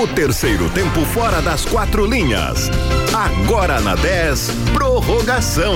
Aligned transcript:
O 0.00 0.06
terceiro 0.06 0.70
tempo 0.70 1.04
fora 1.06 1.42
das 1.42 1.64
quatro 1.64 2.06
linhas. 2.06 2.70
Agora 3.12 3.80
na 3.80 3.96
10, 3.96 4.48
prorrogação. 4.72 5.74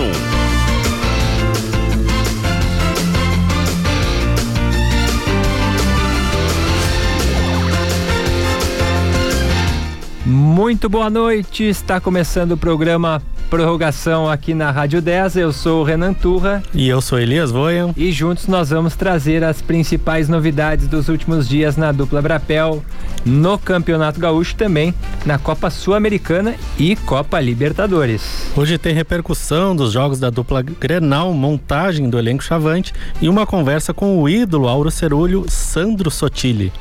Muito 10.24 10.88
boa 10.88 11.10
noite, 11.10 11.64
está 11.64 12.00
começando 12.00 12.52
o 12.52 12.56
programa 12.56 13.20
Prorrogação 13.50 14.30
aqui 14.30 14.54
na 14.54 14.70
Rádio 14.70 15.02
10. 15.02 15.36
Eu 15.36 15.52
sou 15.52 15.80
o 15.80 15.84
Renan 15.84 16.14
Turra. 16.14 16.62
E 16.72 16.88
eu 16.88 17.00
sou 17.00 17.18
Elias 17.18 17.50
Voyan. 17.50 17.92
E 17.96 18.12
juntos 18.12 18.46
nós 18.46 18.70
vamos 18.70 18.94
trazer 18.94 19.42
as 19.42 19.60
principais 19.60 20.28
novidades 20.28 20.86
dos 20.86 21.08
últimos 21.08 21.48
dias 21.48 21.76
na 21.76 21.90
dupla 21.90 22.22
Brapel, 22.22 22.84
no 23.26 23.58
Campeonato 23.58 24.20
Gaúcho 24.20 24.54
também, 24.54 24.94
na 25.26 25.38
Copa 25.38 25.68
Sul-Americana 25.70 26.54
e 26.78 26.94
Copa 26.94 27.40
Libertadores. 27.40 28.46
Hoje 28.56 28.78
tem 28.78 28.94
repercussão 28.94 29.74
dos 29.74 29.92
jogos 29.92 30.20
da 30.20 30.30
dupla 30.30 30.62
Grenal, 30.62 31.34
montagem 31.34 32.08
do 32.08 32.16
elenco 32.16 32.44
Chavante 32.44 32.94
e 33.20 33.28
uma 33.28 33.44
conversa 33.44 33.92
com 33.92 34.22
o 34.22 34.28
ídolo 34.28 34.68
Auro 34.68 34.90
Cerulho, 34.90 35.46
Sandro 35.48 36.12
Sotile. 36.12 36.72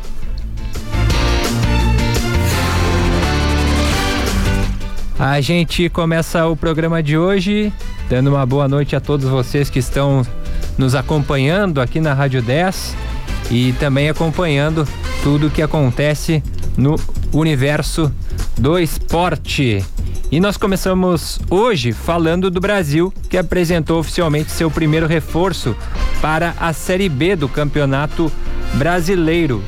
A 5.23 5.39
gente 5.39 5.87
começa 5.87 6.47
o 6.47 6.57
programa 6.57 7.03
de 7.03 7.15
hoje 7.15 7.71
dando 8.09 8.31
uma 8.31 8.43
boa 8.43 8.67
noite 8.67 8.95
a 8.95 8.99
todos 8.99 9.29
vocês 9.29 9.69
que 9.69 9.77
estão 9.77 10.25
nos 10.79 10.95
acompanhando 10.95 11.79
aqui 11.79 11.99
na 11.99 12.11
Rádio 12.11 12.41
10 12.41 12.97
e 13.51 13.71
também 13.73 14.09
acompanhando 14.09 14.83
tudo 15.21 15.45
o 15.45 15.51
que 15.51 15.61
acontece 15.61 16.41
no 16.75 16.95
universo 17.31 18.11
do 18.57 18.79
esporte. 18.79 19.85
E 20.31 20.39
nós 20.39 20.57
começamos 20.57 21.39
hoje 21.51 21.91
falando 21.91 22.49
do 22.49 22.59
Brasil, 22.59 23.13
que 23.29 23.37
apresentou 23.37 23.99
oficialmente 23.99 24.49
seu 24.49 24.71
primeiro 24.71 25.05
reforço 25.05 25.75
para 26.19 26.55
a 26.59 26.73
Série 26.73 27.07
B 27.07 27.35
do 27.35 27.47
Campeonato 27.47 28.31
Brasileiro. 28.73 29.63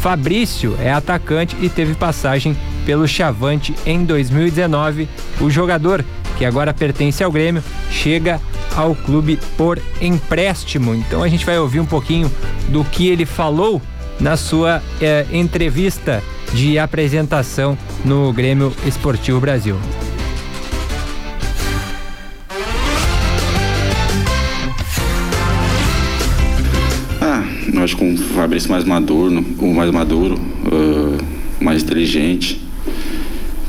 Fabrício 0.00 0.76
é 0.80 0.90
atacante 0.90 1.56
e 1.60 1.68
teve 1.68 1.94
passagem 1.94 2.56
pelo 2.86 3.06
Chavante 3.06 3.74
em 3.84 4.04
2019. 4.04 5.08
O 5.40 5.50
jogador, 5.50 6.02
que 6.38 6.44
agora 6.44 6.72
pertence 6.72 7.22
ao 7.22 7.32
Grêmio, 7.32 7.62
chega 7.90 8.40
ao 8.74 8.94
clube 8.94 9.38
por 9.56 9.82
empréstimo. 10.00 10.94
Então 10.94 11.22
a 11.22 11.28
gente 11.28 11.44
vai 11.44 11.58
ouvir 11.58 11.80
um 11.80 11.86
pouquinho 11.86 12.30
do 12.68 12.84
que 12.84 13.08
ele 13.08 13.26
falou 13.26 13.82
na 14.20 14.36
sua 14.36 14.82
eh, 15.00 15.26
entrevista 15.32 16.22
de 16.54 16.78
apresentação 16.78 17.76
no 18.04 18.32
Grêmio 18.32 18.72
Esportivo 18.86 19.40
Brasil. 19.40 19.76
Ah, 27.20 27.42
acho 27.82 27.96
que 27.96 28.04
um 28.04 28.16
Fabrício 28.16 28.70
mais 28.70 28.84
maduro, 28.84 29.44
o 29.58 29.74
mais 29.74 29.90
maduro, 29.90 30.36
uh, 30.36 31.64
mais 31.64 31.82
inteligente, 31.82 32.65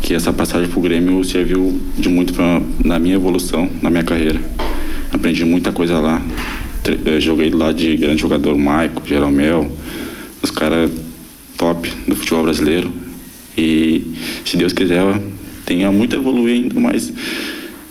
que 0.07 0.13
essa 0.13 0.31
passagem 0.31 0.69
pro 0.69 0.79
Grêmio 0.79 1.21
serviu 1.25 1.81
de 1.97 2.07
muito 2.07 2.33
pra, 2.33 2.61
na 2.81 2.97
minha 2.97 3.15
evolução, 3.15 3.69
na 3.81 3.89
minha 3.89 4.05
carreira. 4.05 4.39
Aprendi 5.11 5.43
muita 5.43 5.73
coisa 5.73 5.99
lá. 5.99 6.21
Eh, 7.05 7.19
joguei 7.19 7.49
lá 7.49 7.73
de 7.73 7.97
grande 7.97 8.21
jogador, 8.21 8.57
Maico, 8.57 9.05
Jeromel, 9.05 9.69
os 10.41 10.49
caras 10.49 10.89
top 11.57 11.91
do 12.07 12.15
futebol 12.15 12.43
brasileiro. 12.43 12.89
E 13.57 14.15
se 14.45 14.55
Deus 14.55 14.71
quiser, 14.71 15.03
tenha 15.65 15.91
muito 15.91 16.15
a 16.15 16.19
evoluir 16.19 16.55
ainda, 16.55 16.79
mas 16.79 17.11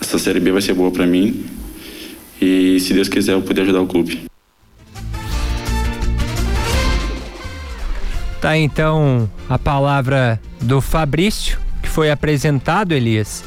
essa 0.01 0.19
Série 0.19 0.41
B 0.41 0.53
vai 0.53 0.63
ser 0.63 0.73
boa 0.73 0.91
para 0.91 1.07
mim. 1.07 1.45
E 2.41 2.81
se 2.81 2.95
Deus 2.95 3.11
quiser, 3.11 3.35
eu 3.35 3.43
poder 3.43 3.61
ajudar 3.61 3.83
o 3.83 3.87
clube. 3.87 4.23
Tá 8.41 8.57
então 8.57 9.31
a 9.51 9.59
palavra 9.59 10.41
do 10.63 10.81
Fabrício, 10.81 11.66
foi 11.97 12.11
apresentado, 12.11 12.93
Elias, 12.93 13.43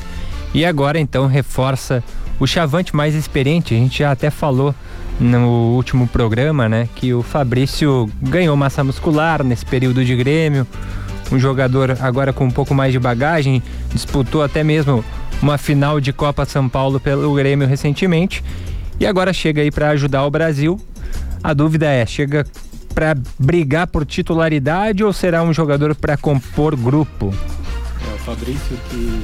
e 0.56 0.66
agora 0.66 1.00
então 1.00 1.28
reforça 1.28 2.04
o 2.40 2.48
chavante 2.48 2.96
mais 2.96 3.14
experiente. 3.14 3.76
A 3.76 3.78
gente 3.78 4.00
já 4.00 4.12
até 4.12 4.32
falou 4.32 4.74
no 5.20 5.76
último 5.76 6.08
programa, 6.08 6.68
né, 6.68 6.90
que 6.96 7.14
o 7.14 7.22
Fabrício 7.22 8.10
ganhou 8.20 8.58
massa 8.58 8.84
muscular 8.84 9.44
nesse 9.44 9.64
período 9.64 10.04
de 10.04 10.16
Grêmio. 10.16 10.66
Um 11.32 11.38
jogador 11.38 11.96
agora 12.02 12.34
com 12.34 12.46
um 12.46 12.50
pouco 12.50 12.74
mais 12.74 12.92
de 12.92 12.98
bagagem, 12.98 13.62
disputou 13.94 14.42
até 14.42 14.64
mesmo 14.64 15.06
uma 15.44 15.60
final 15.60 16.02
de 16.02 16.12
Copa 16.12 16.44
São 16.44 16.68
Paulo 16.68 17.00
pelo 17.00 17.32
Grêmio 17.36 17.68
recentemente 17.68 18.44
e 19.00 19.06
agora 19.06 19.32
chega 19.32 19.62
aí 19.62 19.70
para 19.70 19.92
ajudar 19.92 20.26
o 20.26 20.32
Brasil. 20.32 20.82
A 21.44 21.54
dúvida 21.54 21.86
é, 21.86 22.04
chega 22.04 22.48
para 22.96 23.16
brigar 23.38 23.86
por 23.86 24.08
titularidade 24.08 25.04
ou 25.04 25.14
será 25.14 25.44
um 25.44 25.54
jogador 25.54 25.94
para 25.94 26.18
compor 26.18 26.76
grupo? 26.76 27.32
Fabrício 28.30 28.78
que 28.90 29.22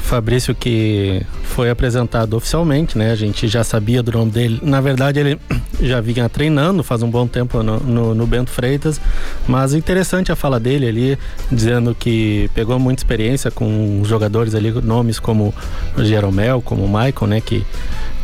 Fabrício 0.00 0.54
que 0.54 1.20
foi 1.42 1.68
apresentado 1.68 2.34
oficialmente, 2.34 2.96
né? 2.96 3.10
A 3.10 3.14
gente 3.14 3.46
já 3.46 3.62
sabia 3.62 4.02
do 4.02 4.12
nome 4.12 4.30
dele. 4.30 4.58
Na 4.62 4.80
verdade, 4.80 5.20
ele 5.20 5.38
já 5.82 6.00
vinha 6.00 6.28
treinando 6.30 6.82
faz 6.82 7.02
um 7.02 7.10
bom 7.10 7.26
tempo 7.26 7.62
no, 7.62 7.78
no, 7.80 8.14
no 8.14 8.26
Bento 8.26 8.50
Freitas, 8.50 8.98
mas 9.46 9.74
interessante 9.74 10.32
a 10.32 10.36
fala 10.36 10.58
dele 10.58 10.86
ali, 10.86 11.18
dizendo 11.52 11.94
que 11.94 12.48
pegou 12.54 12.78
muita 12.78 13.00
experiência 13.00 13.50
com 13.50 14.00
jogadores 14.04 14.54
ali, 14.54 14.70
nomes 14.70 15.18
como 15.18 15.52
Jeromel, 15.98 16.62
como 16.62 16.86
Michael, 16.86 17.26
né? 17.26 17.40
Que 17.42 17.66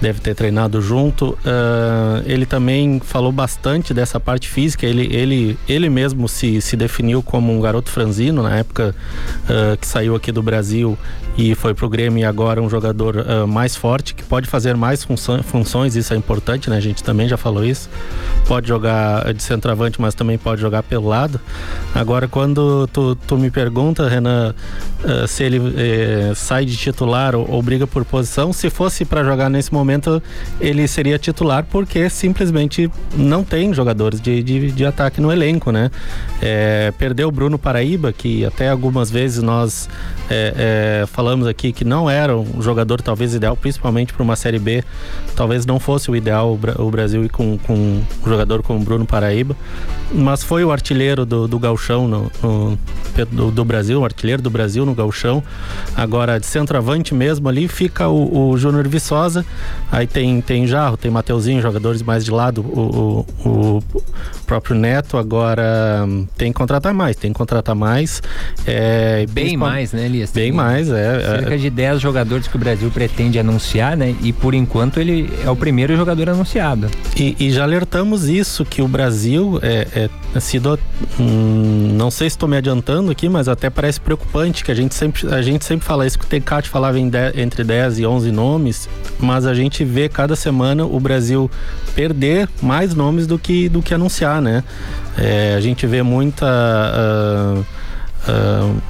deve 0.02 0.20
ter 0.20 0.34
treinado 0.34 0.82
junto. 0.82 1.30
Uh, 1.30 2.22
ele 2.26 2.44
também 2.44 3.00
falou 3.00 3.30
bastante 3.30 3.94
dessa 3.94 4.18
parte 4.18 4.48
física. 4.48 4.84
Ele, 4.84 5.08
ele, 5.14 5.58
ele 5.68 5.88
mesmo 5.88 6.28
se, 6.28 6.60
se 6.60 6.76
definiu 6.76 7.22
como 7.22 7.56
um 7.56 7.60
garoto 7.60 7.88
franzino 7.88 8.42
na 8.42 8.58
época 8.58 8.94
uh, 9.44 9.76
que 9.76 9.86
saiu 9.86 10.16
aqui 10.16 10.32
do 10.32 10.42
Brasil 10.42 10.98
e 11.38 11.54
foi 11.54 11.72
pro 11.72 11.88
Grêmio 11.88 12.20
e 12.20 12.24
agora 12.24 12.60
um 12.60 12.68
jogador 12.68 13.16
uh, 13.16 13.46
mais 13.46 13.76
forte 13.76 14.12
que 14.12 14.24
pode 14.24 14.48
fazer 14.48 14.76
mais 14.76 15.04
funções. 15.04 15.94
Isso 15.94 16.12
é 16.12 16.16
importante, 16.16 16.68
né? 16.68 16.76
A 16.76 16.80
gente 16.80 17.02
também 17.04 17.28
já 17.28 17.36
falou 17.36 17.64
isso. 17.64 17.88
Pode 18.46 18.66
jogar 18.66 19.32
de 19.32 19.42
centroavante, 19.42 20.00
mas 20.00 20.14
também 20.14 20.36
pode 20.36 20.60
jogar 20.60 20.82
pelo 20.82 21.06
lado. 21.06 21.40
Agora, 21.94 22.26
quando 22.26 22.88
tu, 22.88 23.14
tu 23.14 23.38
me 23.38 23.50
pergunta, 23.50 24.08
Renan, 24.08 24.52
se 25.26 25.44
ele 25.44 25.60
eh, 25.76 26.32
sai 26.34 26.64
de 26.64 26.76
titular 26.76 27.34
ou, 27.34 27.48
ou 27.50 27.62
briga 27.62 27.86
por 27.86 28.04
posição, 28.04 28.52
se 28.52 28.70
fosse 28.70 29.04
para 29.04 29.24
jogar 29.24 29.48
nesse 29.48 29.72
momento 29.72 29.91
momento 29.92 30.22
ele 30.60 30.86
seria 30.88 31.18
titular 31.18 31.64
porque 31.70 32.08
simplesmente 32.08 32.90
não 33.14 33.44
tem 33.44 33.72
jogadores 33.74 34.20
de, 34.20 34.42
de, 34.42 34.72
de 34.72 34.84
ataque 34.84 35.20
no 35.20 35.30
elenco, 35.30 35.70
né? 35.70 35.90
É, 36.40 36.92
perdeu 36.98 37.28
o 37.28 37.32
Bruno 37.32 37.58
Paraíba, 37.58 38.12
que 38.12 38.44
até 38.44 38.68
algumas 38.68 39.10
vezes 39.10 39.42
nós 39.42 39.88
é, 40.30 41.02
é, 41.02 41.06
falamos 41.06 41.46
aqui 41.46 41.72
que 41.72 41.84
não 41.84 42.08
era 42.08 42.36
um 42.36 42.62
jogador 42.62 43.00
talvez 43.00 43.34
ideal, 43.34 43.56
principalmente 43.56 44.12
para 44.12 44.22
uma 44.22 44.36
Série 44.36 44.58
B, 44.58 44.82
talvez 45.36 45.66
não 45.66 45.78
fosse 45.78 46.10
o 46.10 46.16
ideal 46.16 46.58
o 46.78 46.90
Brasil 46.90 47.24
ir 47.24 47.28
com, 47.28 47.58
com 47.58 47.74
um 47.74 48.04
jogador 48.24 48.62
como 48.62 48.80
Bruno 48.80 49.04
Paraíba, 49.04 49.56
mas 50.12 50.42
foi 50.42 50.64
o 50.64 50.72
artilheiro 50.72 51.24
do, 51.24 51.46
do 51.46 51.58
Galchão 51.58 52.08
no, 52.08 52.30
no 52.42 52.78
do, 53.30 53.50
do, 53.50 53.64
Brasil, 53.64 54.00
o 54.00 54.04
artilheiro 54.04 54.42
do 54.42 54.50
Brasil 54.50 54.86
no 54.86 54.94
Galchão. 54.94 55.42
Agora 55.94 56.38
de 56.38 56.46
centroavante 56.46 57.14
mesmo 57.14 57.48
ali 57.48 57.68
fica 57.68 58.08
o, 58.08 58.50
o 58.50 58.58
Júnior 58.58 58.88
Viçosa, 58.88 59.44
Aí 59.90 60.06
tem, 60.06 60.40
tem 60.40 60.66
Jarro, 60.66 60.96
tem 60.96 61.10
Mateuzinho, 61.10 61.60
jogadores 61.60 62.02
mais 62.02 62.24
de 62.24 62.30
lado, 62.30 62.62
o, 62.62 63.26
o, 63.44 63.48
o 63.48 63.82
próprio 64.46 64.76
Neto. 64.76 65.16
Agora 65.16 66.06
tem 66.36 66.52
que 66.52 66.58
contratar 66.58 66.94
mais, 66.94 67.16
tem 67.16 67.32
que 67.32 67.38
contratar 67.38 67.74
mais. 67.74 68.22
É, 68.66 69.26
bem 69.30 69.56
mais, 69.56 69.92
né, 69.92 70.06
Elias? 70.06 70.30
Bem 70.30 70.44
tem 70.44 70.52
mais, 70.52 70.90
é. 70.90 71.20
Cerca 71.20 71.54
é, 71.54 71.58
de 71.58 71.70
10 71.70 72.00
jogadores 72.00 72.48
que 72.48 72.56
o 72.56 72.58
Brasil 72.58 72.90
pretende 72.90 73.38
anunciar, 73.38 73.96
né? 73.96 74.14
E 74.22 74.32
por 74.32 74.54
enquanto 74.54 74.98
ele 74.98 75.30
é 75.44 75.50
o 75.50 75.56
primeiro 75.56 75.96
jogador 75.96 76.30
anunciado. 76.30 76.88
E, 77.16 77.36
e 77.38 77.50
já 77.50 77.62
alertamos 77.62 78.28
isso, 78.28 78.64
que 78.64 78.82
o 78.82 78.88
Brasil 78.88 79.58
é, 79.62 80.08
é 80.34 80.40
sido. 80.40 80.78
Hum, 81.18 81.94
não 81.96 82.10
sei 82.10 82.28
se 82.28 82.36
estou 82.36 82.48
me 82.48 82.56
adiantando 82.56 83.10
aqui, 83.10 83.28
mas 83.28 83.48
até 83.48 83.70
parece 83.70 84.00
preocupante 84.00 84.64
que 84.64 84.70
a 84.70 84.74
gente 84.74 84.94
sempre, 84.94 85.32
a 85.32 85.42
gente 85.42 85.64
sempre 85.64 85.86
fala 85.86 86.06
isso, 86.06 86.18
que 86.18 86.24
o 86.24 86.28
Tecate 86.28 86.68
falava 86.68 86.98
em 86.98 87.08
de, 87.08 87.40
entre 87.40 87.62
10 87.62 88.00
e 88.00 88.06
11 88.06 88.32
nomes, 88.32 88.88
mas 89.18 89.46
a 89.46 89.54
gente 89.54 89.61
gente 89.62 89.84
vê 89.84 90.08
cada 90.08 90.36
semana 90.36 90.84
o 90.84 90.98
Brasil 91.00 91.50
perder 91.94 92.48
mais 92.60 92.94
nomes 92.94 93.26
do 93.26 93.38
que, 93.38 93.68
do 93.68 93.82
que 93.82 93.94
anunciar, 93.94 94.40
né? 94.40 94.64
É, 95.16 95.54
a 95.56 95.60
gente 95.60 95.86
vê 95.86 96.02
muita. 96.02 96.46
Uh, 96.46 97.64
uh, 98.30 98.82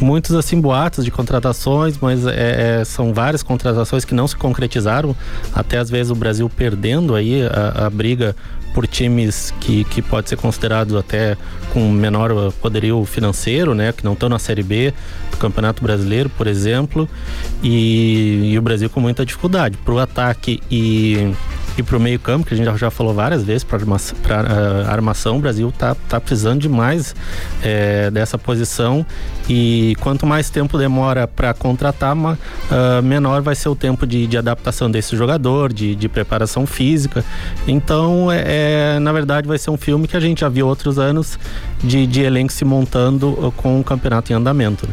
muitos 0.00 0.34
assim 0.34 0.60
boatos 0.60 1.04
de 1.04 1.10
contratações, 1.10 1.98
mas 2.00 2.26
é, 2.26 2.80
é, 2.80 2.84
são 2.84 3.12
várias 3.12 3.42
contratações 3.42 4.04
que 4.04 4.14
não 4.14 4.26
se 4.26 4.36
concretizaram, 4.36 5.16
até 5.54 5.78
às 5.78 5.90
vezes 5.90 6.10
o 6.10 6.14
Brasil 6.14 6.50
perdendo 6.50 7.14
aí 7.14 7.42
a, 7.46 7.86
a 7.86 7.90
briga 7.90 8.36
por 8.74 8.86
times 8.86 9.52
que, 9.60 9.84
que 9.84 10.02
pode 10.02 10.28
ser 10.28 10.36
considerado 10.36 10.98
até 10.98 11.36
com 11.72 11.90
menor 11.90 12.52
poderio 12.60 13.04
financeiro, 13.04 13.74
né, 13.74 13.92
que 13.92 14.04
não 14.04 14.12
estão 14.14 14.28
na 14.28 14.38
Série 14.38 14.62
B 14.62 14.92
do 15.30 15.36
Campeonato 15.36 15.82
Brasileiro, 15.82 16.28
por 16.30 16.46
exemplo, 16.46 17.08
e, 17.62 18.52
e 18.52 18.58
o 18.58 18.62
Brasil 18.62 18.90
com 18.90 19.00
muita 19.00 19.24
dificuldade. 19.24 19.76
Para 19.78 19.94
o 19.94 19.98
ataque 19.98 20.60
e 20.70 21.32
e 21.76 21.82
para 21.82 21.96
o 21.96 22.00
meio 22.00 22.18
campo, 22.18 22.46
que 22.46 22.54
a 22.54 22.56
gente 22.56 22.78
já, 22.78 22.90
falou 22.90 23.14
várias 23.14 23.42
vezes, 23.42 23.64
para 23.64 23.78
armação, 23.78 24.16
uh, 24.18 24.90
armação, 24.90 25.36
o 25.38 25.40
Brasil 25.40 25.72
tá, 25.76 25.96
tá 26.08 26.20
precisando 26.20 26.60
demais 26.60 27.14
é, 27.62 28.10
dessa 28.10 28.36
posição 28.36 29.04
e 29.48 29.96
quanto 30.00 30.26
mais 30.26 30.50
tempo 30.50 30.76
demora 30.76 31.26
para 31.26 31.54
contratar, 31.54 32.16
uh, 32.16 33.02
menor 33.02 33.42
vai 33.42 33.54
ser 33.54 33.68
o 33.68 33.74
tempo 33.74 34.06
de, 34.06 34.26
de 34.26 34.36
adaptação 34.36 34.90
desse 34.90 35.16
jogador, 35.16 35.72
de, 35.72 35.94
de 35.94 36.08
preparação 36.08 36.66
física. 36.66 37.24
Então, 37.66 38.30
é, 38.30 38.96
é, 38.96 38.98
na 38.98 39.12
verdade, 39.12 39.48
vai 39.48 39.58
ser 39.58 39.70
um 39.70 39.76
filme 39.76 40.06
que 40.06 40.16
a 40.16 40.20
gente 40.20 40.40
já 40.40 40.48
viu 40.48 40.66
outros 40.66 40.98
anos 40.98 41.38
de, 41.82 42.06
de 42.06 42.22
elenco 42.22 42.52
se 42.52 42.64
montando 42.64 43.52
com 43.56 43.80
o 43.80 43.84
campeonato 43.84 44.32
em 44.32 44.36
andamento. 44.36 44.88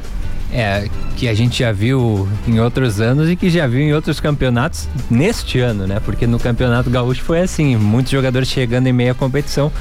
É, 0.51 0.87
que 1.15 1.27
a 1.27 1.33
gente 1.35 1.59
já 1.59 1.71
viu 1.71 2.27
em 2.47 2.59
outros 2.59 2.99
anos 2.99 3.29
e 3.29 3.35
que 3.35 3.51
já 3.51 3.67
viu 3.67 3.81
em 3.81 3.93
outros 3.93 4.19
campeonatos 4.19 4.87
neste 5.09 5.59
ano, 5.59 5.85
né? 5.85 5.99
Porque 6.03 6.25
no 6.25 6.39
Campeonato 6.39 6.89
Gaúcho 6.89 7.23
foi 7.23 7.41
assim, 7.41 7.75
muitos 7.75 8.11
jogadores 8.11 8.49
chegando 8.49 8.87
em 8.87 8.93
meia 8.93 9.13
competição. 9.13 9.71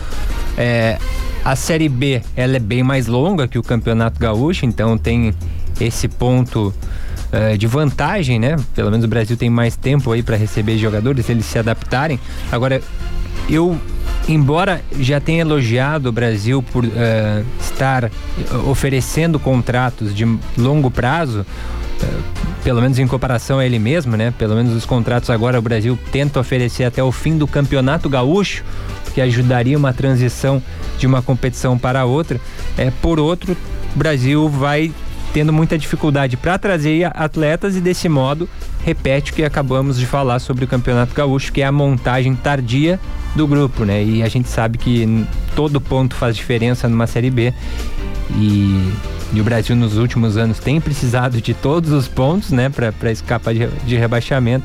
É, 0.58 0.98
a 1.44 1.56
Série 1.56 1.88
B, 1.88 2.20
ela 2.36 2.56
é 2.56 2.58
bem 2.58 2.82
mais 2.82 3.06
longa 3.06 3.48
que 3.48 3.58
o 3.58 3.62
Campeonato 3.62 4.20
Gaúcho, 4.20 4.66
então 4.66 4.98
tem 4.98 5.34
esse 5.80 6.06
ponto 6.06 6.74
é, 7.32 7.56
de 7.56 7.66
vantagem, 7.66 8.38
né? 8.38 8.56
Pelo 8.74 8.90
menos 8.90 9.04
o 9.04 9.08
Brasil 9.08 9.36
tem 9.36 9.48
mais 9.48 9.76
tempo 9.76 10.12
aí 10.12 10.22
para 10.22 10.36
receber 10.36 10.76
jogadores, 10.76 11.28
eles 11.28 11.46
se 11.46 11.58
adaptarem. 11.58 12.18
Agora, 12.50 12.82
eu 13.48 13.78
embora 14.28 14.82
já 14.98 15.20
tenha 15.20 15.40
elogiado 15.40 16.08
o 16.08 16.12
Brasil 16.12 16.62
por 16.62 16.84
uh, 16.84 16.90
estar 17.60 18.04
eh, 18.04 18.10
oferecendo 18.66 19.38
contratos 19.38 20.14
de 20.14 20.24
longo 20.56 20.90
prazo, 20.90 21.40
uh, 22.02 22.22
pelo 22.62 22.82
menos 22.82 22.98
em 22.98 23.06
comparação 23.06 23.58
a 23.58 23.64
ele 23.64 23.78
mesmo, 23.78 24.16
né? 24.16 24.32
Pelo 24.36 24.54
menos 24.54 24.74
os 24.74 24.84
contratos 24.84 25.30
agora 25.30 25.58
o 25.58 25.62
Brasil 25.62 25.98
tenta 26.12 26.38
oferecer 26.38 26.84
até 26.84 27.02
o 27.02 27.10
fim 27.10 27.38
do 27.38 27.46
campeonato 27.46 28.08
gaúcho, 28.08 28.62
que 29.14 29.20
ajudaria 29.20 29.78
uma 29.78 29.94
transição 29.94 30.62
de 30.98 31.06
uma 31.06 31.22
competição 31.22 31.78
para 31.78 32.04
outra. 32.04 32.38
É, 32.76 32.90
por 32.90 33.18
outro, 33.18 33.56
o 33.94 33.98
Brasil 33.98 34.48
vai 34.48 34.92
tendo 35.32 35.52
muita 35.52 35.78
dificuldade 35.78 36.36
para 36.36 36.58
trazer 36.58 37.10
atletas 37.14 37.76
e 37.76 37.80
desse 37.80 38.08
modo 38.08 38.48
repete 38.84 39.30
o 39.30 39.34
que 39.34 39.44
acabamos 39.44 39.98
de 39.98 40.06
falar 40.06 40.38
sobre 40.38 40.64
o 40.64 40.68
Campeonato 40.68 41.14
Gaúcho, 41.14 41.52
que 41.52 41.62
é 41.62 41.66
a 41.66 41.72
montagem 41.72 42.34
tardia 42.34 42.98
do 43.38 43.46
grupo, 43.46 43.84
né? 43.84 44.04
E 44.04 44.22
a 44.22 44.28
gente 44.28 44.48
sabe 44.48 44.76
que 44.76 45.24
todo 45.54 45.80
ponto 45.80 46.14
faz 46.14 46.36
diferença 46.36 46.88
numa 46.88 47.06
Série 47.06 47.30
B. 47.30 47.54
E, 48.36 48.92
e 49.32 49.40
o 49.40 49.44
Brasil 49.44 49.76
nos 49.76 49.96
últimos 49.96 50.36
anos 50.36 50.58
tem 50.58 50.80
precisado 50.80 51.40
de 51.40 51.54
todos 51.54 51.90
os 51.90 52.08
pontos, 52.08 52.50
né, 52.50 52.68
para 52.68 53.12
escapar 53.12 53.52
de, 53.52 53.66
de 53.66 53.96
rebaixamento. 53.96 54.64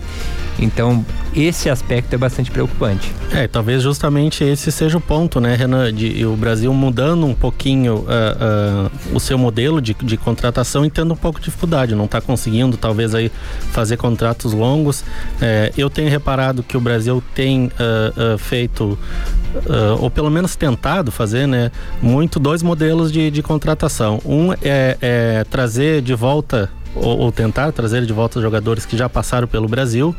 Então, 0.60 1.04
esse 1.36 1.70
aspecto 1.70 2.14
é 2.14 2.18
bastante 2.18 2.52
preocupante. 2.52 3.12
É, 3.32 3.48
talvez 3.48 3.82
justamente 3.82 4.44
esse 4.44 4.72
seja 4.72 4.98
o 4.98 5.02
ponto, 5.02 5.42
né, 5.42 5.56
Renan? 5.56 5.92
De, 5.92 6.26
o 6.26 6.36
Brasil 6.36 6.72
mudando 6.74 7.26
um 7.26 7.34
pouquinho 7.34 7.96
uh, 7.96 8.06
uh, 8.06 9.16
o 9.16 9.20
seu 9.20 9.38
modelo 9.38 9.82
de, 9.82 9.96
de 9.96 10.16
contratação 10.16 10.86
e 10.86 10.92
tendo 10.92 11.14
um 11.14 11.18
pouco 11.18 11.40
de 11.40 11.46
dificuldade. 11.46 11.96
Não 11.96 12.06
está 12.06 12.22
conseguindo, 12.22 12.78
talvez, 12.78 13.16
aí 13.16 13.32
fazer 13.72 13.98
contratos 13.98 14.54
longos. 14.54 15.04
É, 15.42 15.74
eu 15.76 15.90
tenho 15.90 16.10
reparado 16.10 16.62
que 16.62 16.78
o 16.78 16.80
Brasil 16.80 17.22
tem 17.34 17.68
uh, 17.68 18.38
feito 18.38 18.98
ou 20.00 20.10
pelo 20.10 20.32
menos 20.32 20.56
tentado 20.56 21.12
fazer, 21.12 21.48
né, 21.48 21.72
muito 22.02 22.40
dois 22.40 22.64
modelos 22.64 23.12
de, 23.12 23.30
de 23.30 23.44
contratação. 23.44 24.20
Um 24.26 24.53
é, 24.62 24.98
é 25.02 25.44
trazer 25.50 26.02
de 26.02 26.14
volta 26.14 26.70
ou, 26.96 27.20
ou, 27.20 27.32
tentar 27.32 27.72
trazer 27.72 28.06
de 28.06 28.14
volta 28.14 28.42
jogadores 28.42 28.86
que 28.86 28.96
já 28.96 29.10
passaram 29.10 29.48
pelo 29.48 29.68
Brasil. 29.68 30.16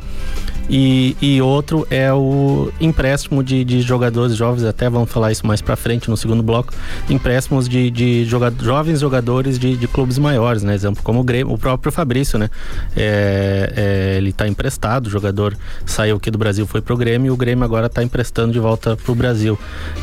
E, 0.68 1.14
e 1.20 1.42
outro 1.42 1.86
é 1.90 2.10
o 2.12 2.72
empréstimo 2.80 3.44
de, 3.44 3.62
de 3.64 3.82
jogadores 3.82 4.34
jovens, 4.34 4.64
até 4.64 4.88
vamos 4.88 5.10
falar 5.10 5.30
isso 5.30 5.46
mais 5.46 5.60
para 5.60 5.76
frente 5.76 6.08
no 6.08 6.16
segundo 6.16 6.42
bloco, 6.42 6.72
empréstimos 7.10 7.68
de, 7.68 7.90
de 7.90 8.24
jovens 8.24 9.00
jogadores 9.00 9.58
de, 9.58 9.76
de 9.76 9.86
clubes 9.86 10.16
maiores, 10.16 10.62
né? 10.62 10.74
Exemplo, 10.74 11.02
como 11.02 11.20
o, 11.20 11.22
Grêmio, 11.22 11.52
o 11.52 11.58
próprio 11.58 11.92
Fabrício, 11.92 12.38
né? 12.38 12.48
É, 12.96 13.72
é, 13.76 14.16
ele 14.16 14.30
está 14.30 14.48
emprestado, 14.48 15.06
o 15.06 15.10
jogador 15.10 15.54
saiu 15.84 16.16
aqui 16.16 16.30
do 16.30 16.38
Brasil, 16.38 16.66
foi 16.66 16.80
pro 16.80 16.96
Grêmio, 16.96 17.28
e 17.28 17.30
o 17.30 17.36
Grêmio 17.36 17.62
agora 17.62 17.86
está 17.86 18.02
emprestando 18.02 18.52
de 18.52 18.58
volta 18.58 18.96
pro 18.96 19.14
Brasil. 19.14 19.58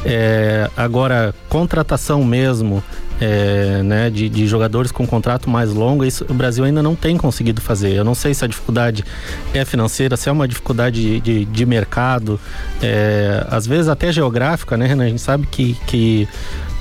É, 0.06 0.69
agora, 0.77 1.34
contratação 1.50 2.24
mesmo, 2.24 2.84
é, 3.21 3.83
né, 3.83 4.09
de, 4.09 4.27
de, 4.27 4.47
jogadores 4.47 4.91
com 4.91 5.06
contrato 5.06 5.47
mais 5.47 5.71
longo, 5.71 6.03
isso 6.03 6.25
o 6.27 6.33
Brasil 6.33 6.63
ainda 6.63 6.81
não 6.81 6.95
tem 6.95 7.15
conseguido 7.15 7.62
fazer. 7.62 7.94
Eu 7.94 8.03
não 8.03 8.15
sei 8.15 8.33
se 8.33 8.44
a 8.44 8.47
dificuldade 8.47 9.06
é 9.53 9.63
financeira, 9.63 10.18
se 10.18 10.27
é 10.27 10.31
uma 10.31 10.47
dificuldade 10.47 11.00
de, 11.00 11.21
de, 11.21 11.45
de 11.45 11.65
mercado, 11.65 12.39
é, 12.81 13.45
às 13.50 13.68
vezes 13.68 13.88
até 13.88 14.12
geográfica, 14.12 14.75
né, 14.75 14.88
Renan? 14.88 15.06
A 15.06 15.09
gente 15.09 15.21
sabe 15.21 15.45
que, 15.45 15.77
que 15.85 16.27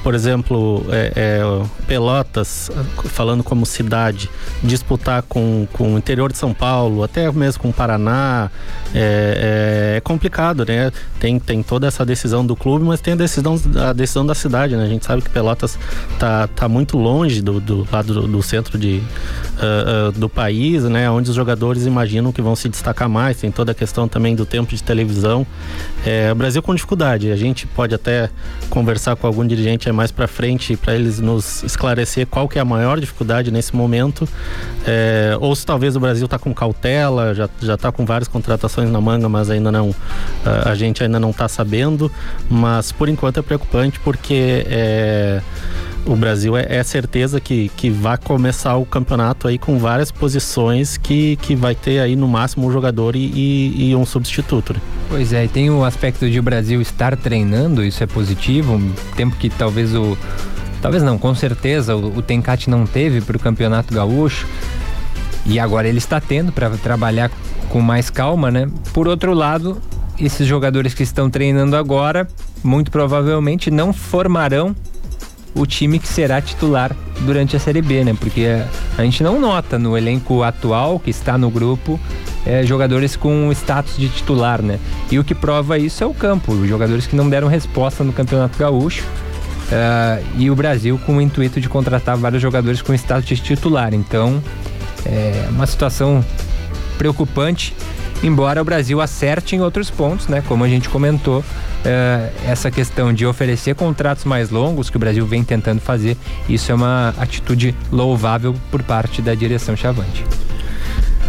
por 0.02 0.14
exemplo, 0.14 0.85
é, 0.91 1.12
é, 1.14 1.67
Pelotas, 1.87 2.70
falando 3.05 3.44
como 3.44 3.67
cidade, 3.67 4.31
disputar 4.62 5.23
com, 5.23 5.67
com 5.73 5.94
o 5.94 5.99
interior 5.99 6.32
de 6.32 6.38
São 6.38 6.55
Paulo, 6.55 7.02
até 7.02 7.31
mesmo 7.31 7.62
com 7.62 7.69
o 7.69 7.73
Paraná, 7.73 8.50
é, 8.94 9.94
é, 9.94 9.97
é, 9.97 10.00
complicado, 10.00 10.64
né? 10.64 10.91
Tem, 11.19 11.38
tem 11.38 11.62
toda 11.62 11.87
essa 11.87 12.05
decisão 12.05 12.44
do 12.44 12.56
clube, 12.56 12.85
mas 12.85 13.00
tem 13.00 13.12
a 13.12 13.17
decisão, 13.17 13.61
a 13.76 13.93
decisão 13.93 14.25
da 14.25 14.35
cidade, 14.35 14.75
né? 14.75 14.85
A 14.85 14.88
gente 14.88 15.05
sabe 15.05 15.20
que 15.20 15.29
Pelotas 15.29 15.79
tá, 16.19 16.46
tá 16.49 16.69
muito 16.69 16.96
longe 16.96 17.43
do, 17.43 17.61
do 17.61 17.87
lado 17.93 18.14
do, 18.14 18.26
do 18.26 18.43
centro 18.43 18.79
de, 18.79 19.03
uh, 19.58 20.08
uh, 20.08 20.12
do 20.12 20.29
país, 20.29 20.82
né? 20.85 21.11
Onde 21.11 21.29
os 21.29 21.37
jogadores 21.37 21.85
imaginam 21.85 22.32
que 22.32 22.41
vão 22.41 22.56
se 22.56 22.69
destacar 22.69 23.08
mais. 23.08 23.37
Tem 23.38 23.50
toda 23.50 23.73
a 23.73 23.75
questão 23.75 24.08
também 24.08 24.35
do 24.35 24.46
tempo 24.46 24.75
de 24.75 24.82
televisão. 24.82 25.46
É, 26.06 26.32
o 26.32 26.35
Brasil 26.35 26.62
com 26.62 26.75
dificuldade. 26.75 27.31
A 27.31 27.37
gente 27.37 27.67
pode 27.67 27.94
até 27.94 28.31
conversar 28.70 29.14
com 29.17 29.26
algum 29.26 29.46
dirigente 29.46 29.89
mais 29.92 30.10
para 30.10 30.26
frente 30.26 30.76
para 30.76 30.94
eles 30.94 31.20
nos 31.20 31.62
esclarecer 31.62 32.26
qual 32.26 32.48
que 32.48 32.58
é 32.58 32.62
a 32.62 32.64
maior 32.64 32.98
dificuldade 32.98 33.50
nesse 33.50 33.75
momento, 33.75 34.28
é, 34.87 35.37
ou 35.40 35.54
se 35.54 35.64
talvez 35.64 35.96
o 35.96 36.00
Brasil 36.00 36.25
está 36.25 36.38
com 36.38 36.52
cautela, 36.54 37.34
já 37.34 37.48
já 37.60 37.75
está 37.75 37.92
com 37.92 38.04
várias 38.04 38.28
contratações 38.28 38.90
na 38.90 39.00
manga, 39.00 39.28
mas 39.28 39.50
ainda 39.50 39.70
não 39.70 39.94
a, 40.44 40.70
a 40.70 40.75
gente 40.75 41.02
ainda 41.02 41.19
não 41.19 41.31
está 41.31 41.48
sabendo, 41.48 42.10
mas 42.48 42.92
por 42.92 43.08
enquanto 43.08 43.38
é 43.38 43.42
preocupante 43.42 43.98
porque 44.00 44.67
é, 44.69 45.41
o 46.06 46.16
Brasil 46.16 46.56
é, 46.56 46.66
é, 46.69 46.82
certeza 46.82 47.40
que, 47.40 47.70
que 47.76 47.90
vai 47.90 48.16
começar 48.16 48.76
o 48.76 48.84
campeonato 48.84 49.46
aí 49.46 49.58
com 49.58 49.78
várias 49.78 50.10
posições 50.10 50.96
que, 50.96 51.36
que 51.36 51.54
vai 51.54 51.74
ter 51.74 52.00
aí 52.00 52.16
no 52.16 52.26
máximo 52.26 52.66
um 52.66 52.72
jogador 52.72 53.14
e, 53.14 53.30
e, 53.34 53.90
e 53.90 53.96
um 53.96 54.06
substituto. 54.06 54.72
Né? 54.74 54.80
Pois 55.08 55.32
é, 55.32 55.44
e 55.44 55.48
tem 55.48 55.70
o 55.70 55.84
aspecto 55.84 56.28
de 56.28 56.38
o 56.38 56.42
Brasil 56.42 56.80
estar 56.80 57.16
treinando, 57.16 57.84
isso 57.84 58.02
é 58.02 58.06
positivo, 58.06 58.74
um 58.74 58.92
tempo 59.16 59.36
que 59.36 59.50
talvez 59.50 59.94
o. 59.94 60.16
Talvez 60.80 61.02
não, 61.02 61.19
com 61.19 61.34
certeza 61.34 61.94
o, 61.94 62.19
o 62.19 62.22
Tencate 62.22 62.70
não 62.70 62.86
teve 62.86 63.20
para 63.20 63.36
o 63.36 63.40
Campeonato 63.40 63.92
Gaúcho. 63.92 64.46
E 65.46 65.58
agora 65.58 65.88
ele 65.88 65.98
está 65.98 66.20
tendo 66.20 66.52
para 66.52 66.70
trabalhar 66.70 67.30
com 67.70 67.80
mais 67.80 68.10
calma, 68.10 68.50
né? 68.50 68.69
Por 68.92 69.08
outro 69.08 69.32
lado, 69.32 69.80
esses 70.19 70.46
jogadores 70.46 70.92
que 70.92 71.02
estão 71.02 71.30
treinando 71.30 71.76
agora, 71.76 72.28
muito 72.62 72.90
provavelmente 72.90 73.70
não 73.70 73.92
formarão 73.92 74.76
o 75.54 75.66
time 75.66 75.98
que 75.98 76.08
será 76.08 76.40
titular 76.40 76.94
durante 77.20 77.56
a 77.56 77.58
Série 77.58 77.82
B, 77.82 78.04
né? 78.04 78.16
Porque 78.19 78.46
a 78.96 79.02
gente 79.02 79.22
não 79.22 79.40
nota 79.40 79.78
no 79.78 79.96
elenco 79.96 80.42
atual 80.42 80.98
que 80.98 81.10
está 81.10 81.36
no 81.36 81.50
grupo 81.50 81.98
é, 82.46 82.64
jogadores 82.64 83.16
com 83.16 83.50
status 83.52 83.96
de 83.96 84.08
titular, 84.08 84.62
né? 84.62 84.78
E 85.10 85.19
o 85.19 85.24
que 85.24 85.34
prova 85.34 85.78
isso 85.78 86.02
é 86.02 86.06
o 86.06 86.14
campo, 86.14 86.52
os 86.52 86.69
jogadores 86.69 87.06
que 87.06 87.16
não 87.16 87.28
deram 87.28 87.48
resposta 87.48 88.04
no 88.04 88.12
Campeonato 88.12 88.58
Gaúcho. 88.58 89.04
Uh, 89.70 90.26
e 90.36 90.50
o 90.50 90.56
Brasil 90.56 90.98
com 91.06 91.19
o 91.19 91.20
intuito 91.20 91.60
de 91.60 91.69
contratar 91.69 92.16
vários 92.16 92.42
jogadores 92.42 92.82
com 92.82 92.92
status 92.92 93.24
de 93.24 93.36
titular. 93.36 93.94
Então, 93.94 94.42
é 95.06 95.46
uma 95.50 95.64
situação 95.64 96.24
preocupante 96.98 97.72
embora 98.22 98.60
o 98.60 98.64
Brasil 98.64 99.00
acerte 99.00 99.56
em 99.56 99.60
outros 99.60 99.90
pontos, 99.90 100.28
né? 100.28 100.42
Como 100.46 100.64
a 100.64 100.69
gente 100.69 100.88
comentou, 100.88 101.44
é, 101.84 102.31
essa 102.46 102.70
questão 102.70 103.13
de 103.13 103.27
oferecer 103.27 103.75
contratos 103.75 104.25
mais 104.25 104.51
longos 104.51 104.91
que 104.91 104.96
o 104.96 105.01
Brasil 105.01 105.27
vem 105.27 105.43
tentando 105.43 105.81
fazer, 105.81 106.17
isso 106.49 106.70
é 106.70 106.75
uma 106.75 107.15
atitude 107.19 107.75
louvável 107.91 108.55
por 108.70 108.82
parte 108.82 109.22
da 109.22 109.34
direção 109.34 109.77
Chavante. 109.77 110.25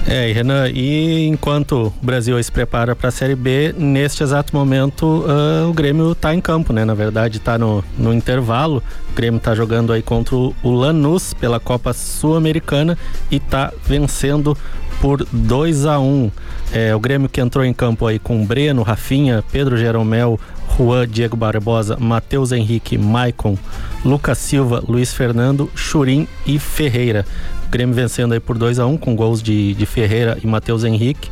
É, 0.07 0.29
e 0.29 0.33
Renan, 0.33 0.67
e 0.69 1.27
enquanto 1.27 1.93
o 2.01 2.05
Brasil 2.05 2.41
se 2.43 2.51
prepara 2.51 2.95
para 2.95 3.09
a 3.09 3.11
Série 3.11 3.35
B, 3.35 3.73
neste 3.77 4.23
exato 4.23 4.55
momento 4.55 5.05
uh, 5.05 5.69
o 5.69 5.73
Grêmio 5.73 6.11
está 6.11 6.33
em 6.33 6.41
campo, 6.41 6.73
né? 6.73 6.83
Na 6.83 6.93
verdade, 6.93 7.37
está 7.37 7.57
no, 7.57 7.83
no 7.97 8.13
intervalo. 8.13 8.83
O 9.11 9.15
Grêmio 9.15 9.37
está 9.37 9.53
jogando 9.53 9.93
aí 9.93 10.01
contra 10.01 10.35
o 10.35 10.53
Lanús 10.63 11.33
pela 11.33 11.59
Copa 11.59 11.93
Sul-Americana 11.93 12.97
e 13.29 13.35
está 13.37 13.71
vencendo 13.85 14.57
por 14.99 15.25
2 15.31 15.85
a 15.85 15.99
1 15.99 16.03
um. 16.03 16.31
é, 16.73 16.95
O 16.95 16.99
Grêmio 16.99 17.29
que 17.29 17.39
entrou 17.39 17.63
em 17.63 17.73
campo 17.73 18.05
aí 18.05 18.19
com 18.19 18.45
Breno, 18.45 18.83
Rafinha, 18.83 19.43
Pedro 19.51 19.77
Jeromel, 19.77 20.39
Juan, 20.77 21.07
Diego 21.07 21.37
Barbosa, 21.37 21.97
Matheus 21.99 22.51
Henrique, 22.51 22.97
Maicon, 22.97 23.57
Lucas 24.03 24.37
Silva, 24.39 24.83
Luiz 24.87 25.13
Fernando, 25.13 25.69
Churim 25.75 26.27
e 26.45 26.57
Ferreira. 26.59 27.25
Grêmio 27.71 27.95
vencendo 27.95 28.33
aí 28.33 28.39
por 28.39 28.57
2 28.57 28.79
a 28.79 28.85
1 28.85 28.91
um, 28.91 28.97
com 28.97 29.15
gols 29.15 29.41
de, 29.41 29.73
de 29.73 29.85
Ferreira 29.85 30.37
e 30.43 30.45
Matheus 30.45 30.83
Henrique. 30.83 31.31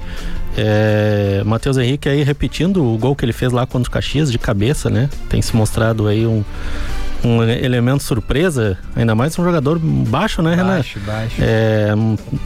É, 0.58 1.43
Matheus 1.46 1.77
Henrique 1.77 2.08
aí 2.08 2.24
repetindo 2.24 2.84
o 2.84 2.98
gol 2.98 3.15
que 3.15 3.25
ele 3.25 3.34
fez 3.34 3.51
lá 3.51 3.65
contra 3.65 3.89
o 3.89 3.91
Caxias 3.91 4.31
de 4.31 4.39
cabeça, 4.39 4.89
né? 4.89 5.10
Tem 5.29 5.41
se 5.41 5.55
mostrado 5.55 6.08
aí 6.08 6.25
um, 6.25 6.43
um 7.24 7.43
elemento 7.43 8.03
surpresa, 8.03 8.77
ainda 8.96 9.13
mais 9.13 9.38
um 9.38 9.43
jogador 9.43 9.77
baixo, 9.79 10.41
né, 10.41 10.55
Renan? 10.55 10.75
Baixo, 10.75 11.00
baixo. 11.01 11.36
É, 11.39 11.89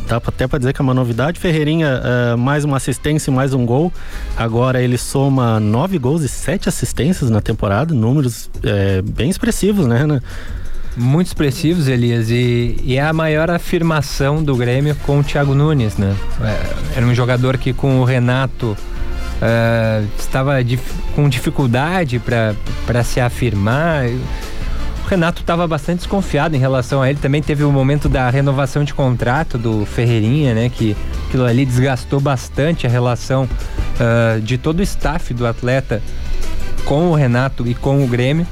dá 0.08 0.18
até 0.18 0.48
para 0.48 0.60
dizer 0.60 0.74
que 0.74 0.82
é 0.82 0.84
uma 0.84 0.94
novidade. 0.94 1.40
Ferreirinha, 1.40 2.02
é, 2.04 2.36
mais 2.36 2.66
uma 2.66 2.78
assistência 2.78 3.30
e 3.30 3.34
mais 3.34 3.54
um 3.54 3.66
gol. 3.66 3.94
Agora 4.36 4.82
ele 4.82 4.98
soma 4.98 5.60
nove 5.60 6.00
gols 6.00 6.24
e 6.24 6.28
sete 6.28 6.68
assistências 6.68 7.30
na 7.30 7.42
temporada, 7.42 7.94
números 7.94 8.50
é, 8.64 9.02
bem 9.02 9.30
expressivos, 9.30 9.86
né, 9.86 10.00
Renan? 10.00 10.22
Muito 10.96 11.28
expressivos, 11.28 11.88
Elias, 11.88 12.30
e, 12.30 12.78
e, 12.84 12.98
é 12.98 13.02
a 13.02 13.14
maior 13.14 13.50
afirmação 13.50 14.44
do 14.44 14.56
Grêmio 14.56 14.96
com 15.04 15.20
o 15.20 15.24
Thiago 15.24 15.56
Nunes, 15.56 15.98
né? 15.98 16.16
É, 16.42 16.98
era 16.98 17.06
um 17.06 17.14
jogador 17.14 17.58
que 17.58 17.74
com 17.74 18.00
o 18.00 18.04
Renato 18.04 18.78
uh, 19.44 20.08
estava 20.18 20.64
dif 20.64 20.84
com 21.16 21.28
dificuldade 21.28 22.20
para 22.20 23.04
se 23.04 23.20
afirmar. 23.20 24.06
O 25.04 25.08
Renato 25.08 25.42
estava 25.42 25.68
bastante 25.68 26.00
desconfiado 26.00 26.56
em 26.56 26.60
relação 26.60 27.02
a 27.02 27.10
ele. 27.10 27.20
Também 27.20 27.42
teve 27.42 27.64
o 27.64 27.72
momento 27.72 28.08
da 28.08 28.30
renovação 28.30 28.84
de 28.84 28.94
contrato 28.94 29.58
do 29.58 29.86
Ferreirinha, 29.86 30.54
né? 30.54 30.70
Que 30.70 30.96
aquilo 31.28 31.46
ali 31.46 31.66
desgastou 31.66 32.20
bastante 32.20 32.88
a 32.88 32.90
relação 32.90 33.44
uh, 33.44 34.42
de 34.42 34.58
todo 34.58 34.80
o 34.80 34.84
staff 34.84 35.34
do 35.34 35.46
atleta 35.46 36.02
com 36.86 37.12
o 37.12 37.16
Renato 37.16 37.68
e 37.68 37.74
com 37.74 38.04
o 38.04 38.08
Grêmio. 38.08 38.48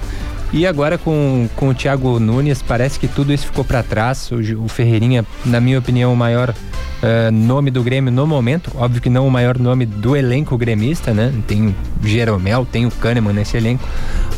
E 0.54 0.68
agora 0.68 0.98
com, 0.98 1.48
com 1.56 1.70
o 1.70 1.74
Thiago 1.74 2.20
Nunes, 2.20 2.62
parece 2.62 3.00
que 3.00 3.08
tudo 3.08 3.32
isso 3.32 3.46
ficou 3.46 3.64
para 3.64 3.82
trás. 3.82 4.30
O, 4.32 4.66
o, 4.66 4.68
Ferreirinha, 4.68 5.26
na 5.46 5.62
minha 5.62 5.80
opinião, 5.80 6.12
o 6.12 6.16
maior 6.16 6.50
uh, 6.50 7.32
nome 7.32 7.72
do 7.72 7.82
Grêmio 7.82 8.12
no 8.12 8.28
momento. 8.28 8.70
Óbvio 8.76 9.02
que 9.02 9.10
não 9.10 9.26
o 9.26 9.32
maior 9.32 9.58
nome 9.58 9.86
do 9.86 10.16
elenco 10.16 10.58
gremista, 10.58 11.14
né? 11.14 11.34
Tem 11.48 11.70
o 11.70 11.76
Jeromel, 12.04 12.68
tem 12.70 12.86
o 12.86 12.92
Kahneman 12.92 13.34
nesse 13.34 13.56
elenco. 13.56 13.88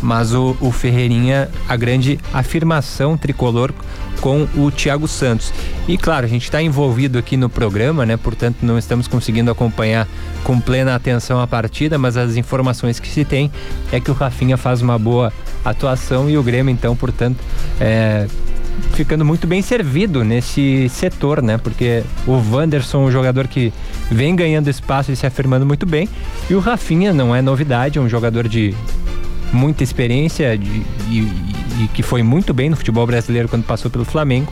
Mas 0.04 0.34
o, 0.34 0.56
o 0.60 0.70
Ferreirinha, 0.70 1.50
a 1.68 1.76
grande 1.78 2.20
afirmação 2.34 3.18
tricolor 3.18 3.74
com 4.20 4.48
o 4.56 4.70
Thiago 4.70 5.08
Santos. 5.08 5.54
E 5.88 5.98
claro, 5.98 6.26
a 6.26 6.30
gente 6.30 6.44
está 6.44 6.62
envolvido 6.62 7.18
aqui 7.18 7.36
no 7.36 7.50
programa, 7.50 8.06
né? 8.06 8.18
Portanto, 8.18 8.58
não 8.62 8.78
estamos 8.78 9.08
conseguindo 9.08 9.50
acompanhar 9.50 10.08
com 10.44 10.60
plena 10.60 10.94
atenção 10.94 11.42
a 11.42 11.48
partida, 11.48 11.98
mas 11.98 12.18
as 12.18 12.36
informações 12.36 13.00
que 13.00 13.08
se 13.08 13.26
tem 13.26 13.52
é 13.92 14.00
que 14.00 14.12
o 14.12 14.14
Rafinha 14.14 14.58
faz 14.58 14.82
uma 14.82 15.00
boa 15.00 15.32
atuação 15.64 16.30
e 16.30 16.38
o 16.38 16.44
Grêmio, 16.44 16.72
então, 16.72 16.96
portanto, 16.96 17.38
é, 17.80 18.28
ficando 18.94 19.26
muito 19.26 19.48
bem 19.48 19.62
servido 19.62 20.24
nesse 20.24 20.90
setor, 20.90 21.42
né? 21.42 21.58
Porque 21.58 22.04
o 22.28 22.34
Wanderson, 22.34 23.06
um 23.06 23.12
jogador 23.12 23.48
que 23.48 23.74
vem 24.10 24.36
ganhando 24.36 24.70
espaço 24.70 25.12
e 25.12 25.16
se 25.16 25.26
afirmando 25.26 25.66
muito 25.66 25.86
bem, 25.86 26.08
e 26.50 26.56
o 26.56 26.60
Rafinha 26.60 27.14
não 27.14 27.36
é 27.36 27.42
novidade, 27.42 27.98
é 27.98 28.02
um 28.02 28.10
jogador 28.10 28.48
de 28.48 28.76
muita 29.54 29.84
experiência 29.84 30.58
de, 30.58 30.84
e, 31.08 31.32
e 31.84 31.90
que 31.94 32.04
foi 32.04 32.24
muito 32.24 32.54
bem 32.54 32.70
no 32.70 32.76
futebol 32.76 33.06
brasileiro 33.06 33.48
quando 33.48 33.64
passou 33.64 33.90
pelo 33.90 34.04
Flamengo. 34.04 34.52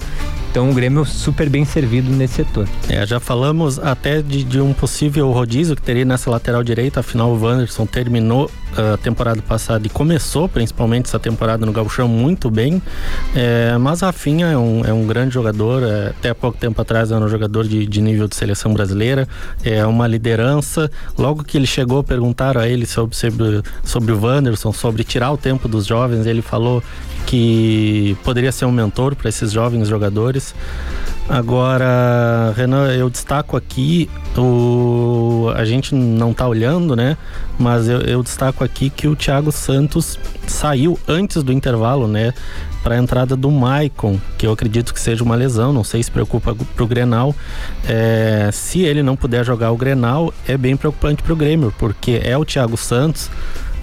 Então 0.51 0.69
o 0.69 0.73
Grêmio 0.73 1.05
super 1.05 1.49
bem 1.49 1.63
servido 1.63 2.11
nesse 2.11 2.33
setor. 2.33 2.67
É, 2.89 3.05
já 3.05 3.21
falamos 3.21 3.79
até 3.79 4.21
de, 4.21 4.43
de, 4.43 4.59
um 4.59 4.73
possível 4.73 5.31
rodízio 5.31 5.77
que 5.77 5.81
teria 5.81 6.03
nessa 6.03 6.29
lateral 6.29 6.61
direita, 6.61 6.99
afinal 6.99 7.31
o 7.31 7.41
Wanderson 7.41 7.85
terminou 7.85 8.51
a 8.75 8.97
temporada 8.97 9.41
passada 9.41 9.87
e 9.87 9.89
começou 9.89 10.49
principalmente 10.49 11.05
essa 11.05 11.19
temporada 11.19 11.65
no 11.65 11.71
Gauchão 11.71 12.07
muito 12.07 12.51
bem, 12.51 12.81
é, 13.33 13.77
mas 13.77 14.01
Rafinha 14.01 14.47
é 14.47 14.57
um, 14.57 14.83
é 14.85 14.91
um 14.91 15.07
grande 15.07 15.33
jogador, 15.33 15.83
é, 15.83 16.09
até 16.09 16.33
pouco 16.33 16.57
tempo 16.57 16.81
atrás 16.81 17.11
era 17.11 17.23
um 17.23 17.29
jogador 17.29 17.65
de, 17.65 17.85
de, 17.85 18.01
nível 18.01 18.27
de 18.27 18.35
seleção 18.35 18.73
brasileira, 18.73 19.27
é 19.63 19.85
uma 19.85 20.05
liderança, 20.05 20.91
logo 21.17 21.43
que 21.45 21.57
ele 21.57 21.67
chegou 21.67 22.03
perguntaram 22.03 22.59
a 22.59 22.67
ele 22.67 22.85
sobre, 22.85 23.15
sobre, 23.15 23.61
sobre 23.83 24.11
o 24.11 24.21
Wanderson, 24.21 24.73
sobre 24.73 25.03
tirar 25.05 25.31
o 25.31 25.37
tempo 25.37 25.69
dos 25.69 25.85
jovens, 25.85 26.25
ele 26.25 26.41
falou 26.41 26.83
que 27.25 28.17
poderia 28.23 28.51
ser 28.51 28.65
um 28.65 28.71
mentor 28.71 29.15
para 29.15 29.29
esses 29.29 29.51
jovens 29.51 29.87
jogadores. 29.87 30.53
Agora, 31.29 32.53
Renan, 32.57 32.91
eu 32.93 33.09
destaco 33.09 33.55
aqui 33.55 34.09
o 34.37 35.51
a 35.55 35.65
gente 35.65 35.93
não 35.95 36.31
está 36.31 36.47
olhando, 36.47 36.95
né? 36.95 37.17
Mas 37.57 37.87
eu, 37.87 38.01
eu, 38.01 38.23
destaco 38.23 38.63
aqui 38.63 38.89
que 38.89 39.07
o 39.07 39.15
Thiago 39.15 39.51
Santos 39.51 40.19
saiu 40.47 40.99
antes 41.07 41.43
do 41.43 41.51
intervalo, 41.53 42.07
né? 42.07 42.33
Para 42.83 42.95
a 42.95 42.97
entrada 42.97 43.35
do 43.35 43.51
Maicon, 43.51 44.19
que 44.37 44.45
eu 44.45 44.51
acredito 44.51 44.93
que 44.93 44.99
seja 44.99 45.23
uma 45.23 45.35
lesão, 45.35 45.71
não 45.71 45.83
sei 45.83 46.01
se 46.01 46.09
preocupa 46.09 46.55
para 46.55 46.83
o 46.83 46.87
Grenal. 46.87 47.35
É, 47.87 48.49
se 48.51 48.81
ele 48.81 49.03
não 49.03 49.15
puder 49.15 49.45
jogar 49.45 49.71
o 49.71 49.77
Grenal, 49.77 50.33
é 50.47 50.57
bem 50.57 50.75
preocupante 50.75 51.21
para 51.21 51.33
o 51.33 51.35
Grêmio, 51.35 51.73
porque 51.77 52.21
é 52.23 52.37
o 52.37 52.43
Thiago 52.43 52.75
Santos 52.77 53.29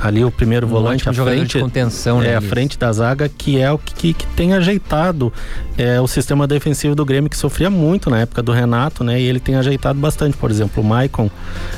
ali 0.01 0.25
o 0.25 0.31
primeiro 0.31 0.67
um 0.67 0.71
volante 0.71 1.09
à 1.09 1.13
frente 1.13 1.57
de 1.57 1.61
contenção, 1.61 2.21
né, 2.21 2.33
é, 2.33 2.37
à 2.37 2.41
frente 2.41 2.79
da 2.79 2.93
zaga, 2.93 3.29
que 3.29 3.59
é 3.59 3.71
o 3.71 3.79
que, 3.79 4.15
que 4.15 4.27
tem 4.29 4.55
ajeitado 4.55 5.33
é, 5.77 6.01
o 6.01 6.07
sistema 6.07 6.47
defensivo 6.47 6.95
do 6.95 7.05
Grêmio, 7.05 7.29
que 7.29 7.37
sofria 7.37 7.71
muito 7.71 8.11
na 8.11 8.21
época 8.21 8.43
do 8.43 8.53
Renato, 8.53 9.03
né? 9.03 9.21
E 9.21 9.25
ele 9.25 9.41
tem 9.41 9.57
ajeitado 9.57 9.99
bastante, 9.99 10.37
por 10.37 10.51
exemplo, 10.51 10.83
o 10.83 10.87
Maicon. 10.87 11.31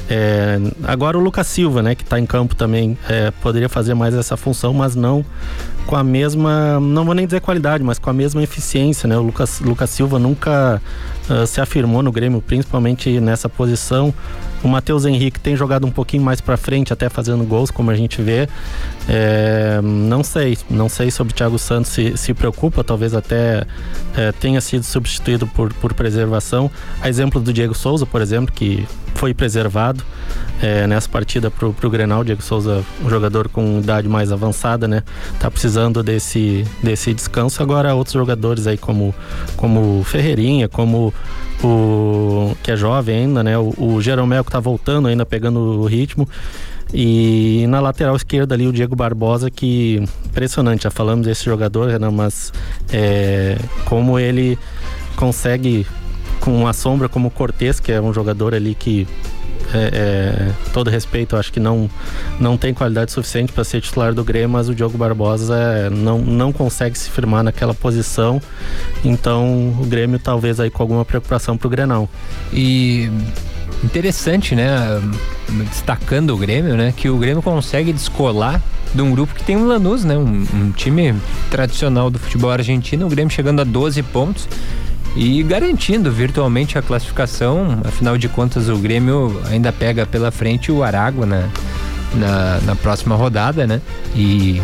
É, 0.08 0.58
agora 0.84 1.18
o 1.18 1.20
Lucas 1.20 1.46
Silva, 1.46 1.82
né, 1.82 1.94
que 1.94 2.02
está 2.02 2.18
em 2.18 2.26
campo 2.26 2.54
também, 2.54 2.96
é, 3.08 3.30
poderia 3.42 3.68
fazer 3.68 3.94
mais 3.94 4.14
essa 4.14 4.36
função, 4.36 4.72
mas 4.72 4.94
não 4.94 5.24
com 5.86 5.96
a 5.96 6.04
mesma, 6.04 6.78
não 6.80 7.04
vou 7.04 7.14
nem 7.14 7.26
dizer 7.26 7.40
qualidade, 7.40 7.82
mas 7.82 7.98
com 7.98 8.10
a 8.10 8.12
mesma 8.12 8.42
eficiência, 8.42 9.08
né? 9.08 9.16
O 9.16 9.22
Lucas, 9.22 9.60
Lucas 9.60 9.90
Silva 9.90 10.18
nunca 10.18 10.80
uh, 11.28 11.46
se 11.46 11.60
afirmou 11.60 12.02
no 12.02 12.12
Grêmio, 12.12 12.40
principalmente 12.40 13.20
nessa 13.20 13.48
posição. 13.48 14.14
O 14.62 14.68
Matheus 14.68 15.06
Henrique 15.06 15.40
tem 15.40 15.56
jogado 15.56 15.86
um 15.86 15.90
pouquinho 15.90 16.22
mais 16.22 16.40
para 16.40 16.56
frente, 16.56 16.92
até 16.92 17.08
fazendo 17.08 17.42
gols, 17.44 17.70
como 17.70 17.90
a 17.90 17.94
gente 17.94 18.20
vê. 18.20 18.46
É, 19.08 19.80
não 19.82 20.22
sei, 20.22 20.58
não 20.68 20.88
sei 20.88 21.10
sobre 21.10 21.32
o 21.32 21.36
Thiago 21.36 21.58
Santos 21.58 21.90
se, 21.90 22.16
se 22.16 22.34
preocupa, 22.34 22.84
talvez 22.84 23.14
até 23.14 23.64
é, 24.14 24.32
tenha 24.32 24.60
sido 24.60 24.82
substituído 24.84 25.46
por, 25.46 25.72
por 25.74 25.94
preservação. 25.94 26.70
A 27.00 27.08
exemplo 27.08 27.40
do 27.40 27.52
Diego 27.52 27.74
Souza, 27.74 28.04
por 28.04 28.20
exemplo, 28.20 28.52
que 28.54 28.86
foi 29.14 29.34
preservado 29.34 30.04
é, 30.62 30.86
nessa 30.86 31.08
partida 31.08 31.50
pro, 31.50 31.72
pro 31.72 31.90
Grenal. 31.90 32.24
Diego 32.24 32.42
Souza, 32.42 32.84
um 33.04 33.10
jogador 33.10 33.48
com 33.48 33.78
idade 33.78 34.08
mais 34.08 34.32
avançada, 34.32 34.86
né? 34.86 35.02
Tá 35.38 35.50
precisando 35.50 36.02
desse, 36.02 36.64
desse 36.82 37.12
descanso. 37.14 37.62
Agora 37.62 37.94
outros 37.94 38.14
jogadores 38.14 38.66
aí 38.66 38.78
como, 38.78 39.14
como 39.56 40.02
Ferreirinha, 40.04 40.68
como 40.68 41.12
o 41.62 42.56
que 42.62 42.70
é 42.70 42.76
jovem 42.76 43.16
ainda, 43.16 43.42
né? 43.42 43.58
O, 43.58 43.74
o 43.76 44.00
Jeromel 44.00 44.44
que 44.44 44.50
tá 44.50 44.60
voltando 44.60 45.08
ainda, 45.08 45.26
pegando 45.26 45.58
o 45.58 45.86
ritmo. 45.86 46.28
E 46.92 47.66
na 47.68 47.80
lateral 47.80 48.16
esquerda 48.16 48.54
ali 48.54 48.66
o 48.66 48.72
Diego 48.72 48.96
Barbosa, 48.96 49.50
que 49.50 50.02
impressionante, 50.26 50.82
já 50.84 50.90
falamos 50.90 51.24
desse 51.24 51.44
jogador, 51.44 51.98
né? 52.00 52.08
mas 52.08 52.52
é, 52.92 53.56
como 53.84 54.18
ele 54.18 54.58
consegue 55.14 55.86
com 56.40 56.56
uma 56.56 56.72
sombra 56.72 57.08
como 57.08 57.28
o 57.28 57.30
Cortez, 57.30 57.78
que 57.78 57.92
é 57.92 58.00
um 58.00 58.12
jogador 58.12 58.54
ali 58.54 58.74
que 58.74 59.06
é, 59.72 59.90
é, 59.92 60.52
todo 60.72 60.90
respeito, 60.90 61.36
acho 61.36 61.52
que 61.52 61.60
não, 61.60 61.88
não 62.40 62.56
tem 62.56 62.74
qualidade 62.74 63.12
suficiente 63.12 63.52
para 63.52 63.62
ser 63.62 63.80
titular 63.80 64.12
do 64.12 64.24
Grêmio, 64.24 64.50
mas 64.50 64.68
o 64.68 64.74
Diogo 64.74 64.98
Barbosa 64.98 65.56
é, 65.56 65.90
não, 65.90 66.18
não 66.18 66.52
consegue 66.52 66.98
se 66.98 67.08
firmar 67.08 67.44
naquela 67.44 67.74
posição. 67.74 68.42
Então 69.04 69.74
o 69.80 69.86
Grêmio 69.86 70.18
talvez 70.18 70.58
aí 70.58 70.70
com 70.70 70.82
alguma 70.82 71.04
preocupação 71.04 71.56
para 71.56 71.66
o 71.66 71.70
Grenal. 71.70 72.08
E 72.52 73.08
interessante, 73.84 74.54
né? 74.54 75.00
Destacando 75.68 76.34
o 76.34 76.36
Grêmio, 76.36 76.76
né? 76.76 76.92
Que 76.96 77.08
o 77.08 77.16
Grêmio 77.16 77.42
consegue 77.42 77.92
descolar 77.92 78.60
de 78.92 79.02
um 79.02 79.12
grupo 79.12 79.34
que 79.34 79.44
tem 79.44 79.56
o 79.56 79.66
Lanús, 79.66 80.04
né? 80.04 80.16
Um, 80.16 80.46
um 80.52 80.72
time 80.72 81.14
tradicional 81.48 82.10
do 82.10 82.18
futebol 82.18 82.50
argentino. 82.50 83.06
O 83.06 83.08
Grêmio 83.08 83.32
chegando 83.32 83.60
a 83.60 83.64
12 83.64 84.02
pontos 84.04 84.48
e 85.16 85.42
garantindo 85.42 86.10
virtualmente 86.10 86.78
a 86.78 86.82
classificação. 86.82 87.80
Afinal 87.84 88.16
de 88.16 88.28
contas, 88.28 88.68
o 88.68 88.76
Grêmio 88.76 89.40
ainda 89.48 89.72
pega 89.72 90.06
pela 90.06 90.30
frente 90.30 90.70
o 90.70 90.82
Aragua 90.82 91.26
na, 91.26 91.48
na, 92.14 92.60
na 92.60 92.76
próxima 92.76 93.14
rodada, 93.14 93.66
né? 93.66 93.80
E 94.14 94.60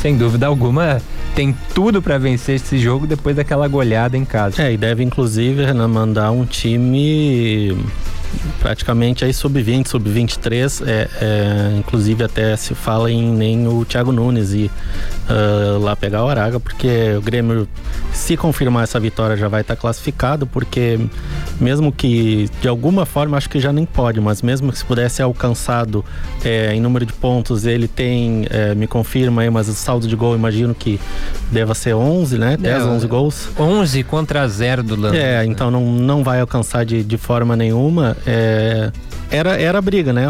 sem 0.00 0.16
dúvida 0.16 0.46
alguma 0.46 1.00
tem 1.34 1.54
tudo 1.72 2.02
para 2.02 2.18
vencer 2.18 2.56
esse 2.56 2.78
jogo 2.78 3.06
depois 3.06 3.36
daquela 3.36 3.68
goleada 3.68 4.16
em 4.16 4.24
casa. 4.24 4.60
É, 4.62 4.72
e 4.72 4.76
deve 4.76 5.04
inclusive 5.04 5.64
Renan, 5.64 5.88
mandar 5.88 6.32
um 6.32 6.44
time 6.44 7.76
praticamente 8.60 9.24
aí 9.24 9.32
sub-20, 9.32 9.88
sub-23, 9.88 10.86
é, 10.86 11.08
é, 11.20 11.76
inclusive 11.78 12.24
até 12.24 12.56
se 12.56 12.74
fala 12.74 13.10
em 13.10 13.30
nem 13.30 13.66
o 13.68 13.84
Thiago 13.84 14.12
Nunes 14.12 14.52
ir 14.52 14.70
uh, 15.28 15.78
lá 15.78 15.94
pegar 15.94 16.24
o 16.24 16.28
Araga, 16.28 16.58
porque 16.58 17.14
o 17.16 17.20
Grêmio, 17.20 17.68
se 18.12 18.36
confirmar 18.36 18.84
essa 18.84 18.98
vitória, 18.98 19.36
já 19.36 19.48
vai 19.48 19.60
estar 19.60 19.76
tá 19.76 19.80
classificado, 19.80 20.46
porque 20.46 20.98
mesmo 21.60 21.92
que 21.92 22.48
de 22.60 22.68
alguma 22.68 23.06
forma, 23.06 23.36
acho 23.36 23.48
que 23.48 23.60
já 23.60 23.72
nem 23.72 23.84
pode, 23.84 24.20
mas 24.20 24.42
mesmo 24.42 24.72
que 24.72 24.78
se 24.78 24.84
pudesse 24.84 25.22
alcançado 25.22 26.04
é, 26.44 26.72
em 26.74 26.80
número 26.80 27.04
de 27.04 27.12
pontos, 27.12 27.64
ele 27.64 27.88
tem, 27.88 28.46
é, 28.50 28.74
me 28.74 28.86
confirma 28.86 29.42
aí, 29.42 29.50
mas 29.50 29.68
o 29.68 29.74
saldo 29.74 30.06
de 30.06 30.16
gol, 30.16 30.34
imagino 30.34 30.74
que 30.74 31.00
deva 31.50 31.74
ser 31.74 31.94
11, 31.94 32.38
né? 32.38 32.56
10, 32.56 32.82
11 32.84 33.06
gols. 33.06 33.48
11 33.58 34.02
contra 34.04 34.46
0 34.46 34.82
do 34.82 34.96
Lanús. 34.96 35.18
É, 35.18 35.38
né? 35.38 35.46
então 35.46 35.70
não, 35.70 35.84
não 35.92 36.22
vai 36.22 36.40
alcançar 36.40 36.84
de, 36.84 37.02
de 37.02 37.16
forma 37.16 37.56
nenhuma. 37.56 38.16
É, 38.26 38.37
era, 39.30 39.60
era 39.60 39.80
briga, 39.80 40.12
né? 40.12 40.26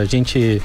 A 0.00 0.04
gente 0.04 0.62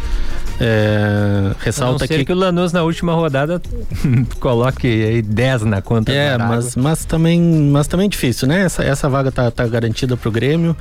é, 0.64 1.56
ressalta 1.60 2.08
que... 2.08 2.24
que 2.24 2.32
o 2.32 2.36
Lanús 2.36 2.72
na 2.72 2.84
última 2.84 3.14
rodada 3.14 3.60
coloque 4.40 4.88
aí 4.88 5.22
10 5.24 5.64
na 5.64 5.82
conta. 5.82 6.12
É, 6.12 6.38
mas, 6.38 6.76
mas 6.76 7.04
também 7.04 7.42
mas 7.42 7.88
também 7.88 8.06
é 8.06 8.10
difícil, 8.10 8.48
né? 8.48 8.62
Essa, 8.62 8.84
essa 8.84 9.10
vaga 9.10 9.32
tá, 9.32 9.50
tá 9.50 9.66
garantida 9.66 10.16
pro 10.16 10.30
Grêmio, 10.30 10.78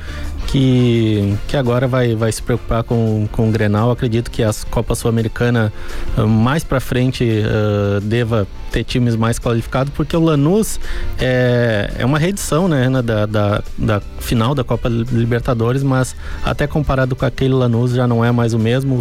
que, 0.49 1.35
que 1.49 1.57
agora 1.57 1.89
vai, 1.89 2.15
vai 2.15 2.31
se 2.31 2.43
preocupar 2.43 2.83
com, 2.83 3.27
com 3.33 3.49
o 3.49 3.51
Grenal. 3.51 3.91
Acredito 3.91 4.31
que 4.31 4.43
a 4.43 4.51
Copa 4.71 4.95
Sul-Americana 4.95 5.73
ah, 6.15 6.27
mais 6.27 6.63
para 6.63 6.79
frente 6.79 7.25
uh, 7.25 8.01
deva 8.03 8.47
ter 8.71 8.85
times 8.85 9.17
mais 9.17 9.39
qualificados, 9.39 9.93
porque 9.95 10.17
o 10.17 10.21
Lanús 10.21 10.81
é, 11.19 11.91
é 11.99 12.07
uma 12.07 12.19
reedição, 12.19 12.69
né, 12.69 12.89
da, 13.03 13.27
da, 13.27 13.63
da, 13.77 14.01
final 14.21 14.55
da 14.55 14.63
Copa 14.63 14.89
Libertadores, 14.89 15.83
mas 15.83 16.15
até 16.45 16.67
comparado 16.67 17.17
com 17.17 17.25
aquele 17.25 17.53
Lanús 17.53 17.93
já 17.93 18.07
não 18.07 18.25
é 18.25 18.31
mais 18.31 18.55
o 18.55 18.59
mesmo. 18.59 18.99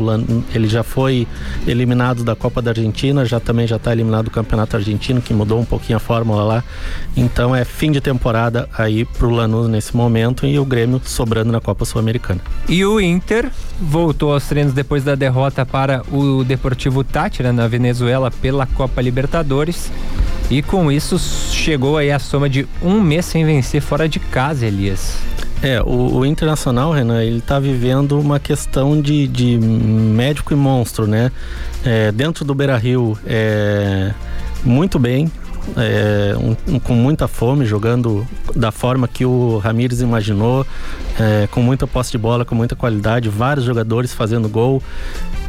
Ele 0.54 0.68
já 0.68 0.84
foi 0.84 1.28
eliminado 1.68 2.24
da 2.24 2.36
Copa 2.36 2.62
da 2.62 2.72
Argentina, 2.72 3.24
já 3.26 3.40
também 3.40 3.68
já 3.68 3.76
está 3.76 3.92
eliminado 3.92 4.26
do 4.26 4.32
Campeonato 4.32 4.76
Argentino, 4.76 5.22
que 5.22 5.34
mudou 5.34 5.60
um 5.60 5.66
pouquinho 5.66 5.98
a 5.98 6.00
fórmula 6.00 6.44
lá. 6.44 6.64
Então 7.16 7.56
é 7.56 7.64
fim 7.64 7.92
de 7.92 8.02
temporada 8.02 8.68
aí 8.78 9.06
pro 9.06 9.30
Lanús 9.30 9.68
nesse 9.68 9.96
momento 9.96 10.46
e 10.46 10.58
o 10.58 10.66
Grêmio 10.66 11.00
sobrando 11.04 11.52
na 11.52 11.60
Copa 11.60 11.86
Sul-Americana. 11.86 12.42
E 12.68 12.84
o 12.84 13.00
Inter 13.00 13.52
voltou 13.80 14.34
aos 14.34 14.46
treinos 14.46 14.74
depois 14.74 15.04
da 15.04 15.16
derrota 15.16 15.66
para 15.66 16.02
o 16.12 16.44
Deportivo 16.44 17.04
Tátira 17.04 17.54
na 17.54 17.68
Venezuela 17.68 18.32
pela 18.32 18.66
Copa 18.66 19.02
Libertadores 19.02 19.59
E 20.50 20.62
com 20.62 20.92
isso 20.92 21.20
chegou 21.20 21.98
aí 21.98 22.12
a 22.12 22.18
soma 22.18 22.50
de 22.50 22.68
um 22.82 23.00
mês 23.00 23.26
sem 23.26 23.46
vencer 23.46 23.82
fora 23.82 24.10
de 24.10 24.20
casa, 24.20 24.66
Elias. 24.66 25.16
É, 25.62 25.82
o, 25.82 26.20
o 26.20 26.26
Internacional, 26.26 26.92
Renan, 26.92 27.22
ele 27.22 27.42
tá 27.42 27.60
vivendo 27.60 28.20
uma 28.20 28.40
questão 28.40 29.00
de, 29.00 29.28
de 29.28 29.58
médico 29.58 30.54
e 30.54 30.56
monstro, 30.56 31.06
né? 31.06 31.32
É, 31.84 32.12
dentro 32.12 32.46
do 32.46 32.56
Beira 32.56 32.78
Rio, 32.78 33.18
é, 33.28 34.14
muito 34.64 34.98
bem, 34.98 35.30
é, 35.78 36.36
um, 36.38 36.76
um, 36.76 36.80
com 36.80 36.94
muita 36.94 37.28
fome, 37.28 37.66
jogando 37.66 38.26
da 38.56 38.72
forma 38.72 39.08
que 39.08 39.26
o 39.26 39.58
Ramires 39.58 40.02
imaginou, 40.02 40.66
é, 41.20 41.48
com 41.52 41.62
muita 41.62 41.86
posse 41.88 42.12
de 42.12 42.18
bola, 42.18 42.46
com 42.46 42.56
muita 42.56 42.76
qualidade, 42.76 43.30
vários 43.30 43.66
jogadores 43.66 44.14
fazendo 44.14 44.48
gol. 44.50 44.82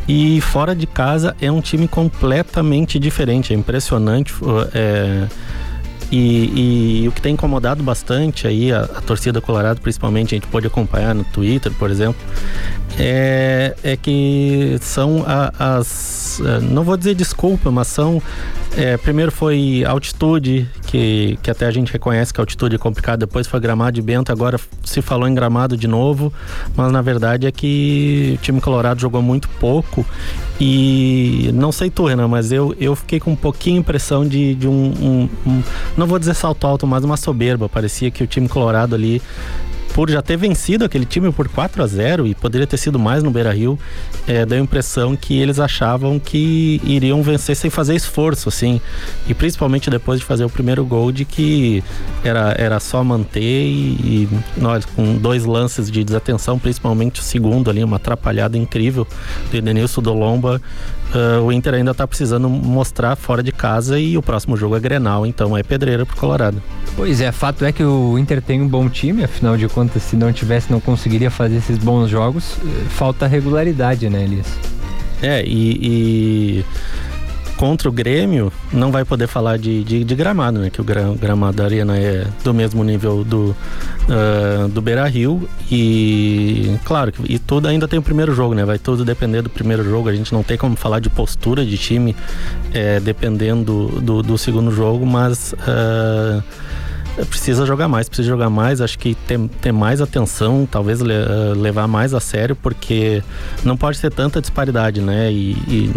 E 0.08 0.40
fora 0.40 0.74
de 0.74 0.86
casa 0.86 1.36
é 1.40 1.52
um 1.52 1.60
time 1.60 1.86
completamente 1.86 2.98
diferente, 2.98 3.52
é 3.52 3.56
impressionante. 3.56 4.34
É, 4.74 5.28
e, 6.10 7.02
e, 7.02 7.08
o 7.08 7.12
que 7.12 7.22
tem 7.22 7.34
incomodado 7.34 7.82
bastante 7.82 8.46
aí 8.46 8.72
a, 8.72 8.82
a, 8.82 9.00
torcida 9.00 9.40
Colorado, 9.40 9.80
principalmente, 9.80 10.34
a 10.34 10.36
gente 10.36 10.48
pode 10.48 10.66
acompanhar 10.66 11.14
no 11.14 11.22
Twitter, 11.24 11.72
por 11.72 11.90
exemplo, 11.90 12.20
é, 12.98 13.76
é 13.82 13.96
que 13.96 14.76
são 14.80 15.24
a, 15.26 15.76
as. 15.76 16.40
É, 16.40 16.60
não 16.60 16.82
vou 16.82 16.96
dizer 16.96 17.14
desculpa, 17.14 17.70
mas 17.70 17.86
são. 17.86 18.20
É, 18.76 18.96
primeiro 18.96 19.32
foi 19.32 19.84
altitude, 19.84 20.68
que, 20.86 21.38
que 21.42 21.50
até 21.50 21.66
a 21.66 21.70
gente 21.70 21.92
reconhece 21.92 22.32
que 22.32 22.40
a 22.40 22.42
altitude 22.42 22.76
é 22.76 22.78
complicada, 22.78 23.18
depois 23.18 23.46
foi 23.46 23.58
gramado 23.58 23.92
de 23.92 24.02
Bento, 24.02 24.30
agora 24.30 24.60
se 24.84 25.02
falou 25.02 25.28
em 25.28 25.34
gramado 25.34 25.76
de 25.76 25.88
novo, 25.88 26.32
mas 26.76 26.92
na 26.92 27.02
verdade 27.02 27.46
é 27.46 27.52
que 27.52 28.38
o 28.38 28.42
time 28.42 28.60
Colorado 28.60 29.00
jogou 29.00 29.22
muito 29.22 29.48
pouco 29.60 30.06
e 30.60 31.50
não 31.54 31.72
sei 31.72 31.88
tu, 31.88 32.04
Renan, 32.04 32.28
mas 32.28 32.52
eu, 32.52 32.74
eu 32.78 32.94
fiquei 32.94 33.18
com 33.18 33.30
um 33.32 33.36
pouquinho 33.36 33.78
impressão 33.78 34.28
de, 34.28 34.54
de 34.54 34.68
um, 34.68 34.72
um, 34.72 35.28
um, 35.46 35.62
Não 35.96 36.06
vou 36.06 36.18
dizer 36.18 36.34
salto 36.34 36.66
alto, 36.66 36.86
mas 36.86 37.02
uma 37.02 37.16
soberba. 37.16 37.66
Parecia 37.66 38.10
que 38.10 38.22
o 38.22 38.26
time 38.26 38.46
colorado 38.46 38.94
ali 38.94 39.22
por 39.94 40.10
já 40.10 40.22
ter 40.22 40.36
vencido 40.36 40.84
aquele 40.84 41.04
time 41.04 41.32
por 41.32 41.48
4 41.48 41.82
a 41.82 41.86
0 41.86 42.26
e 42.26 42.34
poderia 42.34 42.66
ter 42.66 42.76
sido 42.76 42.98
mais 42.98 43.22
no 43.22 43.30
Beira 43.30 43.52
Rio, 43.52 43.78
é, 44.26 44.46
deu 44.46 44.58
a 44.58 44.60
impressão 44.60 45.16
que 45.16 45.38
eles 45.38 45.58
achavam 45.58 46.18
que 46.18 46.80
iriam 46.84 47.22
vencer 47.22 47.56
sem 47.56 47.70
fazer 47.70 47.94
esforço, 47.94 48.48
assim. 48.48 48.80
E 49.28 49.34
principalmente 49.34 49.90
depois 49.90 50.20
de 50.20 50.26
fazer 50.26 50.44
o 50.44 50.50
primeiro 50.50 50.84
gol, 50.84 51.10
de 51.10 51.24
que 51.24 51.82
era, 52.22 52.54
era 52.58 52.80
só 52.80 53.02
manter 53.02 53.40
e, 53.40 54.26
e 54.26 54.28
nós, 54.56 54.84
com 54.84 55.16
dois 55.16 55.44
lances 55.44 55.90
de 55.90 56.04
desatenção, 56.04 56.58
principalmente 56.58 57.20
o 57.20 57.24
segundo 57.24 57.70
ali, 57.70 57.82
uma 57.82 57.96
atrapalhada 57.96 58.56
incrível 58.56 59.06
do 59.50 59.56
Edenilson 59.56 60.02
Dolomba, 60.02 60.60
Uh, 61.14 61.42
o 61.42 61.52
Inter 61.52 61.74
ainda 61.74 61.90
está 61.90 62.06
precisando 62.06 62.48
mostrar 62.48 63.16
fora 63.16 63.42
de 63.42 63.50
casa 63.50 63.98
e 63.98 64.16
o 64.16 64.22
próximo 64.22 64.56
jogo 64.56 64.76
é 64.76 64.80
Grenal, 64.80 65.26
então 65.26 65.56
é 65.56 65.62
pedreira 65.62 66.06
pro 66.06 66.16
Colorado. 66.16 66.62
Pois 66.94 67.20
é, 67.20 67.32
fato 67.32 67.64
é 67.64 67.72
que 67.72 67.82
o 67.82 68.16
Inter 68.16 68.40
tem 68.40 68.62
um 68.62 68.68
bom 68.68 68.88
time, 68.88 69.24
afinal 69.24 69.56
de 69.56 69.68
contas, 69.68 70.02
se 70.02 70.14
não 70.14 70.32
tivesse, 70.32 70.70
não 70.70 70.80
conseguiria 70.80 71.30
fazer 71.30 71.56
esses 71.56 71.78
bons 71.78 72.08
jogos. 72.08 72.56
Falta 72.90 73.26
regularidade, 73.26 74.08
né, 74.08 74.22
Elias? 74.22 74.46
É, 75.20 75.44
e, 75.44 76.62
e 76.62 76.64
contra 77.60 77.90
o 77.90 77.92
Grêmio, 77.92 78.50
não 78.72 78.90
vai 78.90 79.04
poder 79.04 79.26
falar 79.26 79.58
de, 79.58 79.84
de, 79.84 80.02
de 80.02 80.14
gramado, 80.14 80.58
né? 80.58 80.70
Que 80.70 80.80
o 80.80 80.84
gramado 80.84 81.58
da 81.58 81.64
Arena 81.64 81.94
é 81.94 82.26
do 82.42 82.54
mesmo 82.54 82.82
nível 82.82 83.22
do, 83.22 83.54
uh, 84.08 84.66
do 84.70 84.80
Beira 84.80 85.06
Rio. 85.06 85.46
E 85.70 86.74
claro, 86.86 87.12
e 87.28 87.38
tudo 87.38 87.68
ainda 87.68 87.86
tem 87.86 87.98
o 87.98 88.02
primeiro 88.02 88.34
jogo, 88.34 88.54
né? 88.54 88.64
Vai 88.64 88.78
tudo 88.78 89.04
depender 89.04 89.42
do 89.42 89.50
primeiro 89.50 89.84
jogo. 89.84 90.08
A 90.08 90.14
gente 90.14 90.32
não 90.32 90.42
tem 90.42 90.56
como 90.56 90.74
falar 90.74 91.00
de 91.00 91.10
postura 91.10 91.62
de 91.62 91.76
time 91.76 92.16
é, 92.72 92.98
dependendo 92.98 94.00
do, 94.00 94.22
do, 94.22 94.38
segundo 94.38 94.70
jogo, 94.70 95.04
mas. 95.04 95.52
Uh, 95.52 96.42
precisa 97.26 97.66
jogar 97.66 97.88
mais, 97.88 98.08
precisa 98.08 98.28
jogar 98.28 98.48
mais, 98.48 98.80
acho 98.80 98.98
que 98.98 99.14
ter, 99.14 99.38
ter 99.60 99.72
mais 99.72 100.00
atenção, 100.00 100.66
talvez 100.70 101.00
le, 101.02 101.12
uh, 101.12 101.60
levar 101.60 101.86
mais 101.86 102.14
a 102.14 102.20
sério, 102.20 102.56
porque 102.56 103.22
não 103.62 103.76
pode 103.76 104.00
ter 104.00 104.10
tanta 104.10 104.40
disparidade, 104.40 105.02
né? 105.02 105.30
E, 105.30 105.50
e 105.68 105.94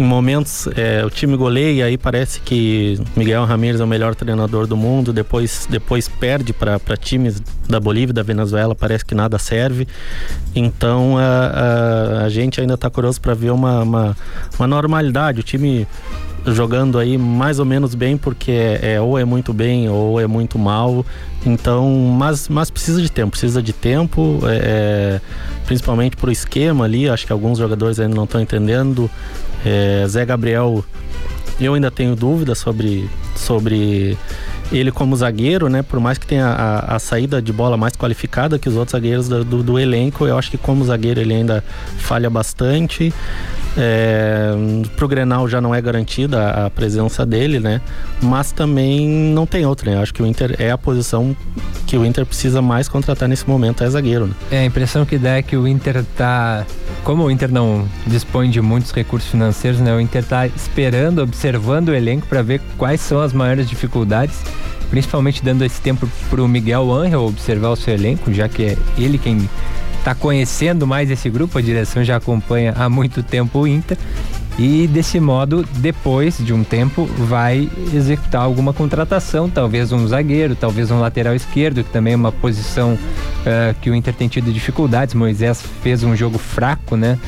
em 0.00 0.04
momentos 0.04 0.66
é, 0.76 1.04
o 1.04 1.10
time 1.10 1.36
goleia 1.36 1.84
aí 1.84 1.98
parece 1.98 2.40
que 2.40 2.98
Miguel 3.14 3.44
Ramírez 3.44 3.80
é 3.80 3.84
o 3.84 3.86
melhor 3.86 4.14
treinador 4.14 4.66
do 4.66 4.74
mundo, 4.74 5.12
depois, 5.12 5.66
depois 5.68 6.08
perde 6.08 6.54
para 6.54 6.78
times 6.96 7.42
da 7.68 7.78
Bolívia, 7.78 8.14
da 8.14 8.22
Venezuela, 8.22 8.74
parece 8.74 9.04
que 9.04 9.14
nada 9.14 9.38
serve. 9.38 9.86
Então 10.54 11.18
a, 11.18 12.22
a, 12.22 12.24
a 12.24 12.28
gente 12.30 12.60
ainda 12.60 12.74
está 12.74 12.88
curioso 12.88 13.20
para 13.20 13.34
ver 13.34 13.50
uma, 13.50 13.82
uma, 13.82 14.16
uma 14.58 14.66
normalidade. 14.66 15.40
O 15.40 15.42
time 15.42 15.86
jogando 16.46 16.98
aí 16.98 17.18
mais 17.18 17.58
ou 17.58 17.66
menos 17.66 17.94
bem, 17.94 18.16
porque 18.16 18.50
é, 18.50 18.94
é, 18.94 19.00
ou 19.00 19.18
é 19.18 19.24
muito 19.26 19.52
bem 19.52 19.90
ou 19.90 20.18
é 20.18 20.26
muito 20.26 20.58
mal. 20.58 21.04
Então, 21.44 21.90
mas, 22.18 22.48
mas 22.48 22.70
precisa 22.70 23.02
de 23.02 23.12
tempo, 23.12 23.32
precisa 23.32 23.62
de 23.62 23.74
tempo, 23.74 24.40
é, 24.44 24.56
é 24.56 25.20
principalmente 25.66 26.16
pro 26.16 26.32
esquema 26.32 26.86
ali. 26.86 27.08
Acho 27.08 27.26
que 27.26 27.32
alguns 27.32 27.58
jogadores 27.58 28.00
ainda 28.00 28.14
não 28.14 28.24
estão 28.24 28.40
entendendo. 28.40 29.10
É, 29.64 30.04
Zé 30.08 30.24
Gabriel, 30.24 30.84
eu 31.60 31.74
ainda 31.74 31.90
tenho 31.90 32.16
dúvidas 32.16 32.58
sobre, 32.58 33.08
sobre 33.36 34.16
ele 34.72 34.90
como 34.90 35.16
zagueiro, 35.16 35.68
né? 35.68 35.82
Por 35.82 36.00
mais 36.00 36.16
que 36.16 36.26
tenha 36.26 36.46
a, 36.46 36.96
a 36.96 36.98
saída 36.98 37.42
de 37.42 37.52
bola 37.52 37.76
mais 37.76 37.94
qualificada 37.94 38.58
que 38.58 38.68
os 38.68 38.76
outros 38.76 38.92
zagueiros 38.92 39.28
do, 39.28 39.44
do, 39.44 39.62
do, 39.62 39.78
elenco, 39.78 40.26
eu 40.26 40.38
acho 40.38 40.50
que 40.50 40.58
como 40.58 40.84
zagueiro 40.84 41.20
ele 41.20 41.34
ainda 41.34 41.62
falha 41.98 42.30
bastante. 42.30 43.12
É, 43.76 44.52
pro 44.96 45.06
Grenal 45.06 45.48
já 45.48 45.60
não 45.60 45.74
é 45.74 45.80
garantida 45.80 46.66
a, 46.66 46.70
presença 46.70 47.24
dele, 47.24 47.60
né? 47.60 47.80
Mas 48.20 48.52
também 48.52 49.08
não 49.08 49.46
tem 49.46 49.64
outra, 49.64 49.90
né? 49.90 49.96
Eu 49.96 50.02
acho 50.02 50.12
que 50.12 50.22
o 50.22 50.26
Inter 50.26 50.56
é 50.58 50.70
a 50.70 50.78
posição 50.78 51.36
que 51.86 51.96
o 51.96 52.04
Inter 52.04 52.26
precisa 52.26 52.60
mais 52.60 52.88
contratar 52.88 53.28
nesse 53.28 53.48
momento, 53.48 53.84
é 53.84 53.90
zagueiro, 53.90 54.26
né? 54.26 54.34
É, 54.50 54.58
a 54.58 54.64
impressão 54.64 55.04
que 55.04 55.18
dá 55.18 55.36
é 55.36 55.42
que 55.42 55.56
o 55.56 55.68
Inter 55.68 56.04
tá. 56.16 56.66
Como 57.04 57.24
o 57.24 57.30
Inter 57.30 57.50
não 57.50 57.88
dispõe 58.06 58.50
de 58.50 58.60
muitos 58.60 58.90
recursos 58.90 59.30
financeiros, 59.30 59.80
né? 59.80 59.94
O 59.94 60.00
Inter 60.00 60.24
tá 60.24 60.46
esperando, 60.46 61.22
observando 61.22 61.88
o 61.90 61.94
elenco 61.94 62.26
para 62.26 62.42
ver 62.42 62.60
quais 62.76 63.00
são 63.00 63.20
as 63.20 63.32
maiores 63.32 63.68
dificuldades 63.68 64.36
principalmente 64.90 65.42
dando 65.42 65.64
esse 65.64 65.80
tempo 65.80 66.08
para 66.28 66.42
o 66.42 66.48
Miguel 66.48 66.92
Angel 66.92 67.24
observar 67.24 67.68
o 67.68 67.76
seu 67.76 67.94
elenco, 67.94 68.32
já 68.34 68.48
que 68.48 68.64
é 68.64 68.78
ele 68.98 69.18
quem 69.18 69.48
está 70.00 70.14
conhecendo 70.14 70.86
mais 70.86 71.10
esse 71.10 71.28
grupo, 71.30 71.58
a 71.58 71.62
direção 71.62 72.02
já 72.02 72.16
acompanha 72.16 72.74
há 72.76 72.88
muito 72.88 73.22
tempo 73.22 73.60
o 73.60 73.66
Inter. 73.66 73.96
e 74.58 74.86
desse 74.86 75.20
modo, 75.20 75.64
depois 75.76 76.36
de 76.38 76.52
um 76.52 76.64
tempo, 76.64 77.04
vai 77.04 77.68
executar 77.94 78.42
alguma 78.42 78.72
contratação, 78.72 79.48
talvez 79.48 79.92
um 79.92 80.06
zagueiro, 80.06 80.54
talvez 80.54 80.90
um 80.90 81.00
lateral 81.00 81.34
esquerdo, 81.34 81.84
que 81.84 81.90
também 81.90 82.14
é 82.14 82.16
uma 82.16 82.32
posição 82.32 82.94
uh, 82.94 83.74
que 83.80 83.90
o 83.90 83.94
Inter 83.94 84.12
tem 84.14 84.28
tido 84.28 84.52
dificuldades. 84.52 85.14
Moisés 85.14 85.62
fez 85.82 86.02
um 86.02 86.16
jogo 86.16 86.38
fraco, 86.38 86.96
né, 86.96 87.18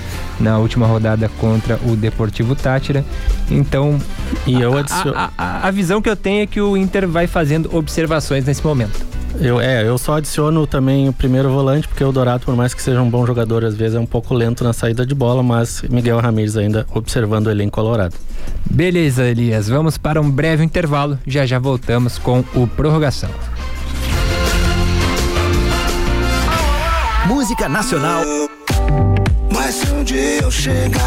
na 0.40 0.58
última 0.58 0.86
rodada 0.86 1.30
contra 1.40 1.78
o 1.86 1.94
Deportivo 1.96 2.54
Tátira. 2.54 3.04
Então, 3.50 3.98
e 4.46 4.60
eu 4.60 4.76
adiciono... 4.76 5.14
a, 5.16 5.30
a, 5.38 5.68
a 5.68 5.70
visão 5.70 6.02
que 6.02 6.08
eu 6.08 6.16
tenho 6.16 6.42
é 6.42 6.46
que 6.46 6.60
o 6.60 6.76
Inter 6.76 7.06
vai 7.08 7.26
fazendo 7.26 7.74
observações 7.74 8.44
nesse 8.44 8.64
momento. 8.64 9.21
Eu, 9.42 9.60
é, 9.60 9.82
eu 9.82 9.98
só 9.98 10.18
adiciono 10.18 10.68
também 10.68 11.08
o 11.08 11.12
primeiro 11.12 11.50
volante, 11.50 11.88
porque 11.88 12.04
o 12.04 12.12
Dourado, 12.12 12.44
por 12.44 12.54
mais 12.54 12.72
que 12.72 12.80
seja 12.80 13.02
um 13.02 13.10
bom 13.10 13.26
jogador, 13.26 13.64
às 13.64 13.74
vezes 13.74 13.96
é 13.96 14.00
um 14.00 14.06
pouco 14.06 14.32
lento 14.34 14.62
na 14.62 14.72
saída 14.72 15.04
de 15.04 15.16
bola, 15.16 15.42
mas 15.42 15.82
Miguel 15.90 16.20
Ramírez 16.20 16.56
ainda 16.56 16.86
observando 16.94 17.50
ele 17.50 17.64
em 17.64 17.68
Colorado. 17.68 18.14
Beleza, 18.70 19.24
Elias. 19.24 19.68
Vamos 19.68 19.98
para 19.98 20.20
um 20.20 20.30
breve 20.30 20.62
intervalo. 20.62 21.18
Já 21.26 21.44
já 21.44 21.58
voltamos 21.58 22.18
com 22.18 22.44
o 22.54 22.68
Prorrogação. 22.68 23.30
Música 27.26 27.68
Nacional. 27.68 28.22
Mas 29.52 29.74
se 29.74 29.92
um 29.92 30.04
dia 30.04 30.42
eu 30.42 30.50
chegar 30.50 31.00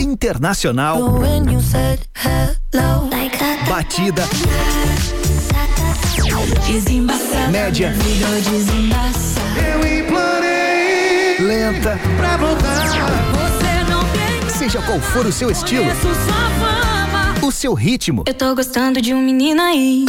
Internacional 0.00 1.20
Batida 3.68 4.22
Média. 7.50 7.94
Eu 9.56 9.98
implorei. 9.98 11.38
Lenta. 11.38 11.98
Pra 12.16 12.36
voltar. 12.36 12.86
Você 13.32 13.90
não 13.90 14.00
tem. 14.08 14.50
Seja 14.50 14.80
qual 14.82 15.00
for 15.00 15.26
o 15.26 15.32
seu 15.32 15.50
estilo. 15.50 15.86
O 17.42 17.50
seu 17.50 17.74
ritmo. 17.74 18.24
Eu 18.26 18.34
tô 18.34 18.54
gostando 18.54 19.00
de 19.00 19.12
um 19.12 19.20
menino 19.20 19.60
aí. 19.62 20.04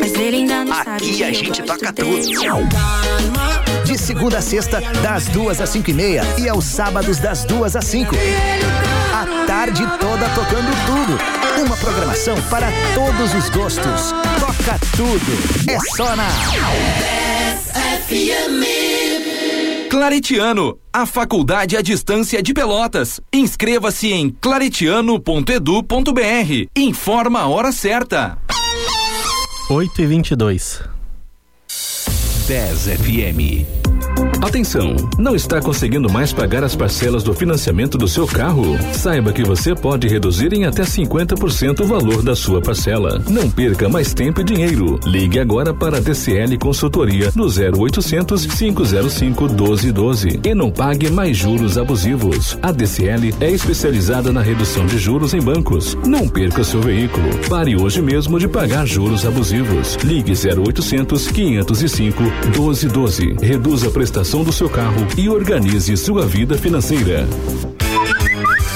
Mas 0.00 0.14
ele 0.14 0.36
ainda 0.36 0.64
não 0.64 0.72
Aqui 0.72 0.84
sabe. 0.84 0.96
Aqui 0.96 1.24
a 1.24 1.32
gente 1.32 1.62
toca 1.62 1.92
tudo. 1.92 2.20
De 3.84 3.98
segunda 3.98 4.38
a 4.38 4.42
sexta, 4.42 4.80
das 5.02 5.26
duas 5.26 5.60
às 5.60 5.68
cinco 5.70 5.90
e 5.90 5.94
meia. 5.94 6.22
E 6.38 6.48
aos 6.48 6.64
sábados, 6.64 7.18
das 7.18 7.44
duas 7.44 7.76
às 7.76 7.84
cinco. 7.84 8.14
A 9.12 9.46
tarde 9.46 9.82
toda 9.98 10.28
tocando 10.30 10.70
tudo. 10.86 11.43
Uma 11.56 11.76
programação 11.76 12.36
para 12.50 12.68
todos 12.94 13.32
os 13.34 13.48
gostos. 13.50 14.12
Toca 14.40 14.78
tudo. 14.96 15.70
É 15.70 15.78
só 15.96 16.16
na 16.16 16.28
FM. 18.06 18.64
Claretiano, 19.88 20.76
a 20.92 21.06
faculdade 21.06 21.76
à 21.76 21.82
distância 21.82 22.42
de 22.42 22.52
Pelotas. 22.52 23.20
Inscreva-se 23.32 24.12
em 24.12 24.30
claretiano.edu.br. 24.30 26.68
Informa 26.76 27.40
a 27.40 27.46
hora 27.48 27.70
certa. 27.70 28.36
8 29.70 30.02
e 30.02 30.06
22 30.06 30.80
10 32.46 32.78
FM. 32.98 33.93
Atenção! 34.44 34.94
Não 35.18 35.34
está 35.34 35.58
conseguindo 35.58 36.12
mais 36.12 36.30
pagar 36.30 36.62
as 36.62 36.76
parcelas 36.76 37.22
do 37.22 37.32
financiamento 37.32 37.96
do 37.96 38.06
seu 38.06 38.26
carro? 38.26 38.76
Saiba 38.92 39.32
que 39.32 39.42
você 39.42 39.74
pode 39.74 40.06
reduzir 40.06 40.52
em 40.52 40.66
até 40.66 40.82
50% 40.82 41.80
o 41.80 41.86
valor 41.86 42.22
da 42.22 42.36
sua 42.36 42.60
parcela. 42.60 43.22
Não 43.26 43.50
perca 43.50 43.88
mais 43.88 44.12
tempo 44.12 44.42
e 44.42 44.44
dinheiro. 44.44 45.00
Ligue 45.06 45.40
agora 45.40 45.72
para 45.72 45.96
a 45.96 46.00
DCL 46.00 46.58
Consultoria 46.58 47.32
no 47.34 47.46
0800 47.46 48.44
505 48.44 49.44
1212 49.44 50.40
e 50.44 50.54
não 50.54 50.70
pague 50.70 51.10
mais 51.10 51.38
juros 51.38 51.78
abusivos. 51.78 52.58
A 52.60 52.70
DCL 52.70 53.34
é 53.40 53.50
especializada 53.50 54.30
na 54.30 54.42
redução 54.42 54.84
de 54.84 54.98
juros 54.98 55.32
em 55.32 55.40
bancos. 55.40 55.96
Não 56.06 56.28
perca 56.28 56.62
seu 56.62 56.82
veículo. 56.82 57.30
Pare 57.48 57.76
hoje 57.76 58.02
mesmo 58.02 58.38
de 58.38 58.46
pagar 58.46 58.86
juros 58.86 59.24
abusivos. 59.24 59.96
Ligue 60.04 60.32
0800 60.32 61.28
505 61.28 62.22
1212. 62.22 63.36
Reduza 63.40 63.88
a 63.88 63.90
prestação 63.90 64.33
do 64.42 64.52
seu 64.52 64.68
carro 64.68 65.06
e 65.16 65.28
organize 65.28 65.96
sua 65.96 66.26
vida 66.26 66.58
financeira. 66.58 67.28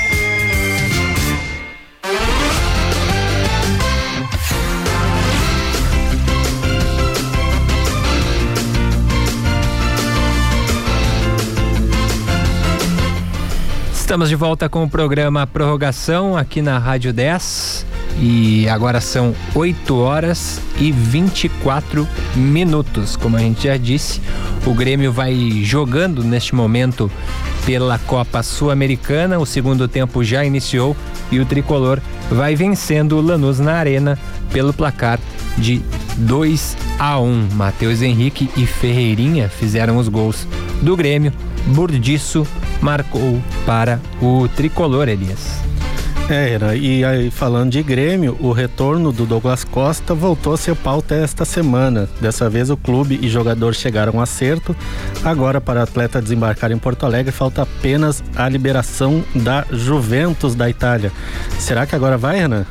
Estamos 14.10 14.28
de 14.28 14.34
volta 14.34 14.68
com 14.68 14.82
o 14.82 14.90
programa 14.90 15.46
Prorrogação 15.46 16.36
aqui 16.36 16.60
na 16.60 16.78
Rádio 16.78 17.12
10 17.12 17.86
e 18.18 18.68
agora 18.68 19.00
são 19.00 19.32
8 19.54 19.96
horas 19.96 20.60
e 20.80 20.90
24 20.90 22.08
minutos. 22.34 23.14
Como 23.14 23.36
a 23.36 23.38
gente 23.38 23.68
já 23.68 23.76
disse, 23.76 24.20
o 24.66 24.74
Grêmio 24.74 25.12
vai 25.12 25.62
jogando 25.62 26.24
neste 26.24 26.56
momento 26.56 27.08
pela 27.64 28.00
Copa 28.00 28.42
Sul-Americana. 28.42 29.38
O 29.38 29.46
segundo 29.46 29.86
tempo 29.86 30.24
já 30.24 30.44
iniciou 30.44 30.96
e 31.30 31.38
o 31.38 31.46
tricolor 31.46 32.00
vai 32.28 32.56
vencendo 32.56 33.16
o 33.16 33.20
Lanús 33.20 33.60
na 33.60 33.74
Arena 33.74 34.18
pelo 34.52 34.72
placar 34.72 35.20
de 35.56 35.80
2 36.16 36.76
a 36.98 37.20
1. 37.20 37.50
Matheus 37.52 38.02
Henrique 38.02 38.50
e 38.56 38.66
Ferreirinha 38.66 39.48
fizeram 39.48 39.98
os 39.98 40.08
gols 40.08 40.48
do 40.82 40.96
Grêmio. 40.96 41.32
Burdiço 41.66 42.44
marcou 42.80 43.40
para 43.66 44.00
o 44.20 44.48
tricolor, 44.48 45.08
Elias. 45.08 45.60
É, 46.30 46.52
era, 46.52 46.76
e 46.76 47.04
aí 47.04 47.28
falando 47.28 47.72
de 47.72 47.82
Grêmio, 47.82 48.36
o 48.38 48.52
retorno 48.52 49.10
do 49.10 49.26
Douglas 49.26 49.64
Costa 49.64 50.14
voltou 50.14 50.54
a 50.54 50.56
ser 50.56 50.76
pauta 50.76 51.12
esta 51.12 51.44
semana. 51.44 52.08
Dessa 52.20 52.48
vez 52.48 52.70
o 52.70 52.76
clube 52.76 53.18
e 53.20 53.28
jogador 53.28 53.74
chegaram 53.74 54.20
a 54.20 54.22
acerto. 54.22 54.76
Agora, 55.24 55.60
para 55.60 55.80
o 55.80 55.82
atleta 55.82 56.22
desembarcar 56.22 56.70
em 56.70 56.78
Porto 56.78 57.04
Alegre, 57.04 57.32
falta 57.32 57.62
apenas 57.62 58.22
a 58.36 58.48
liberação 58.48 59.24
da 59.34 59.66
Juventus 59.72 60.54
da 60.54 60.70
Itália. 60.70 61.10
Será 61.58 61.84
que 61.84 61.96
agora 61.96 62.16
vai, 62.16 62.38
Renan? 62.38 62.64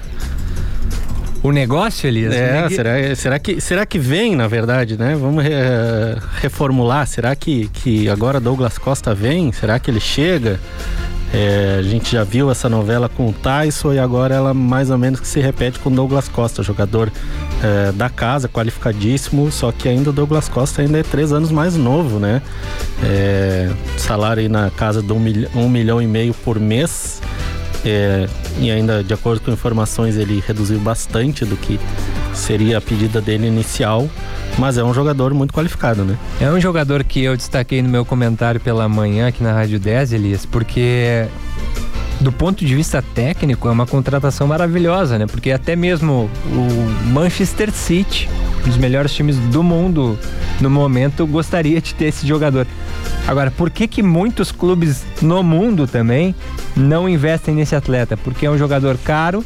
O 1.42 1.52
negócio, 1.52 2.08
Elias? 2.08 2.34
É, 2.34 2.62
neg... 2.62 2.76
será, 2.76 3.16
será, 3.16 3.40
que, 3.40 3.62
será 3.62 3.86
que 3.86 3.98
vem, 3.98 4.36
na 4.36 4.48
verdade, 4.48 4.98
né? 4.98 5.16
Vamos 5.20 5.44
re, 5.44 5.52
reformular. 6.42 7.08
Será 7.08 7.36
que, 7.36 7.70
que 7.70 8.10
agora 8.10 8.40
Douglas 8.40 8.78
Costa 8.78 9.16
vem? 9.16 9.52
Será 9.52 9.80
que 9.80 9.90
ele 9.90 10.00
chega? 10.02 10.60
É, 11.34 11.78
a 11.80 11.84
gente 11.84 12.12
já 12.12 12.24
viu 12.24 12.50
essa 12.50 12.68
novela 12.68 13.08
com 13.08 13.30
o 13.30 13.34
Tyson 13.34 13.94
e 13.94 14.00
agora 14.00 14.34
ela 14.34 14.54
mais 14.54 14.90
ou 14.90 14.98
menos 14.98 15.20
que 15.20 15.28
se 15.28 15.40
repete 15.40 15.78
com 15.78 15.92
Douglas 15.92 16.28
Costa, 16.28 16.64
jogador 16.64 17.12
é, 17.64 17.92
da 17.92 18.10
casa, 18.10 18.50
qualificadíssimo, 18.50 19.52
só 19.52 19.72
que 19.72 19.88
ainda 19.88 20.10
o 20.10 20.14
Douglas 20.14 20.50
Costa 20.50 20.82
ainda 20.82 20.98
é 20.98 21.04
três 21.04 21.32
anos 21.32 21.52
mais 21.52 21.76
novo, 21.76 22.20
né? 22.20 22.42
É, 23.04 23.70
salário 23.96 24.42
aí 24.42 24.50
na 24.50 24.72
casa 24.72 25.04
de 25.04 25.14
um, 25.14 25.20
milho, 25.20 25.48
um 25.54 25.70
milhão 25.70 26.02
e 26.02 26.08
meio 26.08 26.34
por 26.34 26.60
mês. 26.60 27.22
É, 27.86 28.28
e 28.60 28.70
ainda 28.70 29.04
de 29.04 29.14
acordo 29.14 29.42
com 29.42 29.52
informações 29.52 30.18
ele 30.18 30.44
reduziu 30.46 30.80
bastante 30.80 31.46
do 31.46 31.56
que 31.56 31.80
seria 32.34 32.78
a 32.78 32.82
pedida 32.82 33.22
dele 33.22 33.48
inicial, 33.48 34.10
mas 34.58 34.78
é 34.78 34.84
um 34.84 34.94
jogador 34.94 35.34
muito 35.34 35.54
qualificado, 35.54 36.04
né? 36.04 36.18
É 36.42 36.50
um 36.52 36.60
jogador 36.60 37.04
que 37.04 37.24
eu 37.24 37.38
destaquei 37.38 37.82
no 37.82 37.90
meu 37.90 38.04
comentário 38.04 38.60
pela 38.60 38.88
manhã 38.90 39.28
aqui 39.28 39.42
na 39.42 39.54
Rádio 39.54 39.80
10, 39.80 40.14
Elias, 40.14 40.46
porque 40.46 41.28
do 42.20 42.32
ponto 42.32 42.66
de 42.66 42.76
vista 42.76 43.02
técnico 43.02 43.68
é 43.68 43.72
uma 43.72 43.86
contratação 43.86 44.46
maravilhosa, 44.46 45.18
né? 45.18 45.26
Porque 45.26 45.52
até 45.52 45.76
mesmo 45.76 46.30
o 46.48 47.10
Manchester 47.12 47.72
City, 47.72 48.30
um 48.66 48.68
dos 48.68 48.78
melhores 48.78 49.14
times 49.14 49.38
do 49.38 49.64
mundo 49.64 50.20
no 50.60 50.70
momento, 50.70 51.26
gostaria 51.26 51.80
de 51.82 51.96
ter 51.96 52.06
esse 52.06 52.28
jogador. 52.28 52.68
Agora, 53.30 53.52
por 53.52 53.70
que 53.70 53.88
que 53.88 54.02
muitos 54.02 54.52
clubes 54.52 55.06
no 55.22 55.44
mundo 55.44 55.86
também 55.86 56.34
não 56.76 57.08
investem 57.08 57.54
nesse 57.54 57.76
atleta? 57.76 58.18
Porque 58.18 58.48
é 58.48 58.50
um 58.50 58.58
jogador 58.58 58.98
caro 58.98 59.46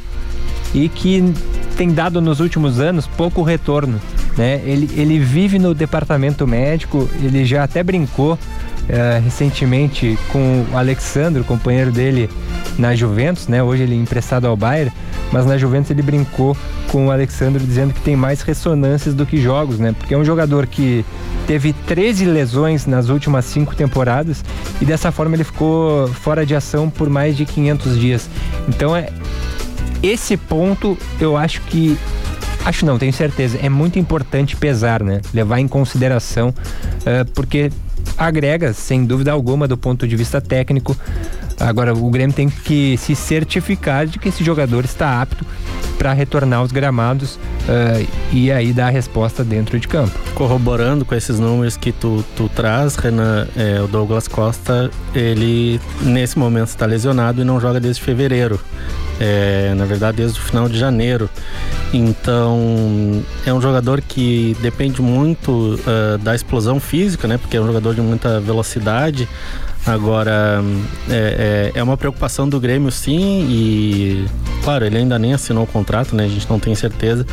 e 0.74 0.88
que 0.88 1.34
tem 1.76 1.92
dado 1.92 2.22
nos 2.22 2.40
últimos 2.40 2.80
anos 2.80 3.08
pouco 3.08 3.44
retorno, 3.44 4.00
né? 4.38 4.62
Ele, 4.64 4.90
ele 4.96 5.20
vive 5.20 5.60
no 5.60 5.74
departamento 5.74 6.48
médico, 6.48 7.10
ele 7.22 7.44
já 7.44 7.66
até 7.66 7.84
brincou 7.84 8.36
uh, 8.36 9.22
recentemente 9.22 10.18
com 10.32 10.66
o 10.72 10.78
Alexandre, 10.78 11.44
companheiro 11.44 11.92
dele 11.92 12.30
na 12.78 12.96
Juventus, 12.96 13.48
né? 13.48 13.62
Hoje 13.62 13.84
ele 13.84 13.94
é 13.94 13.98
emprestado 13.98 14.48
ao 14.48 14.56
Bayern, 14.56 14.92
mas 15.32 15.46
na 15.46 15.58
Juventus 15.58 15.92
ele 15.92 16.02
brincou 16.02 16.56
com 16.88 17.08
o 17.08 17.12
Alexandre 17.12 17.64
dizendo 17.64 17.94
que 17.94 18.02
tem 18.02 18.16
mais 18.16 18.42
ressonâncias 18.42 19.14
do 19.14 19.26
que 19.26 19.42
jogos, 19.42 19.80
né? 19.80 19.94
Porque 19.98 20.14
é 20.14 20.18
um 20.18 20.26
jogador 20.26 20.68
que 20.68 21.06
teve 21.48 21.74
13 21.74 22.26
lesões 22.26 22.86
nas 22.86 23.10
últimas 23.10 23.46
cinco 23.46 23.76
temporadas 23.76 24.44
e 24.82 24.86
dessa 24.86 25.12
forma 25.12 25.36
ele 25.36 25.44
ficou 25.44 26.08
fora 26.08 26.46
de 26.46 26.56
ação 26.56 26.90
por 26.90 27.10
mais 27.10 27.36
de 27.36 27.46
500 27.46 28.00
dias. 28.00 28.30
Então 28.68 28.96
é 28.96 29.10
esse 30.02 30.36
ponto 30.38 30.98
eu 31.20 31.38
acho 31.38 31.62
que 31.62 31.98
acho 32.66 32.86
não, 32.86 32.98
tenho 32.98 33.14
certeza, 33.14 33.58
é 33.62 33.70
muito 33.70 34.00
importante 34.00 34.56
pesar, 34.56 35.04
né? 35.04 35.22
Levar 35.34 35.60
em 35.60 35.68
consideração, 35.68 36.50
uh, 36.50 37.30
porque 37.34 37.72
agrega, 38.18 38.74
sem 38.74 39.06
dúvida 39.06 39.32
alguma, 39.32 39.68
do 39.68 39.78
ponto 39.78 40.08
de 40.08 40.16
vista 40.16 40.42
técnico. 40.42 40.96
Agora, 41.60 41.94
o 41.94 42.10
Grêmio 42.10 42.36
tem 42.36 42.50
que 42.50 42.98
se 42.98 43.16
certificar 43.16 44.06
de 44.06 44.20
que 44.20 44.30
esse 44.30 44.44
jogador 44.44 44.84
está 44.84 45.22
apto 45.22 45.46
para 45.98 46.12
retornar 46.12 46.60
aos 46.60 46.72
gramados 46.72 47.36
uh, 47.36 48.08
e 48.32 48.52
aí 48.52 48.74
dar 48.74 48.88
a 48.88 48.90
resposta 48.90 49.44
dentro 49.44 49.80
de 49.80 49.88
campo. 49.88 50.18
Corroborando 50.34 51.06
com 51.06 51.16
esses 51.16 51.40
números 51.40 51.78
que 51.78 51.92
tu, 51.92 52.24
tu 52.36 52.50
traz, 52.50 52.96
Renan, 52.96 53.48
é, 53.56 53.82
o 53.82 53.88
Douglas 53.88 54.28
Costa, 54.28 54.90
ele 55.14 55.80
nesse 56.02 56.38
momento 56.38 56.70
está 56.70 56.86
lesionado 56.86 57.42
e 57.42 57.44
não 57.44 57.60
joga 57.60 57.80
desde 57.80 58.02
fevereiro. 58.02 58.60
É, 59.20 59.74
na 59.76 59.86
verdade, 59.86 60.18
desde 60.18 60.40
o 60.40 60.42
final 60.42 60.68
de 60.68 60.78
janeiro. 60.78 61.30
Então, 61.94 63.24
é 63.46 63.54
um 63.54 63.62
jogador 63.62 64.02
que 64.02 64.58
depende 64.62 65.02
muito 65.02 65.52
uh, 65.52 66.18
da 66.18 66.34
explosão 66.34 66.80
física, 66.80 67.28
né? 67.28 67.38
Porque 67.38 67.56
é 67.56 67.62
um 67.62 67.68
jogador 67.68 67.94
de 67.94 68.02
muita 68.02 68.40
velocidade. 68.40 69.30
Agora, 69.86 70.64
é, 71.10 71.72
é, 71.76 71.80
é, 71.80 71.84
uma 71.84 71.98
preocupação 71.98 72.48
do 72.48 72.58
Grêmio, 72.58 72.90
sim, 72.90 73.46
e 73.50 74.26
claro, 74.64 74.86
ele 74.86 74.98
ainda 74.98 75.20
nem 75.20 75.34
assinou 75.34 75.66
o 75.66 75.68
contrato, 75.68 76.16
né? 76.16 76.24
A 76.24 76.28
gente 76.28 76.50
não 76.50 76.58
tem 76.58 76.74
certeza, 76.74 77.26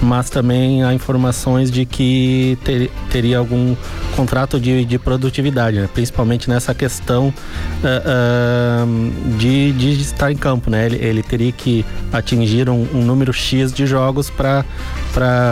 mas 0.00 0.30
também 0.30 0.84
há 0.84 0.94
informações 0.94 1.72
de 1.72 1.84
que 1.84 2.56
ter, 2.64 2.88
teria 3.10 3.38
algum 3.38 3.74
contrato 4.14 4.60
de, 4.60 4.84
de 4.84 4.96
produtividade, 4.96 5.80
né? 5.80 5.88
principalmente 5.92 6.48
nessa 6.48 6.72
questão 6.72 7.28
uh, 7.28 8.86
uh, 8.86 9.36
de, 9.36 9.72
de 9.72 10.00
estar 10.00 10.30
em 10.30 10.36
campo, 10.36 10.70
né? 10.70 10.86
Ele, 10.86 10.96
ele 11.04 11.22
teria 11.22 11.50
que 11.50 11.84
atingir 12.12 12.70
um, 12.70 12.86
um 12.94 13.02
número 13.02 13.32
X 13.32 13.72
de 13.72 13.86
jogos 13.86 14.30
para 14.30 14.64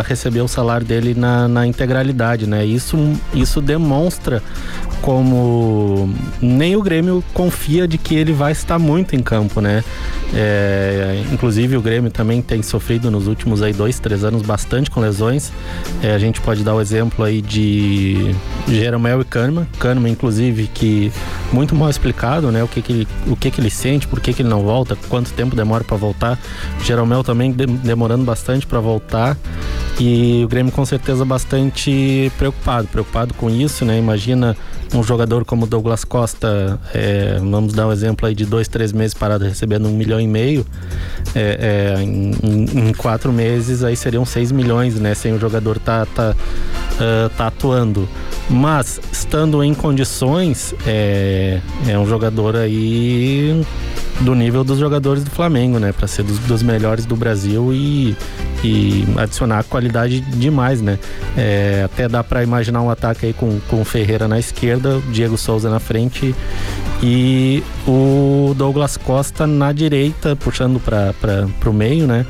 receber 0.05 0.43
o 0.43 0.49
salário 0.49 0.87
dele 0.87 1.13
na, 1.13 1.49
na 1.49 1.67
integralidade, 1.67 2.47
né? 2.47 2.65
Isso, 2.65 2.97
isso 3.35 3.61
demonstra 3.61 4.41
como 5.03 6.09
nem 6.41 6.77
o 6.77 6.83
Grêmio 6.83 7.23
confia 7.33 7.87
de 7.89 7.99
que 7.99 8.15
ele 8.15 8.33
vai 8.33 8.53
estar 8.53 8.79
muito 8.79 9.17
em 9.17 9.21
campo, 9.21 9.61
né? 9.61 9.83
É, 10.35 11.23
inclusive 11.33 11.77
o 11.77 11.81
Grêmio 11.81 12.11
também 12.11 12.43
tem 12.43 12.63
sofrido 12.63 13.11
nos 13.11 13.27
últimos 13.27 13.63
aí 13.63 13.73
dois, 13.73 13.99
três 13.99 14.25
anos 14.25 14.43
bastante 14.43 14.91
com 14.91 15.01
lesões. 15.01 15.53
É, 16.03 16.13
a 16.15 16.19
gente 16.19 16.41
pode 16.41 16.63
dar 16.63 16.75
o 16.75 16.81
exemplo 16.81 17.25
aí 17.25 17.41
de 17.41 18.35
Jeromel 18.69 19.21
e 19.21 19.25
Kahneman. 19.25 19.67
Kahneman, 19.79 20.11
inclusive, 20.13 20.69
que 20.73 21.13
muito 21.53 21.75
mal 21.75 21.89
explicado, 21.89 22.51
né? 22.51 22.63
O 22.63 22.69
que 22.69 22.83
que 22.83 23.09
o 23.27 23.37
que 23.37 23.51
que 23.51 23.61
ele 23.61 23.71
sente, 23.71 24.07
por 24.07 24.21
que 24.21 24.33
que 24.33 24.43
ele 24.43 24.49
não 24.49 24.63
volta, 24.63 24.97
quanto 25.09 25.33
tempo 25.33 25.57
demora 25.57 25.85
para 25.85 25.97
voltar. 25.97 26.39
Jeromel 26.83 27.23
também 27.23 27.53
de, 27.53 27.67
demorando 27.67 28.25
bastante 28.25 28.67
para 28.67 28.81
voltar. 28.81 29.37
E 29.99 30.43
o 30.45 30.49
Grêmio 30.49 30.73
com 30.73 30.85
certeza 30.85 31.25
bastante 31.25 32.31
preocupado, 32.37 32.87
preocupado 32.89 33.33
com 33.35 33.49
isso, 33.49 33.85
né? 33.85 33.99
Imagina 33.99 34.57
um 34.95 35.03
jogador 35.03 35.45
como 35.45 35.67
Douglas 35.67 36.05
Costa, 36.05 36.79
é, 36.95 37.39
vamos 37.39 37.73
dar 37.73 37.87
um 37.87 37.93
exemplo 37.93 38.27
aí 38.27 38.35
de 38.35 38.45
dois, 38.45 38.69
três 38.69 38.93
meses 38.93 39.15
parado 39.15 39.45
recebendo 39.45 39.89
um 39.89 39.93
milhão 39.93 40.21
e 40.21 40.27
meio, 40.27 40.67
é, 41.35 41.97
é, 41.99 42.03
em, 42.03 42.89
em, 42.89 42.93
quatro 42.95 43.33
meses 43.33 43.83
aí 43.83 43.97
seriam 43.97 44.25
seis 44.25 44.53
milhões, 44.53 44.95
né? 44.97 45.15
Sem 45.15 45.33
o 45.33 45.39
jogador 45.39 45.79
tá, 45.79 46.07
tá, 46.07 46.35
uh, 46.35 47.29
tá 47.37 47.47
atuando. 47.49 48.09
Mas 48.49 49.01
estando 49.11 49.63
em 49.63 49.75
condições, 49.75 50.75
é, 50.87 51.61
é 51.89 51.99
um 51.99 52.07
jogador 52.07 52.57
aí 52.57 53.65
do 54.21 54.35
nível 54.35 54.65
dos 54.65 54.79
jogadores 54.79 55.23
do 55.23 55.31
Flamengo, 55.31 55.79
né? 55.79 55.93
Para 55.93 56.07
ser 56.07 56.23
dos, 56.23 56.39
dos, 56.41 56.63
melhores 56.63 57.05
do 57.05 57.17
Brasil 57.17 57.73
e, 57.73 58.17
e 58.65 59.05
adicionar 59.17 59.65
qualidade 59.65 60.21
demais, 60.21 60.81
né? 60.81 60.99
É, 61.37 61.83
até 61.85 62.09
dá 62.09 62.25
para 62.25 62.43
imaginar 62.43 62.83
um 62.83 62.91
ataque 62.91 63.27
aí 63.27 63.33
com, 63.33 63.61
com 63.69 63.85
Ferreira 63.85 64.27
na 64.27 64.39
esquerda, 64.39 65.01
Diego 65.11 65.37
Souza 65.37 65.69
na 65.69 65.79
frente 65.79 66.35
e 67.03 67.63
o 67.87 68.55
Douglas 68.57 68.97
Costa 68.97 69.47
na 69.47 69.73
direita, 69.73 70.35
puxando 70.35 70.81
para 70.81 71.15
o 71.65 71.73
meio, 71.73 72.07
né? 72.07 72.25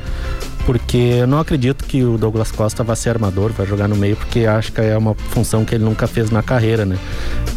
Porque 0.67 0.97
eu 0.97 1.25
não 1.25 1.39
acredito 1.39 1.85
que 1.85 2.03
o 2.03 2.17
Douglas 2.17 2.51
Costa 2.51 2.83
vá 2.83 2.93
ser 2.93 3.11
armador, 3.11 3.53
vai 3.53 3.65
jogar 3.65 3.87
no 3.87 3.95
meio, 3.95 4.17
porque 4.17 4.45
acho 4.45 4.73
que 4.73 4.81
é 4.81 4.97
uma 4.97 5.15
função 5.15 5.63
que 5.63 5.73
ele 5.73 5.85
nunca 5.85 6.07
fez 6.07 6.29
na 6.29 6.43
carreira, 6.43 6.85
né? 6.85 6.97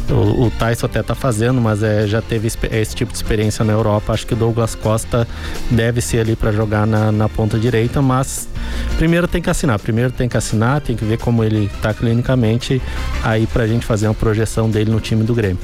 O, 0.09 0.45
o 0.45 0.51
Tyson 0.53 0.87
até 0.87 1.03
tá 1.03 1.13
fazendo, 1.13 1.61
mas 1.61 1.83
é, 1.83 2.07
já 2.07 2.23
teve 2.23 2.47
esse 2.47 2.95
tipo 2.95 3.11
de 3.11 3.19
experiência 3.19 3.65
na 3.65 3.73
Europa. 3.73 4.13
Acho 4.13 4.25
que 4.25 4.35
o 4.35 4.37
Douglas 4.37 4.77
Costa 4.77 5.27
deve 5.73 6.01
ser 6.01 6.21
ali 6.21 6.37
para 6.37 6.53
jogar 6.53 6.87
na, 6.87 7.11
na 7.11 7.29
ponta 7.29 7.59
direita, 7.59 8.01
mas 8.01 8.49
primeiro 8.97 9.27
tem 9.27 9.43
que 9.43 9.51
assinar. 9.51 9.81
Primeiro 9.81 10.13
tem 10.13 10.29
que 10.29 10.37
assinar, 10.37 10.81
tem 10.81 10.95
que 10.95 11.05
ver 11.05 11.19
como 11.19 11.43
ele 11.43 11.69
tá 11.83 11.93
clinicamente, 11.93 12.81
aí 13.25 13.45
pra 13.49 13.67
gente 13.67 13.85
fazer 13.85 14.07
uma 14.07 14.15
projeção 14.15 14.71
dele 14.71 14.89
no 14.89 15.01
time 15.01 15.25
do 15.25 15.35
Grêmio. 15.35 15.59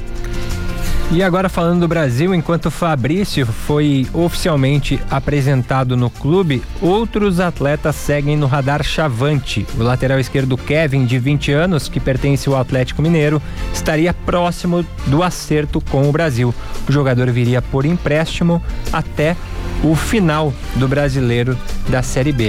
E 1.09 1.23
agora 1.23 1.47
falando 1.47 1.79
do 1.79 1.87
Brasil, 1.87 2.35
enquanto 2.35 2.69
Fabrício 2.69 3.45
foi 3.45 4.05
oficialmente 4.13 4.99
apresentado 5.09 5.95
no 5.95 6.09
clube, 6.09 6.61
outros 6.81 7.39
atletas 7.39 7.95
seguem 7.95 8.35
no 8.35 8.45
radar 8.45 8.83
chavante. 8.83 9.65
O 9.79 9.83
lateral 9.83 10.19
esquerdo 10.19 10.57
Kevin, 10.57 11.05
de 11.05 11.17
20 11.17 11.53
anos, 11.53 11.87
que 11.87 12.01
pertence 12.01 12.49
ao 12.49 12.57
Atlético 12.57 13.01
Mineiro, 13.01 13.41
estaria 13.73 14.13
próximo 14.13 14.85
do 15.05 15.23
acerto 15.23 15.79
com 15.79 16.09
o 16.09 16.11
Brasil. 16.11 16.53
O 16.87 16.91
jogador 16.91 17.31
viria 17.31 17.61
por 17.61 17.85
empréstimo 17.85 18.61
até 18.91 19.37
o 19.81 19.95
final 19.95 20.53
do 20.75 20.89
brasileiro 20.89 21.57
da 21.87 22.03
Série 22.03 22.33
B. 22.33 22.47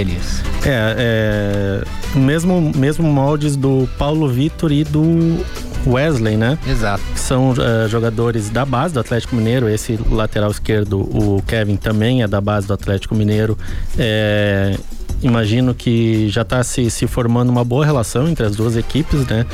É, 0.65 1.83
é 2.15 2.17
mesmo, 2.19 2.71
mesmo 2.75 3.07
moldes 3.07 3.55
do 3.55 3.87
Paulo 3.97 4.27
Vitor 4.27 4.71
e 4.71 4.83
do 4.83 5.45
Wesley, 5.85 6.37
né? 6.37 6.57
Exato. 6.67 7.03
Que 7.13 7.19
são 7.19 7.51
uh, 7.51 7.87
jogadores 7.87 8.49
da 8.49 8.65
base 8.65 8.93
do 8.93 8.99
Atlético 8.99 9.35
Mineiro. 9.35 9.69
Esse 9.69 9.99
lateral 10.09 10.51
esquerdo, 10.51 10.99
o 10.99 11.41
Kevin, 11.47 11.75
também 11.75 12.23
é 12.23 12.27
da 12.27 12.41
base 12.41 12.67
do 12.67 12.73
Atlético 12.73 13.15
Mineiro. 13.15 13.57
É, 13.97 14.77
imagino 15.21 15.73
que 15.73 16.29
já 16.29 16.41
está 16.41 16.63
se, 16.63 16.89
se 16.89 17.07
formando 17.07 17.49
uma 17.49 17.63
boa 17.63 17.85
relação 17.85 18.27
entre 18.27 18.45
as 18.45 18.55
duas 18.55 18.75
equipes, 18.75 19.25
né? 19.27 19.45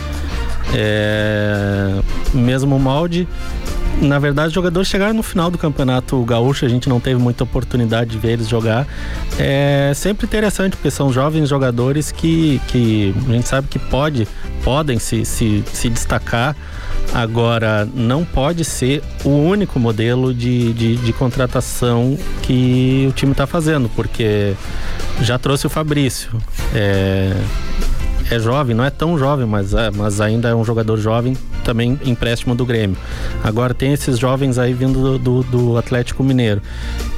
É, 0.74 2.02
mesmo 2.34 2.78
molde 2.80 3.28
na 4.02 4.20
verdade, 4.20 4.50
os 4.50 4.54
jogadores 4.54 4.88
chegaram 4.88 5.14
no 5.14 5.24
final 5.24 5.50
do 5.50 5.58
campeonato 5.58 6.22
gaúcho, 6.24 6.66
a 6.66 6.70
gente 6.70 6.90
não 6.90 7.00
teve 7.00 7.20
muita 7.20 7.44
oportunidade 7.44 8.12
de 8.12 8.18
ver 8.18 8.34
eles 8.34 8.48
jogar. 8.48 8.88
É 9.38 9.92
sempre 9.96 10.26
interessante, 10.26 10.76
porque 10.76 10.92
são 10.92 11.12
jovens 11.12 11.50
jogadores 11.50 12.12
que, 12.12 12.62
que 12.68 13.14
a 13.28 13.32
gente 13.32 13.48
sabe 13.48 13.68
que 13.68 13.80
pode, 13.80 14.28
podem 14.64 15.00
se, 15.00 15.26
se, 15.26 15.64
se 15.74 15.90
destacar. 15.90 16.56
Agora, 17.14 17.88
não 17.94 18.26
pode 18.26 18.66
ser 18.66 19.02
o 19.24 19.30
único 19.30 19.80
modelo 19.80 20.34
de, 20.34 20.74
de, 20.74 20.98
de 20.98 21.14
contratação 21.14 22.18
que 22.42 23.06
o 23.10 23.14
time 23.14 23.32
está 23.32 23.48
fazendo, 23.48 23.90
porque 23.96 24.54
já 25.22 25.38
trouxe 25.38 25.68
o 25.68 25.70
Fabrício. 25.70 26.32
É, 26.74 27.34
é 28.30 28.40
jovem, 28.40 28.76
não 28.76 28.84
é 28.84 28.90
tão 28.90 29.18
jovem, 29.18 29.46
mas, 29.46 29.74
é, 29.74 29.92
mas 29.92 30.20
ainda 30.20 30.50
é 30.50 30.56
um 30.56 30.64
jogador 30.64 30.98
jovem, 30.98 31.38
também 31.64 32.00
empréstimo 32.06 32.56
do 32.56 32.66
Grêmio. 32.66 32.98
Agora 33.44 33.74
tem 33.74 33.94
esses 33.94 34.18
jovens 34.18 34.58
aí 34.58 34.74
vindo 34.74 35.18
do, 35.18 35.20
do, 35.20 35.44
do 35.44 35.78
Atlético 35.78 36.24
Mineiro. 36.24 36.62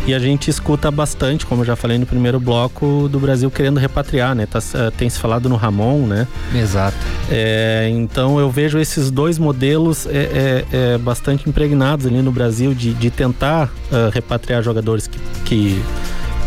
E 0.06 0.13
a 0.13 0.20
gente 0.20 0.50
escuta 0.50 0.89
bastante, 0.89 1.46
como 1.46 1.62
eu 1.62 1.65
já 1.65 1.76
falei 1.76 1.98
no 1.98 2.06
primeiro 2.06 2.39
bloco, 2.39 3.10
do 3.10 3.20
Brasil 3.20 3.50
querendo 3.52 3.78
repatriar, 3.78 4.36
né? 4.36 4.46
Tá, 4.46 4.60
é, 4.74 4.91
tem 4.91 5.10
se 5.10 5.20
falado 5.20 5.50
no 5.50 5.56
Ramon, 5.56 6.08
né? 6.08 6.28
Exato. 6.56 6.98
É, 7.30 7.89
então 7.91 8.39
eu 8.39 8.50
vejo 8.50 8.78
esses 8.78 9.12
dois 9.12 9.38
modelos 9.38 10.06
é, 10.08 10.12
é, 10.12 10.65
é 10.72 10.98
bastante 10.98 11.50
impregnados 11.50 12.06
ali 12.06 12.22
no 12.22 12.32
Brasil 12.32 12.74
de, 12.74 12.93
de 12.93 13.10
tentar 13.10 13.65
uh, 13.91 14.10
repatriar 14.13 14.62
jogadores 14.63 15.08
que, 15.08 15.20
que 15.43 15.84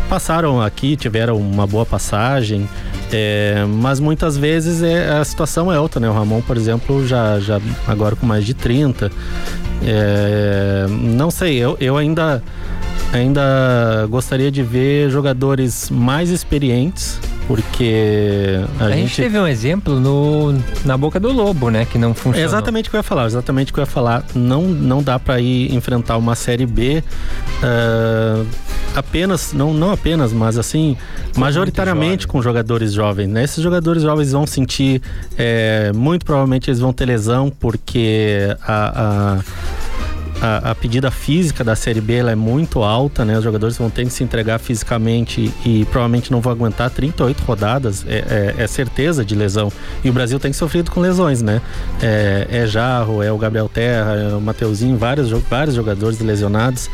passaram 0.08 0.60
aqui, 0.60 0.96
tiveram 0.96 1.36
uma 1.36 1.66
boa 1.66 1.86
passagem, 1.86 2.68
é, 3.12 3.64
mas 3.66 3.98
muitas 3.98 4.36
vezes 4.36 4.82
é, 4.82 5.10
a 5.10 5.24
situação 5.24 5.72
é 5.72 5.78
outra, 5.78 6.00
né? 6.00 6.08
O 6.08 6.12
Ramon, 6.12 6.40
por 6.40 6.56
exemplo, 6.56 7.06
já, 7.06 7.40
já 7.40 7.60
agora 7.86 8.14
com 8.14 8.26
mais 8.26 8.44
de 8.44 8.54
30. 8.54 9.10
É, 9.82 10.86
não 10.88 11.30
sei, 11.30 11.56
eu, 11.56 11.76
eu 11.80 11.96
ainda, 11.96 12.42
ainda 13.12 14.06
gostaria 14.08 14.50
de 14.50 14.62
ver 14.62 15.10
jogadores 15.10 15.90
mais 15.90 16.30
experientes 16.30 17.18
porque 17.50 18.60
a, 18.78 18.84
a 18.84 18.90
gente... 18.92 19.08
gente... 19.08 19.22
teve 19.22 19.36
um 19.36 19.44
exemplo 19.44 19.98
no, 19.98 20.56
na 20.84 20.96
boca 20.96 21.18
do 21.18 21.32
lobo, 21.32 21.68
né, 21.68 21.84
que 21.84 21.98
não 21.98 22.14
funcionou. 22.14 22.40
É 22.40 22.44
exatamente 22.44 22.86
o 22.88 22.90
que 22.90 22.96
eu 22.96 23.00
ia 23.00 23.02
falar, 23.02 23.26
exatamente 23.26 23.72
o 23.72 23.74
que 23.74 23.80
eu 23.80 23.82
ia 23.82 23.90
falar. 23.90 24.24
Não, 24.36 24.62
não 24.62 25.02
dá 25.02 25.18
para 25.18 25.40
ir 25.40 25.74
enfrentar 25.74 26.16
uma 26.16 26.36
série 26.36 26.64
B 26.64 27.02
uh, 27.02 28.46
apenas, 28.94 29.52
não, 29.52 29.74
não 29.74 29.90
apenas, 29.90 30.32
mas 30.32 30.56
assim, 30.58 30.96
majoritariamente 31.36 32.24
com 32.24 32.40
jogadores 32.40 32.92
jovens. 32.92 33.26
Né? 33.26 33.42
Esses 33.42 33.60
jogadores 33.60 34.04
jovens 34.04 34.30
vão 34.30 34.46
sentir, 34.46 35.02
é, 35.36 35.90
muito 35.92 36.24
provavelmente 36.24 36.70
eles 36.70 36.78
vão 36.78 36.92
ter 36.92 37.06
lesão, 37.06 37.50
porque 37.50 38.56
a, 38.62 39.38
a 39.38 39.38
a, 40.40 40.70
a, 40.70 40.74
pedida 40.74 41.10
física 41.10 41.62
da 41.62 41.76
Série 41.76 42.00
B 42.00 42.16
é 42.16 42.34
muito 42.34 42.82
alta, 42.82 43.24
né? 43.24 43.36
Os 43.36 43.44
jogadores 43.44 43.76
vão 43.76 43.90
ter 43.90 44.04
que 44.04 44.10
se 44.10 44.24
entregar 44.24 44.58
fisicamente 44.58 45.52
e 45.64 45.84
provavelmente 45.86 46.30
não 46.30 46.40
vão 46.40 46.52
aguentar 46.52 46.90
38 46.90 47.40
rodadas, 47.42 48.04
é, 48.06 48.54
é, 48.58 48.62
é 48.62 48.66
certeza 48.66 49.24
de 49.24 49.34
lesão. 49.34 49.72
E 50.02 50.10
o 50.10 50.12
Brasil 50.12 50.38
tem 50.38 50.52
sofrido 50.52 50.90
com 50.90 51.00
lesões, 51.00 51.42
né? 51.42 51.60
É, 52.02 52.46
é 52.50 52.66
Jarro, 52.66 53.22
é 53.22 53.30
o 53.30 53.38
Gabriel 53.38 53.68
Terra, 53.68 54.14
é 54.14 54.34
o 54.34 54.40
Mateuzinho, 54.40 54.96
vários, 54.96 55.30
vários 55.30 55.74
jogadores 55.74 56.18
lesionados. 56.20 56.90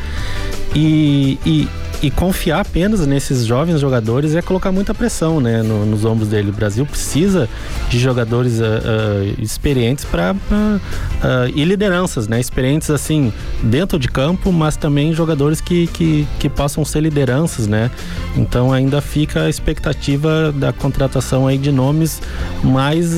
E, 0.79 1.39
e, 1.47 1.69
e, 2.03 2.11
confiar 2.11 2.61
apenas 2.61 3.07
nesses 3.07 3.47
jovens 3.47 3.81
jogadores 3.81 4.35
é 4.35 4.43
colocar 4.43 4.71
muita 4.71 4.93
pressão 4.93 5.41
né, 5.41 5.63
no, 5.63 5.87
nos 5.87 6.05
ombros 6.05 6.29
dele. 6.29 6.51
O 6.51 6.53
Brasil 6.53 6.85
precisa 6.85 7.49
de 7.89 7.99
jogadores 7.99 8.61
uh, 8.61 8.65
uh, 8.65 9.43
experientes 9.43 10.05
para 10.05 10.35
uh, 10.35 11.49
e 11.55 11.65
lideranças, 11.65 12.29
né? 12.29 12.39
Experientes 12.39 12.91
assim 12.91 13.33
dentro 13.63 13.99
de 13.99 14.07
campo, 14.07 14.53
mas 14.53 14.77
também 14.77 15.15
jogadores 15.15 15.63
que, 15.63 15.87
que, 15.87 16.29
que 16.39 16.51
possam 16.51 16.85
ser 16.85 17.01
lideranças, 17.01 17.67
né? 17.67 17.91
Então 18.37 18.71
ainda 18.71 19.01
fica 19.01 19.45
a 19.45 19.49
expectativa 19.49 20.53
da 20.53 20.75
contratação 20.75 21.47
aí 21.47 21.57
de 21.57 21.73
nomes 21.73 22.21
mais 22.63 23.15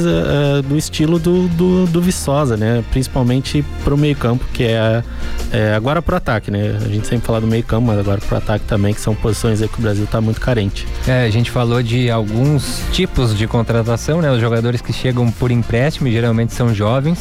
do 0.68 0.76
estilo 0.76 1.18
do, 1.18 1.48
do, 1.48 1.86
do 1.86 2.00
Viçosa, 2.00 2.56
né? 2.56 2.84
Principalmente 2.92 3.64
para 3.82 3.94
o 3.94 3.98
meio 3.98 4.14
campo, 4.14 4.44
que 4.52 4.62
é, 4.62 5.02
é 5.50 5.74
agora 5.74 6.00
para 6.00 6.14
o 6.14 6.16
ataque, 6.16 6.52
né? 6.52 6.78
A 6.80 6.88
gente 6.88 7.08
sempre 7.08 7.26
fala 7.26 7.40
do 7.40 7.47
meio 7.48 7.64
campo, 7.64 7.86
mas 7.86 7.98
agora 7.98 8.20
pro 8.20 8.36
ataque 8.36 8.64
também, 8.66 8.94
que 8.94 9.00
são 9.00 9.14
posições 9.14 9.60
aí 9.60 9.68
que 9.68 9.78
o 9.78 9.82
Brasil 9.82 10.04
está 10.04 10.20
muito 10.20 10.40
carente. 10.40 10.86
É, 11.06 11.24
a 11.24 11.30
gente 11.30 11.50
falou 11.50 11.82
de 11.82 12.10
alguns 12.10 12.82
tipos 12.92 13.36
de 13.36 13.46
contratação, 13.46 14.20
né? 14.20 14.30
Os 14.30 14.40
jogadores 14.40 14.80
que 14.80 14.92
chegam 14.92 15.30
por 15.30 15.50
empréstimo, 15.50 16.08
geralmente 16.10 16.52
são 16.52 16.74
jovens. 16.74 17.18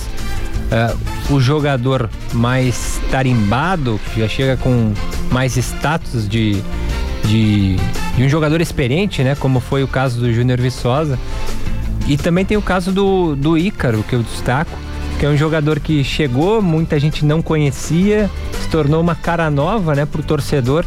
Uh, 0.67 1.33
o 1.33 1.39
jogador 1.39 2.09
mais 2.33 2.99
tarimbado, 3.09 3.99
que 4.13 4.19
já 4.19 4.27
chega 4.27 4.57
com 4.57 4.93
mais 5.31 5.55
status 5.55 6.27
de, 6.27 6.61
de, 7.23 7.77
de 8.17 8.23
um 8.23 8.29
jogador 8.29 8.59
experiente, 8.59 9.23
né? 9.23 9.35
Como 9.35 9.59
foi 9.59 9.83
o 9.83 9.87
caso 9.87 10.19
do 10.19 10.31
Júnior 10.33 10.59
Viçosa. 10.59 11.17
E 12.07 12.17
também 12.17 12.45
tem 12.45 12.57
o 12.57 12.61
caso 12.61 12.91
do, 12.91 13.35
do 13.35 13.57
Ícaro, 13.57 14.03
que 14.03 14.15
eu 14.15 14.23
destaco, 14.23 14.71
que 15.19 15.25
é 15.25 15.29
um 15.29 15.37
jogador 15.37 15.79
que 15.79 16.03
chegou, 16.03 16.61
muita 16.61 16.99
gente 16.99 17.25
não 17.25 17.41
conhecia, 17.41 18.29
se 18.61 18.69
tornou 18.69 19.01
uma 19.01 19.15
cara 19.15 19.49
nova, 19.49 19.95
né, 19.95 20.05
pro 20.05 20.21
torcedor 20.21 20.85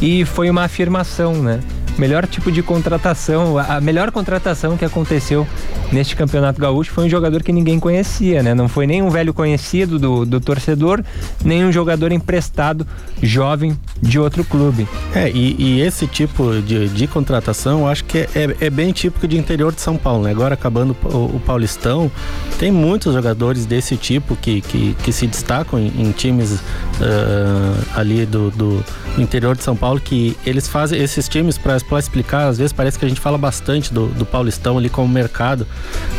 e 0.00 0.24
foi 0.24 0.48
uma 0.48 0.64
afirmação, 0.64 1.34
né? 1.34 1.60
Melhor 1.98 2.26
tipo 2.26 2.50
de 2.50 2.62
contratação, 2.62 3.58
a 3.58 3.80
melhor 3.80 4.10
contratação 4.10 4.76
que 4.76 4.84
aconteceu 4.84 5.46
neste 5.92 6.16
campeonato 6.16 6.60
gaúcho 6.60 6.90
foi 6.90 7.04
um 7.04 7.08
jogador 7.08 7.42
que 7.42 7.52
ninguém 7.52 7.78
conhecia, 7.78 8.42
né? 8.42 8.54
Não 8.54 8.68
foi 8.68 8.86
nem 8.86 9.02
um 9.02 9.10
velho 9.10 9.32
conhecido 9.32 9.98
do, 9.98 10.24
do 10.24 10.40
torcedor, 10.40 11.02
nem 11.44 11.64
um 11.64 11.72
jogador 11.72 12.12
emprestado 12.12 12.86
jovem 13.22 13.76
de 14.00 14.18
outro 14.18 14.44
clube. 14.44 14.88
É, 15.14 15.30
e, 15.30 15.56
e 15.58 15.80
esse 15.80 16.06
tipo 16.06 16.60
de, 16.62 16.88
de 16.88 17.06
contratação 17.06 17.80
eu 17.80 17.88
acho 17.88 18.04
que 18.04 18.18
é, 18.18 18.28
é, 18.34 18.66
é, 18.66 18.70
bem 18.70 18.92
típico 18.92 19.26
de 19.26 19.38
interior 19.38 19.72
de 19.72 19.80
São 19.80 19.96
Paulo, 19.96 20.24
né? 20.24 20.30
Agora 20.30 20.54
acabando 20.54 20.96
o, 21.04 21.36
o 21.36 21.42
Paulistão, 21.44 22.10
tem 22.58 22.70
muitos 22.70 23.14
jogadores 23.14 23.66
desse 23.66 23.96
tipo 23.96 24.36
que, 24.36 24.60
que, 24.60 24.96
que 25.02 25.12
se 25.12 25.26
destacam 25.26 25.78
em, 25.78 25.86
em 25.98 26.12
times 26.12 26.52
uh, 26.52 27.84
ali 27.94 28.26
do, 28.26 28.50
do 28.50 28.84
interior 29.16 29.56
de 29.56 29.62
São 29.62 29.76
Paulo 29.76 30.00
que 30.00 30.36
eles 30.44 30.66
fazem 30.68 31.00
esses 31.00 31.28
times 31.28 31.56
para 31.56 31.76
para 31.84 31.98
explicar, 31.98 32.48
às 32.48 32.58
vezes 32.58 32.72
parece 32.72 32.98
que 32.98 33.04
a 33.04 33.08
gente 33.08 33.20
fala 33.20 33.38
bastante 33.38 33.92
do, 33.92 34.08
do 34.08 34.24
Paulistão 34.24 34.78
ali 34.78 34.88
como 34.88 35.08
mercado, 35.08 35.66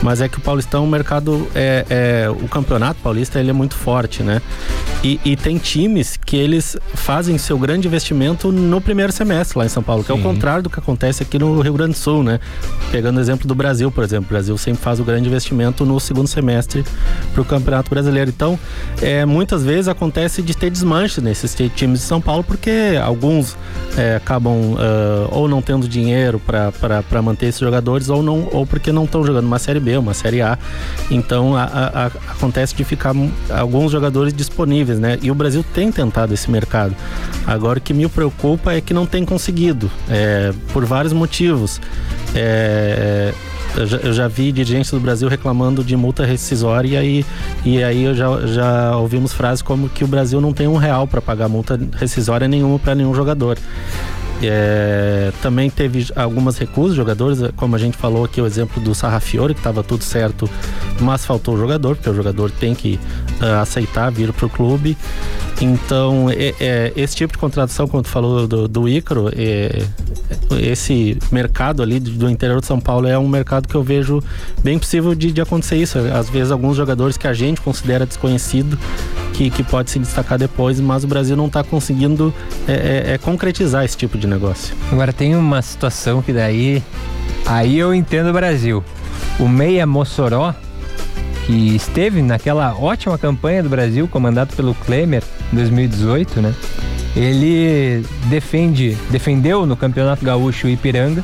mas 0.01 0.21
é 0.21 0.29
que 0.29 0.37
o 0.37 0.41
Paulistão, 0.41 0.83
o 0.83 0.87
mercado, 0.87 1.47
é, 1.53 1.85
é 1.89 2.29
o 2.29 2.47
campeonato 2.47 2.99
paulista, 3.01 3.39
ele 3.39 3.49
é 3.49 3.53
muito 3.53 3.75
forte, 3.75 4.23
né? 4.23 4.41
E, 5.03 5.19
e, 5.23 5.35
tem 5.35 5.57
times 5.57 6.17
que 6.17 6.35
eles 6.35 6.75
fazem 6.95 7.37
seu 7.37 7.59
grande 7.59 7.87
investimento 7.87 8.51
no 8.51 8.81
primeiro 8.81 9.11
semestre 9.11 9.59
lá 9.59 9.65
em 9.65 9.69
São 9.69 9.83
Paulo, 9.83 10.03
que 10.03 10.11
Sim. 10.11 10.17
é 10.17 10.19
o 10.19 10.23
contrário 10.23 10.63
do 10.63 10.69
que 10.69 10.79
acontece 10.79 11.21
aqui 11.21 11.37
no 11.37 11.61
Rio 11.61 11.73
Grande 11.73 11.91
do 11.91 11.97
Sul, 11.97 12.23
né? 12.23 12.39
Pegando 12.91 13.17
o 13.17 13.19
exemplo 13.19 13.47
do 13.47 13.53
Brasil, 13.53 13.91
por 13.91 14.03
exemplo, 14.03 14.25
o 14.25 14.29
Brasil 14.29 14.57
sempre 14.57 14.81
faz 14.81 14.99
o 14.99 15.03
grande 15.03 15.27
investimento 15.27 15.85
no 15.85 15.99
segundo 15.99 16.27
semestre 16.27 16.83
para 17.33 17.41
o 17.41 17.45
Campeonato 17.45 17.87
Brasileiro. 17.87 18.31
Então, 18.35 18.57
é, 18.99 19.25
muitas 19.25 19.63
vezes 19.63 19.87
acontece 19.87 20.41
de 20.41 20.57
ter 20.57 20.71
desmanche 20.71 21.21
nesses 21.21 21.55
times 21.75 21.99
de 21.99 22.05
São 22.05 22.19
Paulo, 22.19 22.43
porque 22.43 22.99
alguns 23.03 23.55
é, 23.95 24.15
acabam 24.15 24.73
uh, 24.73 25.29
ou 25.29 25.47
não 25.47 25.54
não 25.55 25.61
tendo 25.61 25.87
dinheiro 25.87 26.39
para 26.39 27.21
manter 27.21 27.47
esses 27.47 27.59
jogadores 27.59 28.09
ou 28.09 28.21
não 28.21 28.49
ou 28.51 28.65
porque 28.65 28.91
não 28.91 29.05
estão 29.05 29.25
jogando 29.25 29.45
uma 29.45 29.59
série 29.59 29.79
B, 29.79 29.97
uma 29.97 30.13
série 30.13 30.41
A. 30.41 30.57
Então 31.09 31.55
a, 31.55 31.63
a, 31.63 32.05
a, 32.05 32.05
acontece 32.31 32.75
de 32.75 32.83
ficar 32.83 33.13
alguns 33.49 33.91
jogadores 33.91 34.33
disponíveis, 34.33 34.99
né? 34.99 35.17
E 35.21 35.31
o 35.31 35.35
Brasil 35.35 35.63
tem 35.73 35.91
tentado 35.91 36.33
esse 36.33 36.51
mercado. 36.51 36.93
Agora 37.47 37.79
o 37.79 37.81
que 37.81 37.93
me 37.93 38.07
preocupa 38.09 38.73
é 38.73 38.81
que 38.81 38.93
não 38.93 39.05
tem 39.05 39.23
conseguido, 39.23 39.89
é, 40.09 40.51
por 40.73 40.85
vários 40.85 41.13
motivos. 41.13 41.79
É, 42.35 43.33
eu 43.75 43.85
já, 43.85 43.97
eu 43.97 44.13
já, 44.13 44.27
vi 44.27 44.51
dirigentes 44.51 44.91
do 44.91 44.99
Brasil 44.99 45.27
reclamando 45.27 45.83
de 45.83 45.95
multa 45.97 46.25
rescisória 46.25 47.03
e 47.03 47.25
e 47.65 47.83
aí 47.83 48.13
já, 48.13 48.47
já 48.47 48.97
ouvimos 48.97 49.33
frases 49.33 49.61
como 49.61 49.89
que 49.89 50.03
o 50.03 50.07
Brasil 50.07 50.39
não 50.39 50.53
tem 50.53 50.67
um 50.67 50.77
real 50.77 51.07
para 51.07 51.21
pagar 51.21 51.49
multa 51.49 51.79
rescisória 51.97 52.47
nenhuma 52.47 52.79
para 52.79 52.95
nenhum 52.95 53.13
jogador. 53.13 53.57
É, 54.41 55.31
também 55.41 55.69
teve 55.69 56.07
algumas 56.15 56.57
recusas 56.57 56.95
jogadores, 56.95 57.39
como 57.55 57.75
a 57.75 57.79
gente 57.79 57.95
falou 57.95 58.25
aqui, 58.25 58.41
o 58.41 58.45
exemplo 58.45 58.81
do 58.81 58.93
Sarrafiore, 58.93 59.53
que 59.53 59.59
estava 59.59 59.81
tudo 59.81 60.03
certo, 60.03 60.49
mas 60.99 61.25
faltou 61.25 61.55
o 61.55 61.57
jogador, 61.57 61.95
porque 61.95 62.09
o 62.09 62.13
jogador 62.13 62.51
tem 62.51 62.75
que 62.75 62.99
uh, 63.41 63.61
aceitar 63.61 64.11
vir 64.11 64.33
para 64.33 64.45
o 64.45 64.49
clube. 64.49 64.97
Então, 65.61 66.29
é, 66.29 66.53
é, 66.59 66.93
esse 66.97 67.15
tipo 67.15 67.31
de 67.33 67.39
contratação, 67.39 67.87
como 67.87 68.03
tu 68.03 68.09
falou 68.09 68.45
do, 68.45 68.67
do 68.67 68.89
Ícaro, 68.89 69.29
é, 69.33 69.83
esse 70.59 71.17
mercado 71.31 71.81
ali 71.81 71.99
do 71.99 72.29
interior 72.29 72.59
de 72.59 72.67
São 72.67 72.79
Paulo 72.79 73.07
é 73.07 73.17
um 73.17 73.27
mercado 73.27 73.67
que 73.67 73.75
eu 73.75 73.81
vejo 73.81 74.21
bem 74.61 74.77
possível 74.77 75.15
de, 75.15 75.31
de 75.31 75.39
acontecer 75.39 75.77
isso. 75.77 75.97
Às 75.97 76.29
vezes, 76.29 76.51
alguns 76.51 76.75
jogadores 76.75 77.15
que 77.15 77.27
a 77.27 77.33
gente 77.33 77.61
considera 77.61 78.05
desconhecido, 78.05 78.77
que, 79.33 79.49
que 79.49 79.63
pode 79.63 79.91
se 79.91 79.99
destacar 79.99 80.37
depois, 80.37 80.79
mas 80.79 81.03
o 81.03 81.07
Brasil 81.07 81.35
não 81.35 81.47
está 81.47 81.63
conseguindo 81.63 82.33
é, 82.67 82.73
é, 82.73 83.13
é, 83.13 83.17
concretizar 83.17 83.83
esse 83.83 83.95
tipo 83.95 84.17
de 84.17 84.24
negócio. 84.27 84.75
Agora, 84.91 85.13
tem 85.13 85.35
uma 85.35 85.61
situação 85.61 86.21
que 86.21 86.33
daí. 86.33 86.83
Aí 87.45 87.77
eu 87.77 87.93
entendo 87.93 88.29
o 88.29 88.33
Brasil. 88.33 88.83
O 89.39 89.47
Meia 89.47 89.85
Mossoró 89.85 90.53
que 91.45 91.75
esteve 91.75 92.21
naquela 92.21 92.75
ótima 92.75 93.17
campanha 93.17 93.61
do 93.61 93.69
Brasil, 93.69 94.07
comandado 94.07 94.55
pelo 94.55 94.73
Klemer 94.73 95.23
em 95.53 95.55
2018, 95.55 96.41
né? 96.41 96.53
Ele 97.15 98.03
defende, 98.25 98.97
defendeu 99.09 99.65
no 99.65 99.77
Campeonato 99.77 100.25
Gaúcho 100.25 100.67
Ipiranga 100.67 101.23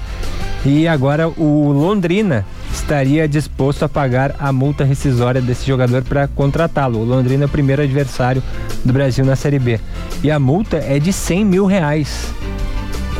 e 0.63 0.87
agora 0.87 1.27
o 1.27 1.71
Londrina 1.71 2.45
estaria 2.71 3.27
disposto 3.27 3.83
a 3.83 3.89
pagar 3.89 4.35
a 4.39 4.53
multa 4.53 4.85
rescisória 4.85 5.41
desse 5.41 5.65
jogador 5.65 6.03
para 6.03 6.27
contratá-lo. 6.27 6.99
O 6.99 7.03
Londrina 7.03 7.43
é 7.43 7.47
o 7.47 7.49
primeiro 7.49 7.81
adversário 7.81 8.41
do 8.85 8.93
Brasil 8.93 9.25
na 9.25 9.35
Série 9.35 9.59
B. 9.59 9.79
E 10.23 10.31
a 10.31 10.39
multa 10.39 10.77
é 10.77 10.99
de 10.99 11.11
100 11.11 11.45
mil 11.45 11.65
reais. 11.65 12.31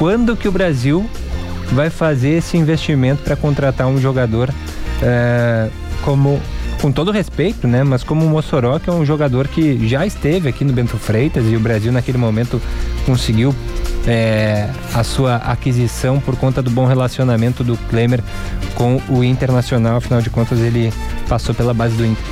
Quando 0.01 0.35
que 0.35 0.47
o 0.47 0.51
Brasil 0.51 1.07
vai 1.73 1.91
fazer 1.91 2.29
esse 2.29 2.57
investimento 2.57 3.21
para 3.21 3.35
contratar 3.35 3.85
um 3.85 4.01
jogador 4.01 4.51
é, 4.99 5.69
como 6.03 6.41
com 6.81 6.91
todo 6.91 7.11
respeito, 7.11 7.67
né? 7.67 7.83
Mas 7.83 8.03
como 8.03 8.25
o 8.25 8.29
Mossoró, 8.29 8.79
que 8.79 8.89
é 8.89 8.93
um 8.93 9.05
jogador 9.05 9.47
que 9.47 9.87
já 9.87 10.03
esteve 10.03 10.49
aqui 10.49 10.65
no 10.65 10.73
Bento 10.73 10.97
Freitas 10.97 11.45
e 11.45 11.55
o 11.55 11.59
Brasil 11.59 11.91
naquele 11.91 12.17
momento 12.17 12.59
conseguiu 13.05 13.53
é, 14.07 14.71
a 14.91 15.03
sua 15.03 15.35
aquisição 15.35 16.19
por 16.19 16.35
conta 16.35 16.63
do 16.63 16.71
bom 16.71 16.87
relacionamento 16.87 17.63
do 17.63 17.77
Klemer 17.87 18.23
com 18.73 18.99
o 19.07 19.23
Internacional, 19.23 19.97
afinal 19.97 20.19
de 20.19 20.31
contas 20.31 20.57
ele 20.61 20.91
passou 21.29 21.53
pela 21.53 21.75
base 21.75 21.95
do 21.95 22.03
Inter. 22.03 22.23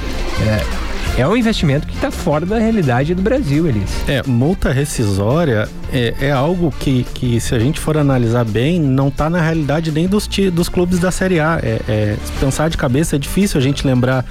É, 0.41 0.88
é 1.19 1.27
um 1.27 1.35
investimento 1.35 1.85
que 1.85 1.93
está 1.93 2.09
fora 2.09 2.45
da 2.45 2.57
realidade 2.57 3.13
do 3.13 3.21
Brasil, 3.21 3.67
Elis. 3.67 3.89
É, 4.07 4.23
multa 4.25 4.71
rescisória 4.71 5.67
é, 5.91 6.13
é, 6.21 6.31
algo 6.31 6.73
que, 6.79 7.03
que, 7.13 7.39
se 7.41 7.53
a 7.53 7.59
gente 7.59 7.79
for 7.79 7.97
analisar 7.97 8.45
bem, 8.45 8.79
não 8.79 9.09
está 9.09 9.29
na 9.29 9.41
realidade 9.41 9.91
nem 9.91 10.07
dos, 10.07 10.27
dos 10.53 10.69
clubes 10.69 10.97
da 10.97 11.11
Série 11.11 11.39
A. 11.39 11.59
É, 11.61 11.81
é, 11.87 12.17
pensar 12.39 12.69
de 12.69 12.77
cabeça 12.77 13.15
é 13.15 13.19
difícil 13.19 13.59
a 13.59 13.61
gente 13.61 13.85
lembrar 13.85 14.25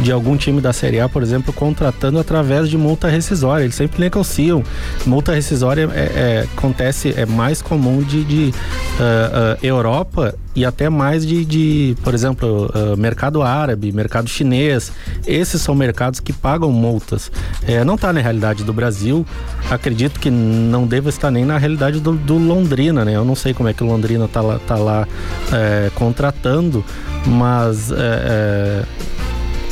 de 0.00 0.10
algum 0.10 0.36
time 0.36 0.60
da 0.60 0.72
Série 0.72 0.98
A, 0.98 1.08
por 1.08 1.22
exemplo, 1.22 1.52
contratando 1.52 2.18
através 2.18 2.68
de 2.68 2.76
multa 2.76 3.08
rescisória. 3.08 3.62
Eles 3.62 3.76
sempre 3.76 4.00
negociam. 4.00 4.64
Multa 5.06 5.32
rescisória 5.34 5.88
é, 5.92 6.00
é 6.00 6.48
acontece, 6.56 7.14
é 7.16 7.24
mais 7.24 7.62
comum 7.62 8.02
de, 8.02 8.24
de 8.24 8.50
uh, 8.50 8.52
uh, 8.52 9.58
Europa 9.62 10.34
e 10.54 10.64
até 10.64 10.88
mais 10.88 11.26
de, 11.26 11.44
de 11.44 11.96
por 12.02 12.12
exemplo, 12.14 12.70
uh, 12.74 12.96
mercado 12.96 13.42
árabe, 13.42 13.90
mercado 13.92 14.28
chinês. 14.28 14.92
Esses 15.26 15.62
são 15.62 15.74
mercados 15.74 16.20
que 16.20 16.32
pagam 16.32 16.70
multas. 16.70 17.30
É, 17.66 17.82
não 17.84 17.94
está 17.94 18.12
na 18.12 18.20
realidade 18.20 18.62
do 18.64 18.72
Brasil. 18.72 19.26
Acredito 19.70 20.20
que 20.20 20.30
não 20.30 20.86
deva 20.86 21.08
estar 21.08 21.30
nem 21.30 21.44
na 21.44 21.56
realidade 21.56 22.00
do, 22.00 22.12
do 22.12 22.36
Londrina, 22.36 23.04
né? 23.04 23.16
Eu 23.16 23.24
não 23.24 23.34
sei 23.34 23.54
como 23.54 23.68
é 23.68 23.72
que 23.72 23.82
o 23.82 23.86
Londrina 23.86 24.26
está 24.26 24.40
lá, 24.40 24.58
tá 24.58 24.76
lá 24.76 25.08
é, 25.52 25.90
contratando, 25.94 26.84
mas 27.26 27.90
é, 27.90 28.84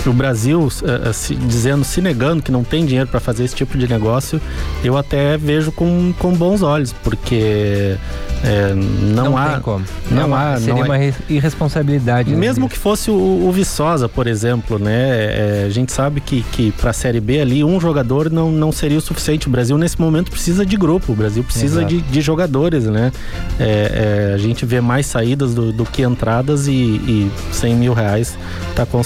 o 0.07 0.13
Brasil 0.13 0.69
se, 1.13 1.35
dizendo, 1.35 1.85
se 1.85 2.01
negando 2.01 2.43
que 2.43 2.51
não 2.51 2.65
tem 2.65 2.87
dinheiro 2.87 3.09
para 3.09 3.21
fazer 3.21 3.45
esse 3.45 3.55
tipo 3.55 3.77
de 3.77 3.87
negócio, 3.87 4.41
eu 4.83 4.97
até 4.97 5.37
vejo 5.37 5.71
com, 5.73 6.15
com 6.19 6.33
bons 6.33 6.63
olhos, 6.63 6.93
porque 7.05 7.99
é, 8.43 8.75
não, 8.75 9.25
não, 9.25 9.37
há. 9.37 9.61
como. 9.61 9.85
Não, 10.11 10.29
não 10.29 10.35
há. 10.35 10.57
Seria 10.57 10.75
não 10.75 10.83
uma 10.83 10.99
é... 10.99 11.13
irresponsabilidade. 11.29 12.35
Mesmo 12.35 12.69
que 12.69 12.79
fosse 12.79 13.11
o, 13.11 13.15
o, 13.15 13.53
Viçosa, 13.53 14.09
por 14.09 14.27
exemplo, 14.27 14.79
né? 14.79 14.93
É, 14.93 15.65
a 15.67 15.71
gente 15.71 15.93
sabe 15.93 16.21
que, 16.21 16.43
que 16.53 16.73
para 16.73 16.91
a 16.91 16.93
Série 16.93 17.21
B 17.21 17.41
ali, 17.41 17.63
um 17.63 17.79
jogador 17.81 18.31
não, 18.31 18.51
não 18.51 18.73
seria 18.73 18.99
o 18.99 19.01
suficiente. 19.01 19.47
O 19.47 19.51
Brasil, 19.51 19.77
nesse 19.77 20.01
momento, 20.01 20.31
precisa 20.31 20.65
de 20.65 20.77
grupo. 20.77 21.13
O 21.13 21.15
Brasil 21.15 21.45
precisa 21.45 21.85
de, 21.85 22.01
de, 22.01 22.21
jogadores, 22.21 22.85
né? 22.85 23.13
É, 23.59 24.31
é, 24.31 24.35
a 24.35 24.39
gente 24.39 24.65
vê 24.65 24.81
mais 24.81 25.07
saídas 25.07 25.55
do, 25.55 25.73
do 25.73 25.85
que 25.85 26.03
entradas 26.03 26.67
e, 26.67 26.73
e 26.73 27.31
100 27.53 27.75
mil 27.75 27.93
reais 27.93 28.39
está 28.71 28.87
com, 28.87 29.03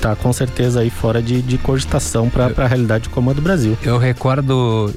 tá 0.00 0.16
com 0.16 0.32
certeza 0.32 0.80
aí 0.80 0.90
fora 0.90 1.22
de, 1.22 1.40
de 1.40 1.56
cogitação 1.58 2.28
para 2.28 2.52
a 2.56 2.66
realidade 2.66 3.08
como 3.08 3.30
a 3.30 3.32
do 3.32 3.40
Brasil. 3.40 3.76
Eu 3.82 3.96
recordo 3.98 4.92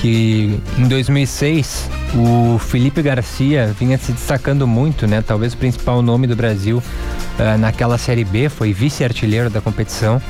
que 0.00 0.58
em 0.78 0.88
2006 0.88 1.90
o 2.14 2.58
Felipe 2.58 3.02
Garcia 3.02 3.74
vinha 3.78 3.98
se 3.98 4.12
destacando 4.12 4.66
muito, 4.66 5.06
né? 5.06 5.22
Talvez 5.22 5.52
o 5.52 5.56
principal 5.56 6.00
nome 6.00 6.26
do 6.26 6.34
Brasil 6.34 6.78
uh, 6.78 7.58
naquela 7.58 7.98
Série 7.98 8.24
B, 8.24 8.48
foi 8.48 8.72
vice-artilheiro 8.72 9.50
da 9.50 9.60
competição, 9.60 10.20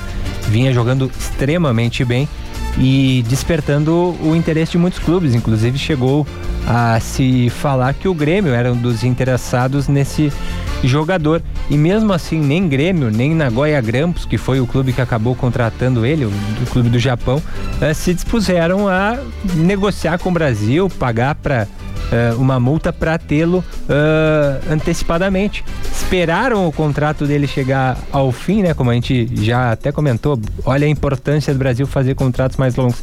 vinha 0.49 0.73
jogando 0.73 1.11
extremamente 1.19 2.05
bem 2.05 2.29
e 2.79 3.25
despertando 3.29 4.17
o 4.21 4.35
interesse 4.35 4.73
de 4.73 4.79
muitos 4.79 4.99
clubes. 4.99 5.35
Inclusive 5.35 5.79
chegou 5.79 6.27
a 6.73 7.01
se 7.01 7.51
falar 7.51 7.95
que 7.95 8.07
o 8.07 8.15
Grêmio 8.15 8.55
era 8.55 8.73
um 8.73 8.77
dos 8.77 9.03
interessados 9.03 9.89
nesse 9.89 10.33
jogador. 10.85 11.43
E 11.69 11.77
mesmo 11.77 12.13
assim, 12.13 12.39
nem 12.39 12.69
Grêmio, 12.69 13.11
nem 13.11 13.35
Nagoya 13.35 13.81
Grampus, 13.81 14.25
que 14.25 14.39
foi 14.39 14.61
o 14.61 14.67
clube 14.69 14.93
que 14.93 15.01
acabou 15.01 15.35
contratando 15.35 16.07
ele, 16.07 16.27
o, 16.27 16.33
clube 16.71 16.89
do 16.89 16.99
Japão, 16.99 17.43
eh, 17.81 17.93
se 17.93 18.15
dispuseram 18.15 18.87
a 18.89 19.19
negociar 19.57 20.19
com 20.19 20.29
o 20.29 20.33
Brasil, 20.33 20.89
pagar 20.89 21.35
para 21.35 21.67
uh, 22.11 22.41
uma 22.41 22.59
multa 22.59 22.93
para 22.93 23.19
tê-lo 23.19 23.59
uh, 23.59 24.73
antecipadamente. 24.73 25.65
Esperaram 25.93 26.67
o 26.67 26.73
contrato 26.73 27.27
dele 27.27 27.47
chegar 27.47 27.97
ao 28.11 28.33
fim, 28.33 28.63
né? 28.63 28.75
Como 28.75 28.91
a 28.91 28.95
gente 28.95 29.29
já 29.45 29.73
até 29.73 29.93
comentou, 29.93 30.39
olha 30.65 30.87
a 30.87 30.91
importância 30.91 31.53
do 31.53 31.59
Brasil 31.59 31.87
fazer 31.87 32.15
contratos 32.15 32.57
mais 32.57 32.77
longos. 32.77 33.03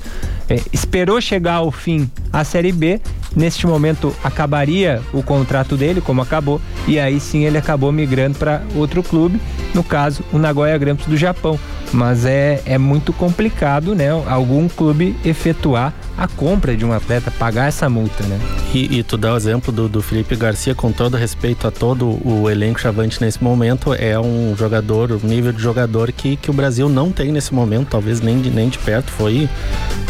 É, 0.49 0.59
esperou 0.71 1.19
chegar 1.19 1.55
ao 1.55 1.71
fim 1.71 2.09
a 2.31 2.43
Série 2.43 2.71
B, 2.71 3.01
neste 3.35 3.67
momento 3.67 4.15
acabaria 4.23 5.01
o 5.13 5.21
contrato 5.21 5.75
dele, 5.75 5.99
como 5.99 6.21
acabou, 6.21 6.61
e 6.87 6.99
aí 6.99 7.19
sim 7.19 7.43
ele 7.43 7.57
acabou 7.57 7.91
migrando 7.91 8.37
para 8.37 8.61
outro 8.75 9.03
clube, 9.03 9.41
no 9.73 9.83
caso 9.83 10.23
o 10.31 10.37
Nagoya 10.37 10.77
Grampus 10.77 11.05
do 11.05 11.17
Japão. 11.17 11.59
Mas 11.91 12.25
é, 12.25 12.61
é 12.65 12.77
muito 12.77 13.13
complicado, 13.13 13.95
né? 13.95 14.09
Algum 14.27 14.67
clube 14.67 15.15
efetuar 15.23 15.93
a 16.17 16.27
compra 16.27 16.75
de 16.75 16.83
um 16.83 16.91
atleta, 16.91 17.29
pagar 17.29 17.67
essa 17.67 17.87
multa, 17.87 18.23
né? 18.23 18.39
E, 18.73 18.97
e 18.97 19.03
tu 19.03 19.17
dá 19.17 19.33
o 19.33 19.37
exemplo 19.37 19.71
do, 19.71 19.87
do 19.87 20.01
Felipe 20.01 20.35
Garcia, 20.35 20.73
com 20.73 20.91
todo 20.91 21.15
respeito 21.15 21.67
a 21.67 21.71
todo 21.71 22.19
o 22.27 22.49
elenco 22.49 22.79
chavante 22.79 23.21
nesse 23.21 23.43
momento, 23.43 23.93
é 23.93 24.19
um 24.19 24.55
jogador, 24.57 25.11
um 25.11 25.27
nível 25.27 25.51
de 25.51 25.61
jogador 25.61 26.11
que, 26.11 26.35
que 26.35 26.49
o 26.49 26.53
Brasil 26.53 26.89
não 26.89 27.11
tem 27.11 27.31
nesse 27.31 27.53
momento, 27.53 27.89
talvez 27.89 28.19
nem 28.19 28.41
de, 28.41 28.49
nem 28.49 28.67
de 28.67 28.79
perto. 28.79 29.11
Foi 29.11 29.47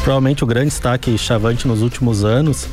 provavelmente 0.04 0.44
o 0.44 0.48
grande 0.48 0.70
destaque 0.70 1.18
chavante 1.18 1.68
nos 1.68 1.82
últimos 1.82 2.24
anos. 2.24 2.68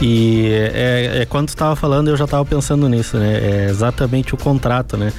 E 0.00 0.48
é, 0.72 1.20
é 1.22 1.26
quando 1.26 1.46
tu 1.46 1.50
estava 1.50 1.76
falando, 1.76 2.08
eu 2.08 2.16
já 2.16 2.24
estava 2.24 2.44
pensando 2.44 2.88
nisso, 2.88 3.16
né? 3.16 3.38
É 3.40 3.66
exatamente 3.70 4.34
o 4.34 4.36
contrato, 4.36 4.96
né? 4.96 5.12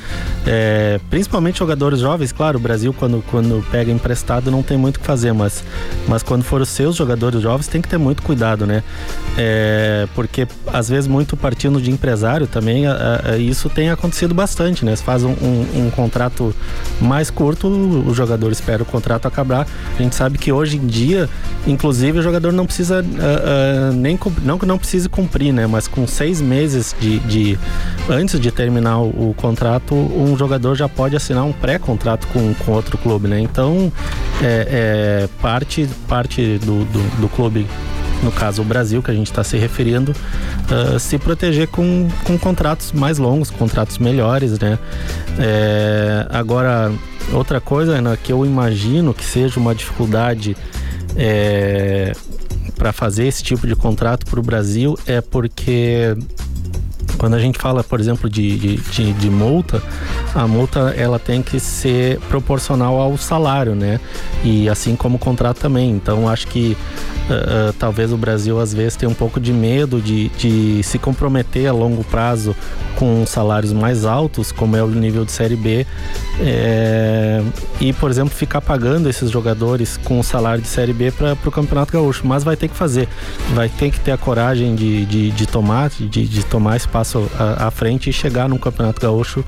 É, 0.46 1.00
principalmente 1.10 1.60
jogadores 1.60 2.00
jovens, 2.00 2.32
claro, 2.32 2.58
o 2.58 2.62
Brasil 2.62 2.94
quando, 2.94 3.24
quando 3.30 3.66
pega 3.72 3.92
emprestado 3.92 4.52
não 4.52 4.62
tem 4.62 4.78
muito 4.78 4.98
o 4.98 5.00
que 5.00 5.06
fazer, 5.06 5.34
mas, 5.34 5.64
mas 6.08 6.22
quando 6.24 6.44
for 6.44 6.62
os 6.62 6.70
seus 6.70 6.96
jogadores 6.96 7.42
jovens, 7.42 7.61
jovens 7.62 7.68
tem 7.68 7.82
que 7.82 7.88
ter 7.88 7.98
muito 7.98 8.24
cuidado, 8.24 8.66
né? 8.66 8.84
É, 9.38 10.08
porque 10.16 10.48
às 10.68 10.90
vezes 10.90 11.08
muito 11.08 11.38
partindo 11.38 11.82
de 11.82 11.92
empresário 11.92 12.48
também, 12.48 12.88
a, 12.88 13.22
a, 13.24 13.38
isso 13.38 13.70
tem 13.70 13.90
acontecido 13.90 14.34
bastante, 14.34 14.84
né? 14.84 14.96
Se 14.96 15.04
faz 15.04 15.24
um, 15.24 15.32
um, 15.32 15.86
um, 15.86 15.92
contrato 15.92 16.54
mais 17.00 17.30
curto, 17.30 17.68
o 17.68 18.14
jogador 18.14 18.52
espera 18.52 18.84
o 18.84 18.86
contrato 18.86 19.28
acabar. 19.28 19.68
A 19.98 20.02
gente 20.02 20.16
sabe 20.16 20.38
que 20.38 20.52
hoje 20.52 20.78
em 20.78 20.88
dia, 20.88 21.30
inclusive, 21.68 22.20
o 22.20 22.22
jogador 22.22 22.52
não 22.52 22.66
precisa 22.66 23.04
nem 23.94 24.20
não 24.44 24.58
que 24.58 24.66
não 24.66 24.78
precise 24.78 25.08
cumprir, 25.08 25.54
né? 25.54 25.68
Mas 25.68 25.88
com 25.88 26.08
seis 26.08 26.42
meses 26.42 26.96
de, 27.00 27.20
de 27.20 27.60
antes 28.10 28.40
de 28.40 28.52
terminar 28.52 29.00
o, 29.00 29.30
o, 29.30 29.34
contrato, 29.36 29.96
um 29.96 30.36
jogador 30.38 30.76
já 30.76 30.90
pode 30.90 31.16
assinar 31.16 31.44
um 31.44 31.54
pré-contrato 31.54 32.28
com, 32.28 32.54
com 32.54 32.72
outro 32.72 32.98
clube, 32.98 33.28
né? 33.28 33.40
Então, 33.40 33.92
é, 34.42 35.28
é 35.28 35.30
parte 35.42 35.88
parte 36.08 36.58
do, 36.60 36.86
do, 36.86 37.22
do 37.22 37.30
clube 37.30 37.51
clube, 37.52 37.68
no 38.24 38.32
caso 38.32 38.62
o 38.62 38.66
Brasil, 38.66 39.04
que 39.04 39.12
a 39.12 39.14
gente 39.14 39.30
está 39.30 39.44
se 39.44 39.58
referindo, 39.58 40.12
uh, 40.14 41.00
se 41.00 41.18
proteger 41.18 41.68
com, 41.68 42.08
com 42.24 42.38
contratos 42.38 42.92
mais 42.94 43.18
longos, 43.18 43.50
contratos 43.50 43.98
melhores, 43.98 44.58
né? 44.60 44.80
É, 45.38 46.28
agora, 46.30 46.92
outra 47.34 47.60
coisa 47.60 47.94
Ana, 47.94 48.16
que 48.16 48.32
eu 48.32 48.46
imagino 48.46 49.14
que 49.14 49.26
seja 49.26 49.60
uma 49.60 49.76
dificuldade 49.76 50.56
é, 51.16 52.14
para 52.76 52.94
fazer 52.94 53.28
esse 53.28 53.44
tipo 53.44 53.68
de 53.68 53.76
contrato 53.76 54.26
para 54.26 54.40
o 54.40 54.44
Brasil 54.44 54.98
é 55.06 55.20
porque 55.20 56.16
quando 57.22 57.36
a 57.36 57.40
gente 57.40 57.60
fala, 57.60 57.84
por 57.84 58.00
exemplo, 58.00 58.28
de, 58.28 58.58
de, 58.58 58.76
de, 58.78 59.14
de, 59.14 59.30
multa, 59.30 59.80
a 60.34 60.48
multa 60.48 60.92
ela 60.98 61.20
tem 61.20 61.44
que 61.44 61.60
ser 61.60 62.20
proporcional 62.22 63.00
ao 63.00 63.16
salário, 63.16 63.76
né? 63.76 64.00
E 64.44 64.68
assim 64.68 64.96
como 64.96 65.18
o 65.18 65.20
contrato 65.20 65.60
também. 65.60 65.92
Então, 65.92 66.28
acho 66.28 66.48
que 66.48 66.76
uh, 67.30 67.74
talvez 67.74 68.12
o 68.12 68.18
Brasil 68.18 68.60
às 68.60 68.74
vezes 68.74 68.96
tenha 68.96 69.08
um 69.08 69.14
pouco 69.14 69.40
de 69.40 69.54
medo 69.54 70.02
de, 70.02 70.30
de 70.30 70.82
se 70.82 70.98
comprometer 70.98 71.68
a 71.68 71.72
longo 71.72 72.04
prazo 72.04 72.56
com 72.96 73.24
salários 73.26 73.72
mais 73.72 74.04
altos, 74.04 74.52
como 74.52 74.76
é 74.76 74.84
o 74.84 74.88
nível 74.88 75.24
de 75.24 75.32
Série 75.32 75.56
B, 75.56 75.86
é, 76.40 77.42
e, 77.80 77.94
por 77.94 78.10
exemplo, 78.10 78.34
ficar 78.34 78.62
pagando 78.62 79.10
esses 79.10 79.30
jogadores 79.30 79.98
com 79.98 80.20
o 80.20 80.24
salário 80.24 80.62
de 80.62 80.68
Série 80.68 80.94
B 80.94 81.12
para 81.12 81.38
o 81.46 81.52
Campeonato 81.52 81.94
Gaúcho. 81.94 82.26
Mas 82.26 82.44
vai 82.44 82.56
ter 82.56 82.68
que 82.68 82.76
fazer, 82.76 83.08
vai 83.54 83.70
ter 83.70 83.92
que 83.92 84.00
ter 84.00 84.12
a 84.12 84.18
coragem 84.18 84.76
de, 84.76 85.06
de, 85.06 85.32
de 85.32 85.46
tomar, 85.48 85.90
de, 85.90 86.28
de 86.28 86.46
tomar 86.46 86.76
espaço 87.12 87.30
à, 87.38 87.68
à, 87.68 87.72
frente 87.72 88.10
e 88.10 88.14
chegar 88.14 88.48
no 88.48 88.58
Campeonato 88.58 89.02
Gaúcho 89.02 89.44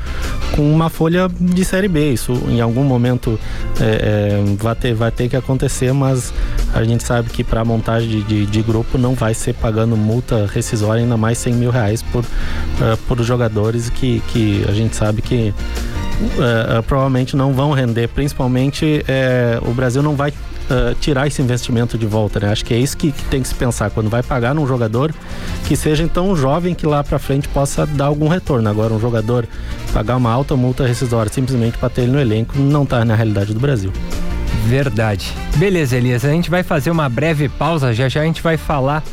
com 0.55 0.73
uma 0.73 0.89
folha 0.89 1.29
de 1.29 1.63
Série 1.63 1.87
B. 1.87 2.11
Isso 2.11 2.33
em 2.47 2.59
algum 2.59 2.83
momento 2.83 3.39
é, 3.79 4.41
é, 4.41 4.55
vai, 4.57 4.75
ter, 4.75 4.93
vai 4.93 5.11
ter 5.11 5.29
que 5.29 5.35
acontecer, 5.35 5.93
mas 5.93 6.33
a 6.73 6.83
gente 6.83 7.03
sabe 7.03 7.29
que 7.29 7.43
para 7.43 7.63
montagem 7.63 8.09
de, 8.09 8.23
de, 8.23 8.45
de, 8.45 8.61
grupo 8.61 8.97
não 8.97 9.13
vai 9.13 9.33
ser 9.33 9.53
pagando 9.53 9.95
multa 9.95 10.49
rescisória, 10.51 11.01
ainda 11.01 11.17
mais 11.17 11.37
100 11.37 11.53
mil 11.53 11.71
reais 11.71 12.01
por, 12.01 12.23
uh, 12.23 12.97
por 13.07 13.21
jogadores 13.23 13.89
que, 13.89 14.21
que 14.27 14.65
a 14.67 14.71
gente 14.71 14.95
sabe 14.95 15.21
que 15.21 15.53
uh, 15.53 16.79
uh, 16.79 16.83
provavelmente 16.83 17.35
não 17.35 17.53
vão 17.53 17.71
render, 17.71 18.07
principalmente 18.09 19.03
uh, 19.03 19.69
o 19.69 19.73
Brasil 19.73 20.01
não 20.01 20.15
vai 20.15 20.33
tirar 20.99 21.27
esse 21.27 21.41
investimento 21.41 21.97
de 21.97 22.05
volta, 22.05 22.39
né? 22.39 22.51
Acho 22.51 22.65
que 22.65 22.73
é 22.73 22.77
isso 22.77 22.95
que, 22.97 23.11
que, 23.11 23.23
tem 23.25 23.41
que 23.41 23.47
se 23.47 23.55
pensar 23.55 23.89
quando 23.91 24.09
vai 24.09 24.23
pagar 24.23 24.55
num 24.55 24.67
jogador 24.67 25.13
que 25.67 25.75
seja 25.75 26.03
então 26.03 26.35
jovem 26.35 26.73
que 26.73 26.85
lá 26.85 27.03
para 27.03 27.19
frente 27.19 27.47
possa 27.47 27.85
dar 27.85 28.05
algum 28.05 28.27
retorno. 28.27 28.69
Agora 28.69 28.93
um 28.93 28.99
jogador 28.99 29.47
pagar 29.93 30.15
uma 30.15 30.31
alta 30.31 30.55
multa 30.55 30.85
rescisória 30.85 31.31
simplesmente 31.31 31.77
para 31.77 31.89
ter 31.89 32.03
ele 32.03 32.11
no 32.11 32.19
elenco 32.19 32.57
não 32.57 32.83
está 32.83 33.03
na 33.05 33.15
realidade 33.15 33.53
do 33.53 33.59
Brasil. 33.59 33.91
Verdade. 34.65 35.33
Beleza, 35.57 35.97
Elias, 35.97 36.23
a 36.23 36.29
gente 36.29 36.49
vai 36.49 36.63
fazer 36.63 36.89
uma 36.89 37.09
breve 37.09 37.49
pausa, 37.49 37.93
já 37.93 38.07
já 38.07 38.21
a 38.21 38.25
gente 38.25 38.41
vai 38.41 38.57
falar 38.57 39.03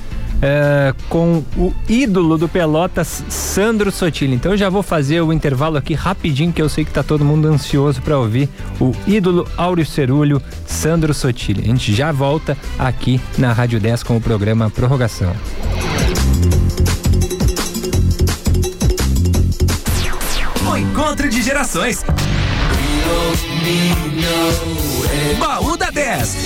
é, 0.43 0.95
com 1.09 1.43
o 1.57 1.73
ídolo 1.89 2.39
do 2.39 2.49
Pelotas, 2.49 3.25
Sandro 3.29 3.91
Sotile. 3.91 4.35
Então 4.35 4.53
eu 4.53 4.59
já 4.59 4.69
vou 4.69 4.83
fazer 4.83 5.21
o 5.21 5.33
intervalo 5.33 5.77
aqui 5.77 5.95
rapidinho, 5.95 6.53
que 6.53 6.63
eu 6.63 6.69
sei 6.69 6.85
que 6.85 6.93
tá 6.93 7.03
todo 7.03 7.25
mundo 7.25 7.49
ansioso 7.49 8.01
para 8.03 8.19
ouvir 8.19 8.49
o 8.81 8.93
ídolo 9.07 9.47
Áureo 9.57 9.85
Cerulho, 9.85 10.43
Sandro 10.67 11.13
Sotile. 11.13 11.63
A 11.63 11.67
gente 11.67 11.93
já 11.93 12.13
volta 12.13 12.57
aqui 12.79 13.21
na 13.37 13.53
Rádio 13.53 13.81
10 13.81 14.03
com 14.03 14.17
o 14.17 14.21
programa 14.21 14.71
Prorrogação. 14.71 15.35
O 20.71 20.77
encontro 20.77 21.29
de 21.29 21.43
gerações. 21.43 22.05
Baú 25.39 25.77
da 25.77 25.91
10. 25.91 26.37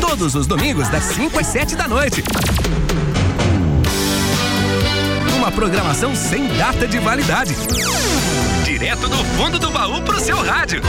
Todos 0.00 0.34
os 0.34 0.46
domingos, 0.46 0.88
das 0.88 1.04
5 1.04 1.38
às 1.38 1.46
7 1.46 1.76
da 1.76 1.88
noite 1.88 2.22
programação 5.54 6.14
sem 6.14 6.46
data 6.58 6.86
de 6.86 6.98
validade. 6.98 7.54
Direto 8.64 9.08
do 9.08 9.16
fundo 9.36 9.58
do 9.58 9.70
baú 9.70 10.02
pro 10.02 10.20
seu 10.20 10.36
rádio. 10.42 10.82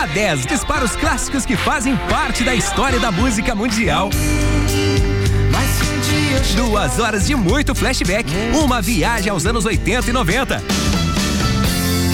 A 0.00 0.06
10 0.06 0.46
dispara 0.46 0.84
os 0.84 0.94
clássicos 0.94 1.46
que 1.46 1.56
fazem 1.56 1.96
parte 2.08 2.44
da 2.44 2.54
história 2.54 3.00
da 3.00 3.10
música 3.10 3.54
mundial. 3.54 4.10
Duas 6.54 6.98
horas 6.98 7.26
de 7.26 7.34
muito 7.34 7.74
flashback. 7.74 8.30
Uma 8.52 8.82
viagem 8.82 9.30
aos 9.30 9.46
anos 9.46 9.64
80 9.64 10.10
e 10.10 10.12
90. 10.12 10.81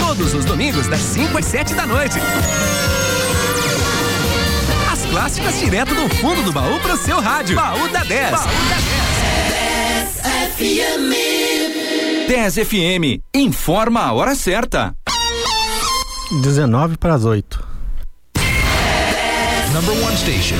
Todos 0.08 0.32
os 0.32 0.46
domingos, 0.46 0.88
das 0.88 1.00
5 1.00 1.36
às 1.36 1.44
7 1.44 1.74
da 1.74 1.86
noite. 1.86 2.18
As 4.90 5.04
clássicas 5.04 5.60
direto 5.60 5.94
do 5.94 6.08
fundo 6.14 6.42
do 6.44 6.50
baú 6.50 6.80
pro 6.80 6.96
seu 6.96 7.20
rádio. 7.20 7.54
Baú 7.54 7.86
da 7.88 8.04
10. 8.04 8.30
Baú 8.30 8.46
da 8.70 8.76
10 9.98 10.18
FM. 10.56 12.26
10 12.26 12.54
FM. 12.54 13.20
Informa 13.34 14.04
a 14.04 14.12
hora 14.14 14.34
certa. 14.34 14.94
19 16.42 16.96
para 16.96 17.12
as 17.12 17.26
8. 17.26 17.60
Number 19.74 19.92
one 20.02 20.16
station. 20.16 20.56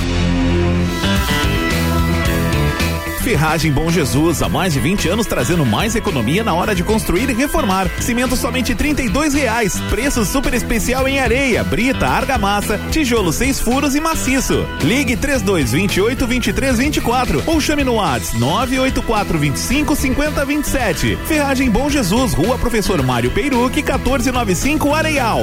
Ferragem 3.28 3.70
Bom 3.70 3.90
Jesus, 3.90 4.40
há 4.40 4.48
mais 4.48 4.72
de 4.72 4.80
20 4.80 5.06
anos 5.06 5.26
trazendo 5.26 5.66
mais 5.66 5.94
economia 5.94 6.42
na 6.42 6.54
hora 6.54 6.74
de 6.74 6.82
construir 6.82 7.28
e 7.28 7.34
reformar. 7.34 7.86
Cimento 8.00 8.34
somente 8.34 8.72
R$ 8.72 8.94
reais. 9.34 9.78
Preço 9.90 10.24
super 10.24 10.54
especial 10.54 11.06
em 11.06 11.20
areia, 11.20 11.62
brita, 11.62 12.06
argamassa, 12.06 12.80
tijolo 12.90 13.30
seis 13.30 13.60
furos 13.60 13.94
e 13.94 14.00
maciço. 14.00 14.66
Ligue 14.82 15.14
32 15.14 15.72
28 15.72 16.26
23 16.26 16.78
24 16.78 17.42
ou 17.44 17.60
chame 17.60 17.84
no 17.84 17.96
WhatsApp 17.96 18.38
984 18.38 19.38
25 19.38 19.94
50 19.94 20.44
27. 20.46 21.16
Ferragem 21.26 21.70
Bom 21.70 21.90
Jesus, 21.90 22.32
Rua 22.32 22.56
Professor 22.56 23.02
Mário 23.02 23.30
Peiruque, 23.30 23.82
1495 23.82 24.94
Areial. 24.94 25.42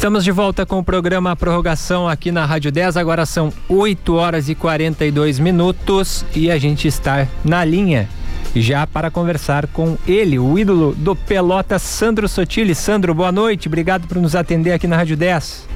Estamos 0.00 0.24
de 0.24 0.32
volta 0.32 0.64
com 0.64 0.78
o 0.78 0.82
programa 0.82 1.36
Prorrogação 1.36 2.08
aqui 2.08 2.32
na 2.32 2.46
Rádio 2.46 2.72
10. 2.72 2.96
Agora 2.96 3.26
são 3.26 3.52
8 3.68 4.14
horas 4.14 4.48
e 4.48 4.54
42 4.54 5.38
minutos 5.38 6.24
e 6.34 6.50
a 6.50 6.56
gente 6.56 6.88
está 6.88 7.28
na 7.44 7.62
linha 7.66 8.08
já 8.56 8.86
para 8.86 9.10
conversar 9.10 9.66
com 9.66 9.98
ele, 10.08 10.38
o 10.38 10.58
ídolo 10.58 10.94
do 10.94 11.14
Pelota, 11.14 11.78
Sandro 11.78 12.26
Sotile. 12.30 12.74
Sandro, 12.74 13.12
boa 13.12 13.30
noite. 13.30 13.68
Obrigado 13.68 14.08
por 14.08 14.16
nos 14.16 14.34
atender 14.34 14.72
aqui 14.72 14.86
na 14.86 14.96
Rádio 14.96 15.18
10. 15.18 15.68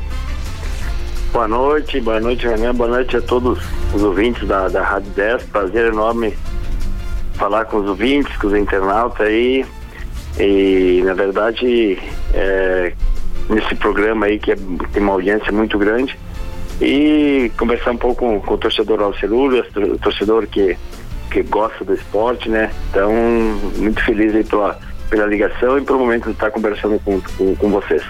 Boa 1.31 1.47
noite, 1.47 2.01
boa 2.01 2.18
noite, 2.18 2.47
Renan. 2.47 2.75
Boa 2.75 2.89
noite 2.89 3.18
a 3.18 3.20
todos 3.20 3.59
os 3.93 4.03
ouvintes 4.03 4.49
da, 4.49 4.68
da 4.68 4.83
Rádio 4.83 5.11
10. 5.11 5.43
Prazer 5.43 5.93
enorme 5.93 6.35
falar 7.35 7.66
com 7.66 7.77
os 7.77 7.87
ouvintes, 7.87 8.35
com 8.39 8.47
os 8.47 8.55
internautas 8.55 9.27
aí. 9.27 9.66
E, 10.41 11.03
na 11.05 11.12
verdade, 11.12 11.99
é, 12.33 12.95
nesse 13.49 13.75
programa 13.75 14.27
aí 14.27 14.39
que 14.39 14.53
é, 14.53 14.57
tem 14.93 15.03
uma 15.03 15.13
audiência 15.13 15.53
muito 15.53 15.79
grande 15.79 16.17
e 16.81 17.51
conversar 17.57 17.93
um 17.93 17.97
pouco 17.97 18.27
com, 18.27 18.41
com 18.41 18.55
o 18.55 18.59
torcedor 18.59 19.01
Alceluras, 19.01 19.67
o 19.77 19.99
torcedor 19.99 20.47
que, 20.47 20.77
que 21.31 21.43
gosta 21.43 21.85
do 21.85 21.95
esporte, 21.95 22.49
né? 22.49 22.71
Então, 22.91 23.13
muito 23.77 24.03
feliz 24.05 24.35
aí 24.35 24.45
pela, 24.45 24.79
pela 25.09 25.27
ligação 25.27 25.79
e 25.79 25.83
pelo 25.83 26.01
momento 26.01 26.25
de 26.25 26.33
estar 26.33 26.51
conversando 26.51 26.99
com, 27.05 27.21
com, 27.21 27.55
com 27.55 27.71
vocês. 27.71 28.03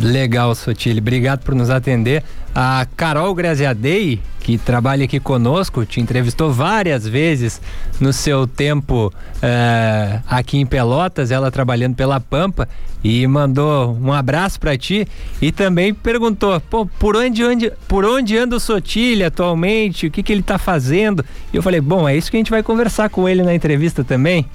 Legal, 0.00 0.54
Sotile. 0.54 1.00
Obrigado 1.00 1.44
por 1.44 1.54
nos 1.54 1.68
atender. 1.68 2.22
A 2.54 2.86
Carol 2.96 3.34
Graziadei, 3.34 4.20
que 4.42 4.58
trabalha 4.58 5.04
aqui 5.04 5.20
conosco, 5.20 5.86
te 5.86 6.00
entrevistou 6.00 6.50
várias 6.50 7.06
vezes 7.06 7.60
no 8.00 8.12
seu 8.12 8.46
tempo 8.46 9.12
eh, 9.40 10.20
aqui 10.28 10.58
em 10.58 10.66
Pelotas, 10.66 11.30
ela 11.30 11.50
trabalhando 11.50 11.94
pela 11.94 12.18
Pampa, 12.18 12.68
e 13.04 13.26
mandou 13.26 13.96
um 14.00 14.12
abraço 14.12 14.60
para 14.60 14.76
ti 14.76 15.06
e 15.40 15.50
também 15.50 15.92
perguntou, 15.92 16.60
por 16.98 17.16
onde, 17.16 17.44
onde, 17.44 17.72
por 17.88 18.04
onde 18.04 18.36
anda 18.36 18.56
o 18.56 18.60
Sotile 18.60 19.24
atualmente, 19.24 20.06
o 20.06 20.10
que, 20.10 20.22
que 20.22 20.32
ele 20.32 20.40
está 20.40 20.58
fazendo? 20.58 21.24
E 21.52 21.56
eu 21.56 21.62
falei, 21.62 21.80
bom, 21.80 22.08
é 22.08 22.16
isso 22.16 22.30
que 22.30 22.36
a 22.36 22.40
gente 22.40 22.50
vai 22.50 22.62
conversar 22.62 23.10
com 23.10 23.28
ele 23.28 23.42
na 23.42 23.54
entrevista 23.54 24.04
também. 24.04 24.46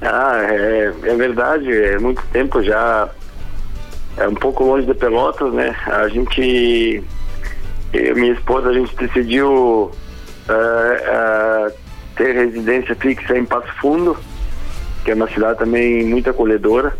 Ah, 0.00 0.38
é, 0.42 0.92
é 1.02 1.14
verdade, 1.14 1.70
é 1.70 1.98
muito 1.98 2.22
tempo 2.32 2.62
já 2.62 3.08
é 4.16 4.28
um 4.28 4.34
pouco 4.34 4.64
longe 4.64 4.86
de 4.86 4.94
Pelotas, 4.94 5.52
né? 5.52 5.74
A 5.86 6.08
gente, 6.08 7.02
eu 7.92 8.14
minha 8.16 8.32
esposa, 8.32 8.70
a 8.70 8.72
gente 8.72 8.94
decidiu 8.96 9.50
uh, 9.50 9.90
uh, 10.48 11.72
ter 12.16 12.34
residência 12.34 12.94
fixa 12.94 13.36
em 13.36 13.44
Passo 13.44 13.68
Fundo, 13.80 14.16
que 15.04 15.10
é 15.10 15.14
uma 15.14 15.28
cidade 15.28 15.58
também 15.58 16.04
muito 16.04 16.30
acolhedora. 16.30 16.96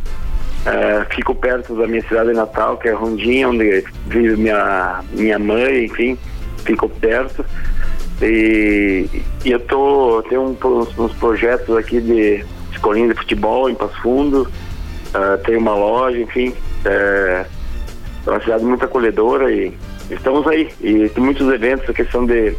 Uh, 0.66 1.14
fico 1.14 1.34
perto 1.34 1.74
da 1.74 1.86
minha 1.86 2.03
cidade 2.07 2.32
natal, 2.32 2.76
que 2.76 2.88
é 2.88 2.93
Rondinha, 2.93 3.49
onde 3.49 3.84
vive 4.07 4.36
minha, 4.36 5.03
minha 5.12 5.38
mãe, 5.38 5.86
enfim, 5.86 6.18
fico 6.64 6.88
perto. 6.88 7.45
E, 8.20 9.09
e 9.45 9.51
eu 9.51 9.59
tô, 9.61 10.22
tenho 10.28 10.43
uns, 10.43 10.99
uns 10.99 11.12
projetos 11.14 11.76
aqui 11.76 12.01
de 12.01 12.45
escolinha 12.70 13.09
de 13.09 13.14
futebol 13.14 13.68
em 13.68 13.74
Passo 13.74 14.01
Fundo, 14.03 14.43
uh, 14.43 15.43
tenho 15.45 15.59
uma 15.59 15.74
loja, 15.74 16.18
enfim, 16.18 16.55
é 16.84 17.45
uma 18.26 18.40
cidade 18.40 18.64
muito 18.64 18.84
acolhedora 18.84 19.51
e 19.51 19.76
estamos 20.15 20.47
aí. 20.47 20.69
E 20.81 21.09
tem 21.09 21.23
muitos 21.23 21.49
eventos, 21.49 21.89
a 21.89 21.93
questão 21.93 22.27
de, 22.27 22.55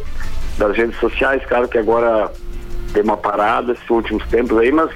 das 0.58 0.76
redes 0.76 0.98
sociais, 1.00 1.42
claro 1.48 1.68
que 1.68 1.78
agora 1.78 2.32
tem 2.94 3.04
uma 3.04 3.18
parada 3.18 3.74
esses 3.74 3.90
últimos 3.90 4.26
tempos 4.28 4.58
aí, 4.58 4.72
mas 4.72 4.92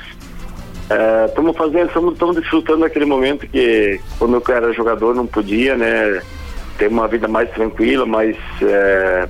estamos 1.27 1.55
é, 1.55 1.57
fazendo, 1.57 2.11
estamos 2.11 2.35
desfrutando 2.35 2.81
daquele 2.81 3.05
momento 3.05 3.47
que 3.47 3.99
quando 4.17 4.35
eu 4.35 4.55
era 4.55 4.71
jogador 4.73 5.15
não 5.15 5.25
podia, 5.25 5.75
né? 5.75 6.21
Ter 6.77 6.87
uma 6.87 7.07
vida 7.07 7.27
mais 7.27 7.49
tranquila, 7.51 8.05
mais 8.05 8.37
é, 8.61 9.27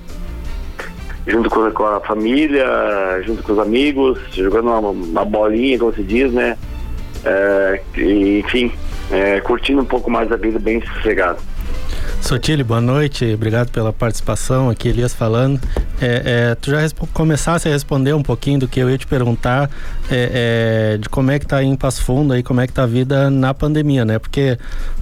junto 1.25 1.49
com, 1.49 1.71
com, 1.71 1.85
a 1.85 1.99
família, 2.01 2.65
junto 3.23 3.41
com 3.41 3.53
os 3.53 3.59
amigos, 3.59 4.19
jogando 4.33 4.67
uma, 4.67 4.89
uma 4.89 5.25
bolinha, 5.25 5.79
como 5.79 5.93
se 5.93 6.03
diz, 6.03 6.31
né? 6.31 6.57
É, 7.23 7.81
enfim, 7.97 8.71
é, 9.11 9.39
curtindo 9.39 9.81
um 9.81 9.85
pouco 9.85 10.11
mais 10.11 10.31
a 10.31 10.35
vida 10.35 10.59
bem 10.59 10.81
sossegado. 10.85 11.39
Sotile, 12.21 12.63
boa 12.63 12.81
noite, 12.81 13.33
obrigado 13.33 13.71
pela 13.71 13.93
participação 13.93 14.69
aqui, 14.69 14.89
Elias 14.89 15.13
falando. 15.13 15.61
É, 16.01 16.51
é, 16.51 16.55
tu 16.55 16.69
já 16.69 16.79
começasse 17.13 17.67
a 17.67 17.71
responder 17.71 18.13
um 18.13 18.21
pouquinho 18.21 18.59
do 18.59 18.67
que 18.67 18.79
eu 18.79 18.89
ia 18.89 18.97
te 18.97 19.07
perguntar 19.07 19.69
é, 20.11 20.93
é 20.93 20.97
de 20.97 21.07
como 21.09 21.31
é 21.31 21.39
que 21.39 21.45
tá 21.45 21.57
aí 21.57 21.65
em 21.65 21.75
Passo 21.75 22.03
Fundo 22.03 22.33
aí, 22.33 22.43
como 22.43 22.59
é 22.59 22.67
que 22.67 22.73
tá 22.73 22.83
a 22.83 22.85
vida 22.85 23.29
na 23.29 23.53
pandemia, 23.53 24.03
né? 24.03 24.19
Porque 24.19 24.57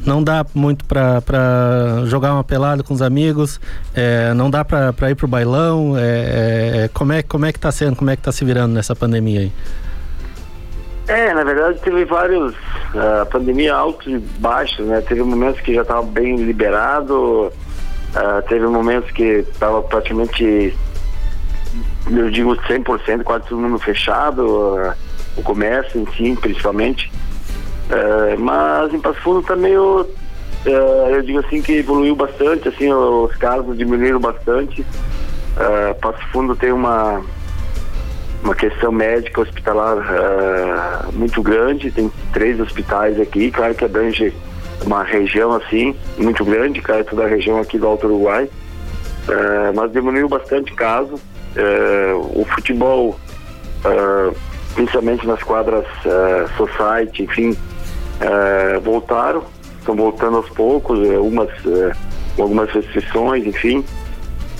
não 0.05 0.23
dá 0.23 0.45
muito 0.53 0.85
para 0.85 2.03
jogar 2.05 2.33
uma 2.33 2.43
pelada 2.43 2.83
com 2.83 2.93
os 2.93 3.01
amigos, 3.01 3.59
é, 3.93 4.33
não 4.33 4.49
dá 4.49 4.63
para 4.63 5.09
ir 5.09 5.15
pro 5.15 5.27
bailão, 5.27 5.95
é, 5.97 6.89
como, 6.93 7.11
é, 7.11 7.23
como 7.23 7.45
é 7.45 7.51
que 7.51 7.59
tá 7.59 7.71
sendo, 7.71 7.95
como 7.95 8.09
é 8.09 8.15
que 8.15 8.21
tá 8.21 8.31
se 8.31 8.45
virando 8.45 8.73
nessa 8.73 8.95
pandemia 8.95 9.41
aí? 9.41 9.51
É, 11.07 11.33
na 11.33 11.43
verdade 11.43 11.79
teve 11.81 12.03
vários, 12.05 12.53
uh, 12.53 13.21
a 13.21 13.25
pandemia 13.27 13.75
altos 13.75 14.07
e 14.07 14.17
baixos, 14.17 14.85
né? 14.87 15.01
Teve 15.01 15.21
momentos 15.21 15.61
que 15.61 15.73
já 15.73 15.83
estava 15.83 16.01
bem 16.01 16.35
liberado, 16.35 17.47
uh, 17.47 18.41
teve 18.49 18.65
momentos 18.65 19.11
que 19.11 19.45
estava 19.47 19.83
praticamente, 19.83 20.75
eu 22.09 22.31
digo 22.31 22.55
100%, 22.55 23.23
quase 23.23 23.45
todo 23.45 23.61
mundo 23.61 23.77
fechado, 23.77 24.47
uh, 24.47 24.93
o 25.37 25.43
comércio 25.43 26.01
em 26.01 26.07
si, 26.13 26.35
principalmente. 26.41 27.11
mas 28.39 28.91
em 28.91 28.99
Passo 28.99 29.19
Fundo 29.21 29.43
também 29.43 29.73
eu, 29.73 30.09
eu 30.65 31.21
digo 31.21 31.39
assim 31.39 31.61
que 31.61 31.73
evoluiu 31.73 32.15
bastante, 32.15 32.67
assim, 32.67 32.91
os 32.91 33.35
casos 33.35 33.77
diminuíram 33.77 34.19
bastante. 34.19 34.83
Passo 36.01 36.25
Fundo 36.31 36.55
tem 36.55 36.71
uma 36.71 37.21
uma 38.45 38.55
questão 38.55 38.91
médica 38.91 39.41
hospitalar 39.41 39.97
uh, 39.97 41.11
muito 41.13 41.41
grande, 41.41 41.89
tem 41.89 42.11
três 42.31 42.59
hospitais 42.59 43.19
aqui, 43.19 43.49
claro 43.49 43.73
que 43.73 43.83
abrange 43.83 44.31
uma 44.85 45.03
região 45.03 45.51
assim, 45.51 45.95
muito 46.17 46.45
grande, 46.45 46.79
cara, 46.79 47.03
toda 47.03 47.23
a 47.23 47.27
região 47.27 47.59
aqui 47.59 47.79
do 47.79 47.87
Alto 47.87 48.05
Uruguai, 48.05 48.43
uh, 48.43 49.75
mas 49.75 49.91
diminuiu 49.91 50.29
bastante 50.29 50.73
caso. 50.73 51.15
Uh, 51.15 52.41
o 52.41 52.45
futebol, 52.53 53.19
principalmente 54.75 55.25
nas 55.25 55.41
quadras 55.41 55.85
society, 56.57 57.23
enfim, 57.23 57.51
uh, 57.51 58.79
voltaram, 58.81 59.43
estão 59.79 59.95
voltando 59.95 60.37
aos 60.37 60.49
poucos, 60.49 60.99
umas, 60.99 61.49
com 62.35 62.43
algumas 62.43 62.69
restrições, 62.71 63.45
enfim. 63.45 63.83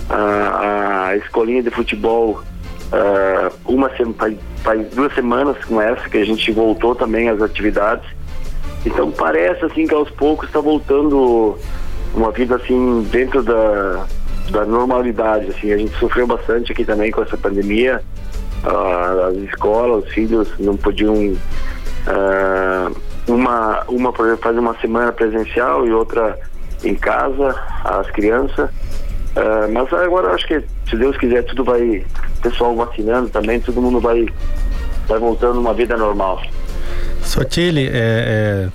a 0.09 1.15
escolinha 1.17 1.61
de 1.61 1.69
futebol, 1.69 2.41
uma 3.67 3.89
faz, 4.17 4.87
duas 4.93 5.13
semanas 5.13 5.57
com 5.65 5.81
essa 5.81 6.09
que 6.09 6.17
a 6.17 6.25
gente 6.25 6.51
voltou 6.51 6.95
também 6.95 7.29
às 7.29 7.41
atividades. 7.41 8.05
Então 8.85 9.11
parece 9.11 9.65
assim 9.65 9.87
que 9.87 9.93
aos 9.93 10.09
poucos 10.11 10.47
está 10.47 10.59
voltando 10.59 11.57
uma 12.13 12.31
vida 12.31 12.55
assim 12.55 13.07
dentro 13.11 13.41
da, 13.41 14.05
da 14.51 14.65
normalidade. 14.65 15.47
Assim, 15.47 15.71
a 15.71 15.77
gente 15.77 15.97
sofreu 15.97 16.27
bastante 16.27 16.71
aqui 16.71 16.85
também 16.85 17.11
com 17.11 17.23
essa 17.23 17.37
pandemia. 17.37 18.01
Uh, 18.63 19.25
as 19.27 19.35
escolas, 19.49 20.05
os 20.05 20.13
filhos 20.13 20.53
não 20.59 20.77
podiam 20.77 21.13
uh, 21.13 22.95
uma 23.27 23.83
uma 23.87 24.13
por 24.13 24.25
exemplo 24.25 24.43
fazer 24.43 24.59
uma 24.59 24.75
semana 24.79 25.11
presencial 25.11 25.85
e 25.85 25.91
outra 25.91 26.39
em 26.83 26.95
casa 26.95 27.55
as 27.83 28.09
crianças. 28.11 28.69
Uh, 28.69 29.71
mas 29.71 29.91
agora 29.91 30.33
acho 30.33 30.47
que 30.47 30.63
se 30.89 30.95
Deus 30.95 31.17
quiser 31.17 31.43
tudo 31.43 31.63
vai 31.63 32.05
pessoal 32.49 32.75
vacinando 32.75 33.27
também 33.29 33.59
todo 33.59 33.81
mundo 33.81 33.99
vai 33.99 34.25
vai 35.07 35.19
voltando 35.19 35.59
uma 35.59 35.73
vida 35.73 35.97
normal. 35.97 36.41
Sotile, 37.21 37.87
é, 37.87 38.69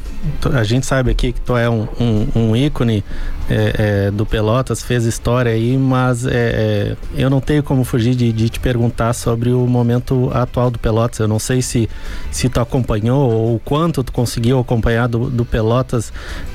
é, 0.44 0.58
a 0.58 0.64
gente 0.64 0.84
sabe 0.84 1.10
aqui 1.12 1.32
que 1.32 1.40
tu 1.40 1.56
é 1.56 1.70
um, 1.70 1.86
um, 2.00 2.28
um 2.34 2.56
ícone 2.56 3.04
é, 3.50 4.06
é, 4.06 4.10
do 4.12 4.24
Pelotas, 4.24 4.80
fez 4.80 5.04
história 5.04 5.50
aí, 5.50 5.76
mas 5.76 6.24
é, 6.24 6.30
é, 6.30 6.96
eu 7.16 7.28
não 7.28 7.40
tenho 7.40 7.64
como 7.64 7.82
fugir 7.82 8.14
de, 8.14 8.32
de, 8.32 8.48
te 8.48 8.60
perguntar 8.60 9.12
sobre 9.12 9.50
o 9.50 9.66
momento 9.66 10.30
atual 10.32 10.70
do 10.70 10.78
Pelotas. 10.78 11.18
Eu 11.18 11.26
não 11.26 11.40
sei 11.40 11.60
se, 11.60 11.90
se 12.30 12.48
tu 12.48 12.60
acompanhou 12.60 13.28
ou 13.28 13.58
quanto 13.58 14.04
tu 14.04 14.12
conseguiu 14.12 14.60
acompanhar 14.60 15.08
do, 15.08 15.28
do 15.28 15.44
Pelotas 15.44 16.12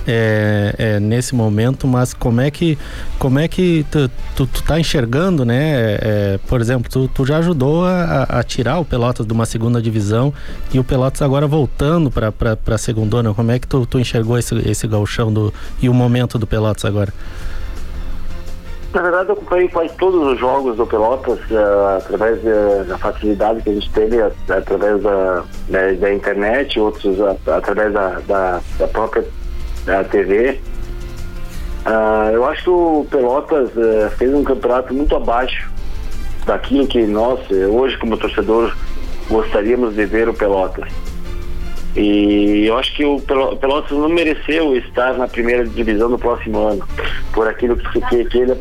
é, 0.08 0.98
nesse 1.02 1.36
momento, 1.36 1.86
mas 1.86 2.14
como 2.14 2.40
é 2.40 2.50
que, 2.50 2.78
como 3.20 3.40
é 3.40 3.48
que 3.50 3.86
tu, 3.92 4.10
tu, 4.34 4.48
tu 4.48 4.64
tá 4.64 4.80
enxergando, 4.80 5.44
né? 5.44 6.38
por 6.48 6.62
exemplo, 6.62 6.90
tu, 6.90 7.10
tu 7.10 7.26
já 7.26 7.40
ajudou 7.40 7.86
a, 7.86 8.24
a, 8.24 8.44
tirar 8.44 8.80
o 8.80 8.86
Pelotas 8.86 9.26
de 9.26 9.34
uma 9.34 9.46
segunda 9.46 9.82
divisão 9.82 10.34
e 10.72 10.80
o 10.80 10.84
Pelotas 10.84 11.22
agora 11.22 11.46
voltando 11.46 12.10
para 12.10 12.32
a 12.68 12.78
segunda, 12.78 13.34
como 13.34 13.52
é 13.52 13.60
que 13.60 13.68
tu, 13.68 13.86
tu 13.86 14.00
enxergou 14.00 14.38
esse, 14.38 14.56
esse 14.70 14.88
gauchão 14.88 15.34
do, 15.34 15.54
e 15.82 15.90
o 15.90 15.94
momento 15.94 16.40
do 16.40 16.48
Pelotas 16.48 16.85
agora? 16.88 17.14
Na 18.96 19.02
verdade, 19.02 19.28
eu 19.28 19.34
acompanhei 19.34 19.68
quase 19.68 19.94
todos 19.96 20.26
os 20.32 20.40
jogos 20.40 20.78
do 20.78 20.88
Pelotas 20.88 21.38
uh, 21.52 21.98
através 21.98 22.40
uh, 22.40 22.86
da 22.88 22.98
facilidade 22.98 23.62
que 23.62 23.70
a 23.70 23.74
gente 23.74 23.90
teve 23.92 24.22
uh, 24.22 24.32
através 24.48 25.04
da, 25.04 25.44
da, 25.68 25.92
da, 26.00 26.14
internet, 26.14 26.80
outros 26.80 27.18
através 27.46 27.92
da, 27.92 28.22
da, 28.26 28.62
da, 28.80 28.88
própria 28.88 29.26
da 29.86 30.02
TV. 30.06 30.62
eu 32.34 32.46
acho 32.46 32.64
que 32.64 32.70
o 32.70 33.08
Pelotas 33.12 33.70
fez 34.18 34.34
um 34.34 34.46
campeonato 34.46 34.94
muito 34.94 35.14
abaixo 35.14 35.70
daquilo 36.46 36.88
que 36.88 37.06
nós, 37.06 37.40
hoje, 37.52 37.98
como 37.98 38.16
torcedor, 38.16 38.74
gostaríamos 39.30 39.94
de 39.94 40.06
ver 40.06 40.30
o 40.30 40.34
Pelotas. 40.34 40.90
E 41.96 42.66
eu 42.66 42.78
acho 42.78 42.94
que 42.94 43.06
o 43.06 43.22
Pelotas 43.22 43.92
não 43.92 44.10
mereceu 44.10 44.76
estar 44.76 45.14
na 45.14 45.28
primeira 45.28 45.66
divisão 45.66 46.10
no 46.10 46.20
próximo 46.20 46.60
ano, 46.68 46.86
por 47.32 47.48
aquilo 47.48 47.78
que, 47.78 48.02
que, 48.02 48.26
que 48.26 48.38
ele, 48.40 48.54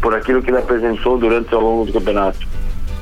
por 0.00 0.14
aquilo 0.14 0.42
que 0.42 0.50
ele 0.50 0.58
apresentou 0.58 1.18
durante 1.18 1.54
ao 1.54 1.60
longo 1.60 1.84
do 1.84 1.92
campeonato. 1.92 2.38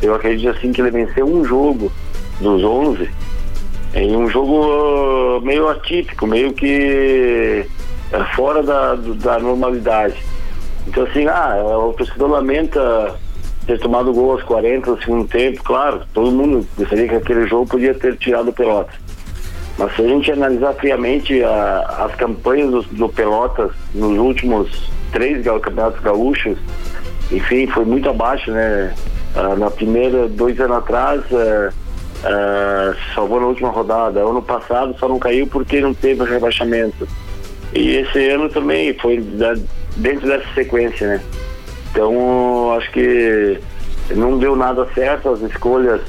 Eu 0.03 0.15
acredito 0.15 0.51
assim 0.51 0.73
que 0.73 0.81
ele 0.81 0.91
venceu 0.91 1.25
um 1.25 1.45
jogo 1.45 1.93
dos 2.41 2.65
11 2.65 3.09
em 3.95 4.17
um 4.17 4.29
jogo 4.29 5.37
uh, 5.37 5.41
meio 5.43 5.69
atípico, 5.69 6.27
meio 6.27 6.53
que 6.53 7.65
uh, 8.13 8.35
fora 8.35 8.63
da, 8.63 8.95
da 8.95 9.39
normalidade. 9.39 10.17
Então 10.89 11.05
assim, 11.05 11.27
ah, 11.27 11.63
o 11.63 11.93
torcedor 11.93 12.31
lamenta 12.31 13.15
ter 13.67 13.79
tomado 13.79 14.13
gol 14.13 14.33
aos 14.33 14.43
40 14.43 14.95
do 14.95 15.03
segundo 15.03 15.29
tempo, 15.29 15.63
claro, 15.63 16.03
todo 16.13 16.33
mundo 16.33 16.67
gostaria 16.77 17.07
que 17.07 17.15
aquele 17.15 17.47
jogo 17.47 17.69
podia 17.69 17.95
ter 17.95 18.17
tirado 18.17 18.49
o 18.49 18.53
Pelotas. 18.53 19.02
Mas 19.83 19.97
se 19.97 20.03
a 20.03 20.07
gente 20.07 20.31
analisar 20.31 20.75
friamente 20.75 21.43
a, 21.43 22.07
as 22.07 22.15
campanhas 22.15 22.71
do, 22.71 22.83
do, 22.83 23.09
Pelotas 23.09 23.73
nos 23.93 24.17
últimos 24.17 24.89
três 25.11 25.45
campeonatos 25.45 26.01
gaúchos, 26.01 26.57
enfim, 27.33 27.67
foi 27.67 27.85
muito 27.85 28.09
abaixo, 28.09 28.53
né? 28.53 28.95
Ah, 29.35 29.57
na 29.57 29.71
primeira, 29.73 30.29
dois 30.29 30.61
anos 30.61 30.77
atrás, 30.77 31.23
ah, 31.33 31.71
ah, 32.23 32.95
salvou 33.13 33.41
na 33.41 33.47
última 33.49 33.71
rodada. 33.71 34.21
Ano 34.21 34.41
passado 34.41 34.95
só 35.01 35.09
não 35.09 35.19
caiu 35.19 35.49
porque 35.49 35.81
não 35.81 35.93
teve 35.93 36.23
rebaixamento. 36.23 37.09
E 37.75 37.97
esse 37.97 38.29
ano 38.29 38.49
também 38.51 38.95
foi 38.95 39.21
da, 39.21 39.55
dentro 39.97 40.29
dessa 40.29 40.47
sequência, 40.55 41.09
né? 41.09 41.21
Então, 41.91 42.73
acho 42.77 42.89
que 42.93 43.59
não 44.15 44.39
deu 44.39 44.55
nada 44.55 44.87
certo 44.95 45.31
as 45.31 45.41
escolhas 45.41 46.01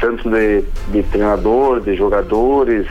tanto 0.00 0.30
de, 0.30 0.62
de 0.92 1.02
treinador, 1.10 1.80
de 1.80 1.94
jogadores, 1.94 2.86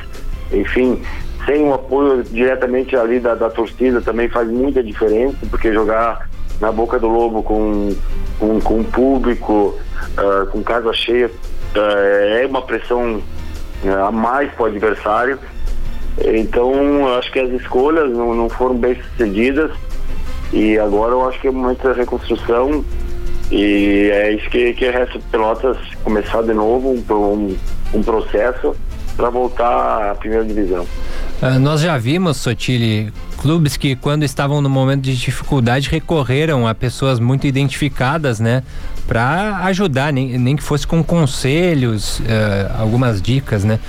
enfim, 0.51 1.01
sem 1.45 1.63
o 1.63 1.73
apoio 1.73 2.23
diretamente 2.23 2.95
ali 2.95 3.19
da, 3.19 3.35
da 3.35 3.49
torcida 3.49 4.01
também 4.01 4.27
faz 4.27 4.49
muita 4.49 4.83
diferença, 4.83 5.37
porque 5.49 5.71
jogar 5.71 6.29
na 6.59 6.71
boca 6.71 6.99
do 6.99 7.07
lobo 7.07 7.43
com, 7.43 7.95
com, 8.39 8.59
com 8.59 8.83
público, 8.83 9.75
uh, 10.17 10.45
com 10.47 10.63
casa 10.63 10.91
cheia, 10.93 11.27
uh, 11.27 11.79
é 12.41 12.45
uma 12.45 12.61
pressão 12.61 13.21
uh, 13.83 14.05
a 14.07 14.11
mais 14.11 14.51
para 14.53 14.63
o 14.63 14.65
adversário. 14.65 15.39
Então, 16.19 17.15
acho 17.17 17.31
que 17.31 17.39
as 17.39 17.51
escolhas 17.61 18.11
não, 18.11 18.33
não 18.33 18.49
foram 18.49 18.75
bem 18.75 18.95
sucedidas 18.95 19.71
e 20.51 20.77
agora 20.79 21.11
eu 21.11 21.27
acho 21.27 21.39
que 21.39 21.47
é 21.47 21.49
o 21.49 21.53
momento 21.53 21.83
da 21.83 21.93
reconstrução 21.93 22.83
e 23.51 24.09
é 24.11 24.31
isso 24.31 24.49
que, 24.49 24.73
que 24.73 24.89
resta 24.89 25.19
Pelotas 25.31 25.77
começar 26.03 26.41
de 26.41 26.53
novo 26.53 26.89
um, 26.89 27.13
um, 27.13 27.57
um 27.93 28.03
processo 28.03 28.75
para 29.17 29.31
voltar 29.31 30.11
à 30.11 30.15
primeira 30.15 30.45
divisão. 30.45 30.85
Uh, 31.41 31.59
nós 31.59 31.81
já 31.81 31.97
vimos, 31.97 32.37
Sotile, 32.37 33.11
clubes 33.37 33.75
que 33.75 33.95
quando 33.95 34.23
estavam 34.23 34.61
no 34.61 34.69
momento 34.69 35.01
de 35.01 35.17
dificuldade 35.17 35.89
recorreram 35.89 36.67
a 36.67 36.75
pessoas 36.75 37.19
muito 37.19 37.47
identificadas, 37.47 38.39
né? 38.39 38.63
Para 39.07 39.57
ajudar, 39.65 40.11
nem, 40.11 40.37
nem 40.37 40.55
que 40.55 40.61
fosse 40.61 40.85
com 40.85 41.03
conselhos, 41.03 42.19
uh, 42.19 42.23
algumas 42.79 43.21
dicas, 43.21 43.63
né? 43.63 43.79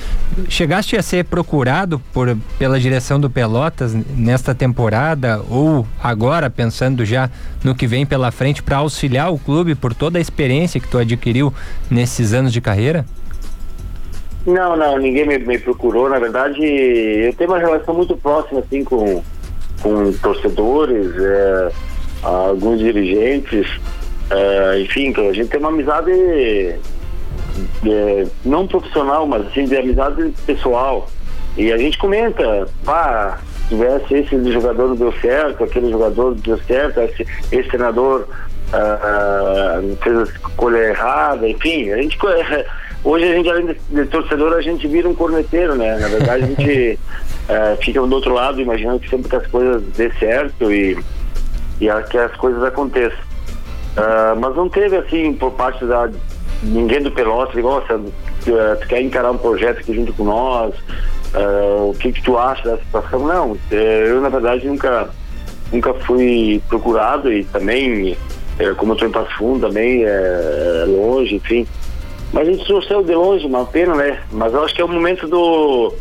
Chegaste 0.48 0.96
a 0.96 1.02
ser 1.02 1.24
procurado 1.24 2.00
por, 2.12 2.36
pela 2.58 2.80
direção 2.80 3.20
do 3.20 3.28
Pelotas 3.28 3.94
nesta 4.16 4.54
temporada 4.54 5.42
ou 5.50 5.86
agora, 6.02 6.48
pensando 6.48 7.04
já 7.04 7.28
no 7.62 7.74
que 7.74 7.86
vem 7.86 8.06
pela 8.06 8.30
frente, 8.30 8.62
para 8.62 8.78
auxiliar 8.78 9.30
o 9.30 9.38
clube 9.38 9.74
por 9.74 9.92
toda 9.92 10.18
a 10.18 10.20
experiência 10.20 10.80
que 10.80 10.88
tu 10.88 10.96
adquiriu 10.96 11.52
nesses 11.90 12.32
anos 12.32 12.52
de 12.52 12.60
carreira? 12.60 13.04
Não, 14.48 14.78
não, 14.78 14.96
ninguém 14.96 15.26
me, 15.26 15.38
me, 15.38 15.58
procurou. 15.58 16.08
Na 16.08 16.18
verdade, 16.18 16.62
eu 16.62 17.34
tenho 17.34 17.50
uma 17.50 17.58
relação 17.58 17.94
muito 17.94 18.16
próxima 18.16 18.60
assim 18.60 18.82
com, 18.82 19.22
com 19.82 20.12
torcedores, 20.22 21.14
é, 21.18 21.70
alguns 22.22 22.78
dirigentes, 22.78 23.68
é, 24.30 24.80
enfim, 24.80 25.12
a 25.16 25.32
gente 25.34 25.50
tem 25.50 25.60
uma 25.60 25.68
amizade 25.68 26.10
é, 26.10 26.78
não 28.42 28.66
profissional, 28.66 29.26
mas 29.26 29.46
assim, 29.48 29.66
de 29.66 29.76
amizade 29.76 30.32
pessoal. 30.46 31.10
E 31.54 31.70
a 31.70 31.76
gente 31.76 31.98
comenta, 31.98 32.66
pá, 32.86 33.40
tivesse 33.68 34.14
esse 34.14 34.50
jogador 34.50 34.96
deu 34.96 35.12
certo, 35.20 35.62
aquele 35.62 35.90
jogador 35.90 36.34
deu 36.36 36.56
certo, 36.62 37.00
esse, 37.00 37.26
esse 37.52 37.68
treinador 37.68 38.26
uh, 38.72 39.96
fez 40.02 40.16
a 40.16 40.22
escolha 40.22 40.78
errada, 40.78 41.46
enfim, 41.46 41.90
a 41.90 42.00
gente 42.00 42.18
Hoje 43.04 43.24
a 43.24 43.34
gente, 43.34 43.48
além 43.48 43.66
de, 43.66 43.76
de, 43.90 44.04
torcedor, 44.06 44.52
a 44.54 44.60
gente 44.60 44.86
vira 44.88 45.08
um 45.08 45.14
corneteiro, 45.14 45.74
né? 45.76 45.96
Na 45.98 46.08
verdade, 46.08 46.44
a 46.44 46.46
gente 46.46 46.98
é, 47.48 47.76
fica 47.82 48.00
do 48.00 48.14
outro 48.14 48.34
lado, 48.34 48.60
imaginando 48.60 48.98
que 48.98 49.08
sempre 49.08 49.28
que 49.28 49.36
as 49.36 49.46
coisas 49.46 49.82
dê 49.96 50.10
certo 50.18 50.72
e, 50.72 50.98
e 51.80 51.88
a, 51.88 52.02
que 52.02 52.18
as 52.18 52.34
coisas 52.36 52.62
aconteçam. 52.62 53.28
Uh, 53.96 54.38
mas 54.38 54.54
não 54.54 54.68
teve, 54.68 54.96
assim, 54.96 55.32
por 55.32 55.52
parte 55.52 55.84
da 55.84 56.08
ninguém 56.62 57.02
do 57.02 57.10
Pelotas, 57.10 57.56
igual, 57.56 57.80
tu, 57.82 58.12
tu 58.44 58.88
quer 58.88 59.00
encarar 59.00 59.30
um 59.30 59.38
projeto 59.38 59.78
aqui 59.78 59.94
junto 59.94 60.12
com 60.12 60.24
nós, 60.24 60.74
uh, 61.34 61.90
o 61.90 61.94
que, 61.98 62.12
que 62.12 62.22
tu 62.22 62.36
acha 62.36 62.62
dessa 62.62 62.82
situação? 62.84 63.26
Não, 63.26 63.56
é, 63.70 64.06
eu, 64.08 64.20
na 64.20 64.28
verdade, 64.28 64.66
nunca, 64.66 65.08
nunca 65.72 65.94
fui 65.94 66.60
procurado 66.68 67.32
e 67.32 67.44
também, 67.44 68.16
como 68.76 68.92
eu 68.92 68.94
estou 68.94 69.08
em 69.08 69.12
Passo 69.12 69.36
Fundo, 69.36 69.66
também 69.66 70.04
é, 70.04 70.84
longe, 70.86 71.36
enfim. 71.36 71.66
Mas 72.32 72.48
a 72.48 72.52
gente 72.52 72.64
trouxeu 72.66 73.02
de 73.02 73.14
longe, 73.14 73.46
uma 73.46 73.64
pena, 73.64 73.94
né? 73.94 74.22
Mas 74.30 74.52
eu 74.52 74.64
acho 74.64 74.74
que 74.74 74.82
é 74.82 74.84
o 74.84 74.88
momento 74.88 75.26
do, 75.26 75.94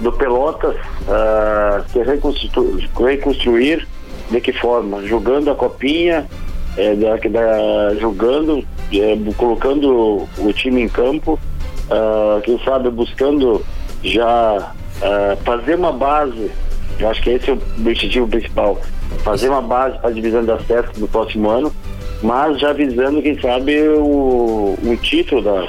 do 0.00 0.12
Pelotas 0.12 0.74
uh, 0.76 1.84
se 1.92 2.02
reconstruir, 2.02 2.88
reconstruir 2.98 3.86
de 4.30 4.40
que 4.40 4.52
forma? 4.52 5.02
Jogando 5.06 5.50
a 5.50 5.54
copinha, 5.54 6.26
é, 6.76 6.94
da, 6.94 7.16
da, 7.16 7.94
jogando, 7.96 8.64
é, 8.92 9.18
colocando 9.36 10.28
o 10.38 10.52
time 10.52 10.82
em 10.82 10.88
campo, 10.88 11.38
uh, 11.90 12.40
quem 12.42 12.58
sabe 12.64 12.90
buscando 12.90 13.64
já 14.02 14.72
uh, 15.02 15.36
fazer 15.44 15.74
uma 15.74 15.92
base, 15.92 16.50
eu 17.00 17.08
acho 17.08 17.22
que 17.22 17.30
esse 17.30 17.50
é 17.50 17.54
o 17.54 17.60
objetivo 17.78 18.28
principal, 18.28 18.80
fazer 19.24 19.48
uma 19.48 19.62
base 19.62 19.98
para 19.98 20.10
a 20.10 20.12
divisão 20.12 20.44
de 20.44 20.52
acesso 20.52 20.90
no 20.98 21.08
próximo 21.08 21.50
ano, 21.50 21.72
mas 22.22 22.58
já 22.58 22.72
visando, 22.72 23.22
quem 23.22 23.40
sabe, 23.40 23.80
o, 23.80 24.76
o 24.82 24.96
título 24.96 25.42
da, 25.42 25.68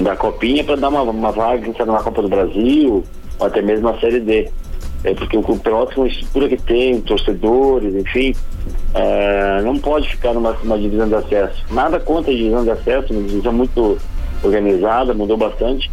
da 0.00 0.16
Copinha 0.16 0.64
para 0.64 0.76
dar 0.76 0.88
uma, 0.88 1.02
uma 1.02 1.32
vaga, 1.32 1.62
quem 1.62 1.74
sabe, 1.74 1.92
na 1.92 2.02
Copa 2.02 2.22
do 2.22 2.28
Brasil, 2.28 3.04
ou 3.38 3.46
até 3.46 3.62
mesmo 3.62 3.90
na 3.90 3.98
Série 4.00 4.20
D. 4.20 4.50
É 5.04 5.14
porque 5.14 5.36
o 5.36 5.42
Pelotas, 5.58 5.94
com 5.94 6.02
a 6.02 6.08
estrutura 6.08 6.48
que 6.48 6.56
tem, 6.56 7.00
torcedores, 7.00 7.94
enfim, 7.94 8.34
é, 8.92 9.60
não 9.62 9.78
pode 9.78 10.08
ficar 10.08 10.32
numa, 10.32 10.52
numa, 10.64 10.78
divisão 10.78 11.06
de 11.06 11.14
acesso. 11.14 11.64
Nada 11.70 12.00
contra 12.00 12.32
a 12.32 12.34
divisão 12.34 12.64
de 12.64 12.70
acesso, 12.70 13.12
uma 13.12 13.22
divisão 13.22 13.52
muito 13.52 13.98
organizada, 14.42 15.14
mudou 15.14 15.36
bastante, 15.36 15.90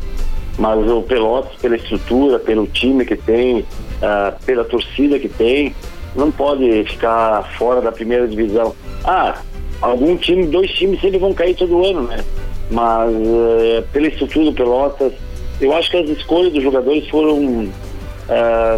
mas 0.58 0.89
o 0.89 1.01
Pelotas, 1.04 1.56
pela 1.62 1.76
estrutura, 1.76 2.39
pelo 2.39 2.66
time 2.66 3.06
que 3.06 3.16
tem, 3.16 3.60
uh, 3.60 4.45
pela 4.45 4.64
torcida 4.64 5.20
que 5.20 5.30
tem, 5.30 5.76
não 6.16 6.32
pode 6.32 6.84
ficar 6.86 7.43
fora 7.57 7.82
da 7.82 7.91
primeira 7.91 8.28
divisão. 8.28 8.76
Ah, 9.03 9.38
algum 9.82 10.16
time, 10.16 10.45
dois 10.47 10.72
times 10.72 11.01
sempre 11.01 11.18
vão 11.18 11.34
cair 11.34 11.55
todo 11.55 11.86
ano, 11.86 12.03
né? 12.03 12.24
Mas 12.72 13.11
uh, 13.11 13.84
pela 13.91 14.07
estrutura 14.07 14.45
do 14.45 14.53
Pelotas, 14.53 15.14
eu 15.59 15.74
acho 15.74 15.91
que 15.91 15.97
as 15.97 16.09
escolhas 16.09 16.53
dos 16.53 16.64
jogadores 16.64 17.07
foram 17.09 17.38
uh, 17.38 17.70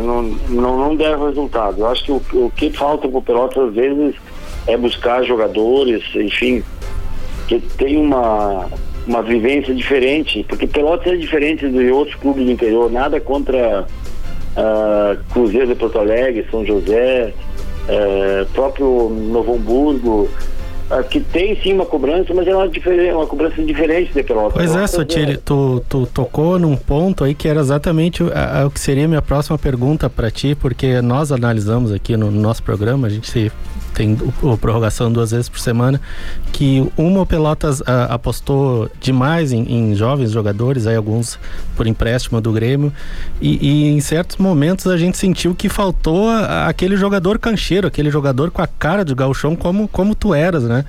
não, 0.02 0.24
não, 0.50 0.78
não 0.78 0.96
deram 0.96 1.26
resultado. 1.26 1.80
Eu 1.80 1.88
acho 1.88 2.04
que 2.04 2.12
o, 2.12 2.22
o 2.34 2.52
que 2.56 2.72
falta 2.72 3.08
para 3.08 3.18
o 3.18 3.22
Pelotas 3.22 3.70
às 3.70 3.74
vezes 3.74 4.16
é 4.68 4.76
buscar 4.76 5.24
jogadores, 5.24 6.04
enfim, 6.16 6.64
que 7.48 7.60
tem 7.60 7.98
uma 7.98 8.68
uma 9.08 9.22
vivência 9.22 9.74
diferente, 9.74 10.44
porque 10.50 10.66
Pelotas 10.66 11.14
é 11.14 11.16
diferente 11.16 11.70
de 11.70 11.92
outros 11.92 12.16
clubes 12.16 12.46
do 12.46 12.52
interior, 12.52 12.92
nada 12.92 13.20
contra 13.20 13.86
uh, 14.56 15.18
Cruzeiro 15.32 15.68
de 15.68 15.76
Porto 15.76 16.00
Alegre, 16.00 16.46
São 16.50 16.66
José, 16.66 17.34
uh, 17.90 18.46
próprio 18.54 19.10
Novo 19.10 19.56
Hamburgo, 19.56 20.30
uh, 20.90 21.04
que 21.10 21.20
tem 21.20 21.56
sim 21.62 21.74
uma 21.74 21.86
cobrança, 21.86 22.34
mas 22.34 22.48
é 22.48 22.56
uma, 22.56 22.66
uma 23.16 23.28
cobrança 23.28 23.62
diferente 23.64 24.14
de 24.14 24.24
Pelotas. 24.24 24.54
Pois 24.54 24.76
é, 24.76 24.88
Sotile, 24.88 25.38
tu, 25.38 25.84
tu 25.88 26.06
tocou 26.08 26.58
num 26.58 26.76
ponto 26.76 27.24
aí 27.24 27.34
que 27.34 27.48
era 27.48 27.60
exatamente 27.60 28.24
o, 28.24 28.32
a, 28.34 28.66
o 28.66 28.72
que 28.72 28.80
seria 28.80 29.08
minha 29.08 29.22
próxima 29.22 29.58
pergunta 29.58 30.10
para 30.10 30.32
ti, 30.32 30.56
porque 30.56 31.02
nós 31.02 31.32
analisamos 31.32 31.92
aqui 31.92 32.16
no, 32.18 32.32
no 32.32 32.42
nosso 32.42 32.64
programa, 32.64 33.08
a 33.08 33.10
gente 33.10 33.30
se 33.30 33.52
tem 33.96 34.18
o, 34.44 34.58
prorrogação 34.58 35.12
duas 35.12 35.32
vezes 35.32 35.48
por 35.48 35.60
semana, 35.60 36.00
que 36.52 36.86
uma 36.98 37.22
o 37.22 37.26
Pelotas 37.26 37.82
a, 37.82 37.86
ah, 37.86 38.14
apostou 38.16 38.92
demais 39.00 39.54
em, 39.54 39.64
em, 39.64 39.96
jovens 39.96 40.32
jogadores, 40.32 40.86
aí 40.86 40.96
alguns 40.96 41.40
por 41.78 41.88
empréstimo 41.88 42.42
do 42.42 42.52
Grêmio, 42.52 42.92
e, 43.42 43.58
e 43.66 43.88
em 43.88 44.02
certos 44.02 44.38
momentos 44.38 44.86
a 44.88 44.98
gente 44.98 45.18
sentiu 45.18 45.56
que 45.56 45.70
faltou 45.70 46.30
a, 46.30 46.68
aquele 46.68 46.98
jogador 46.98 47.40
cancheiro, 47.40 47.88
aquele 47.88 48.12
jogador 48.12 48.52
com 48.52 48.62
a 48.62 48.68
cara 48.68 49.06
de 49.06 49.16
gauchão 49.16 49.56
como, 49.56 49.88
como 49.88 50.14
tu 50.14 50.34
eras, 50.34 50.64
né? 50.64 50.84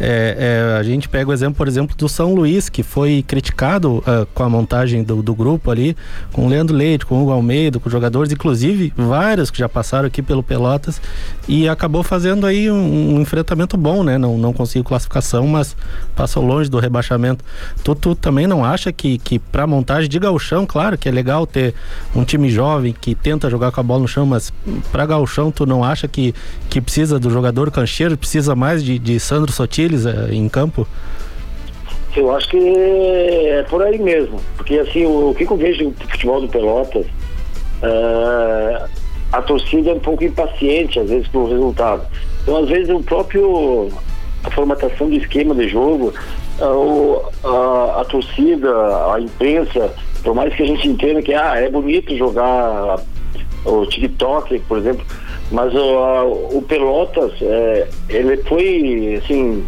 É, 0.00 0.72
é, 0.72 0.78
a 0.78 0.82
gente 0.84 1.08
pega 1.08 1.30
o 1.30 1.32
exemplo, 1.32 1.56
por 1.56 1.66
exemplo, 1.66 1.96
do 1.96 2.08
São 2.08 2.32
Luís, 2.32 2.68
que 2.68 2.84
foi 2.84 3.24
criticado 3.26 3.98
uh, 3.98 4.26
com 4.32 4.44
a 4.44 4.48
montagem 4.48 5.02
do, 5.02 5.20
do 5.20 5.34
grupo 5.34 5.70
ali, 5.70 5.96
com 6.32 6.46
o 6.46 6.48
Leandro 6.48 6.76
Leite, 6.76 7.04
com 7.04 7.16
o 7.16 7.22
Hugo 7.22 7.32
Almeida, 7.32 7.80
com 7.80 7.90
jogadores, 7.90 8.32
inclusive 8.32 8.92
vários 8.96 9.50
que 9.50 9.58
já 9.58 9.68
passaram 9.68 10.06
aqui 10.06 10.22
pelo 10.22 10.42
Pelotas, 10.42 11.00
e 11.48 11.68
acabou 11.68 12.04
fazendo 12.04 12.46
aí 12.46 12.51
um, 12.70 13.16
um, 13.16 13.20
enfrentamento 13.20 13.76
bom, 13.76 14.02
né? 14.02 14.18
Não, 14.18 14.36
não 14.36 14.52
conseguiu 14.52 14.84
classificação, 14.84 15.46
mas 15.46 15.76
passou 16.14 16.44
longe 16.44 16.70
do 16.70 16.78
rebaixamento. 16.78 17.44
Tu, 17.82 17.94
tu 17.94 18.14
também 18.14 18.46
não 18.46 18.64
acha 18.64 18.92
que, 18.92 19.18
que 19.18 19.38
para 19.38 19.66
montagem 19.66 20.08
de 20.08 20.18
gauchão, 20.18 20.66
claro 20.66 20.96
que 20.98 21.08
é 21.08 21.12
legal 21.12 21.46
ter 21.46 21.74
um 22.14 22.24
time 22.24 22.50
jovem 22.50 22.94
que 22.98 23.14
tenta 23.14 23.50
jogar 23.50 23.72
com 23.72 23.80
a 23.80 23.82
bola 23.82 24.00
no 24.02 24.08
chão, 24.08 24.26
mas 24.26 24.52
para 24.90 25.06
gauchão 25.06 25.50
tu 25.50 25.66
não 25.66 25.84
acha 25.84 26.08
que, 26.08 26.34
que 26.68 26.80
precisa 26.80 27.18
do 27.18 27.30
jogador 27.30 27.70
cancheiro, 27.70 28.16
precisa 28.16 28.54
mais 28.54 28.82
de, 28.82 28.98
de 28.98 29.18
Sandro 29.18 29.52
Sotiles 29.52 30.06
eh, 30.06 30.28
em 30.32 30.48
campo? 30.48 30.86
Eu 32.14 32.34
acho 32.36 32.48
que 32.48 32.58
é 32.58 33.64
por 33.68 33.82
aí 33.82 33.98
mesmo, 33.98 34.38
porque 34.56 34.78
assim, 34.78 35.06
o, 35.06 35.30
o 35.30 35.34
que 35.34 35.48
eu 35.48 35.56
vejo 35.56 35.84
no 35.84 35.92
futebol 35.92 36.40
do 36.42 36.48
Pelotas, 36.48 37.06
uh, 37.06 38.88
a 39.32 39.40
torcida 39.40 39.90
é 39.90 39.94
um 39.94 40.00
pouco 40.00 40.22
impaciente 40.22 41.00
às 41.00 41.08
vezes 41.08 41.26
com 41.28 41.38
o 41.38 41.48
resultado. 41.48 42.06
Então, 42.42 42.56
às 42.56 42.68
vezes, 42.68 42.90
o 42.90 43.00
próprio 43.00 43.90
a 44.44 44.50
formatação 44.50 45.08
do 45.08 45.16
esquema 45.16 45.54
de 45.54 45.68
jogo, 45.68 46.12
a, 46.60 47.48
a, 47.48 48.00
a 48.00 48.04
torcida, 48.04 48.70
a 49.12 49.20
imprensa, 49.20 49.94
por 50.22 50.34
mais 50.34 50.54
que 50.54 50.62
a 50.62 50.66
gente 50.66 50.88
entenda 50.88 51.22
que 51.22 51.34
ah, 51.34 51.56
é 51.56 51.68
bonito 51.70 52.16
jogar 52.16 53.00
o 53.64 53.86
TikTok, 53.86 54.58
por 54.60 54.78
exemplo, 54.78 55.04
mas 55.50 55.72
o, 55.74 56.56
o 56.56 56.64
Pelotas, 56.66 57.32
é, 57.40 57.88
ele 58.08 58.36
foi, 58.38 59.20
assim, 59.22 59.64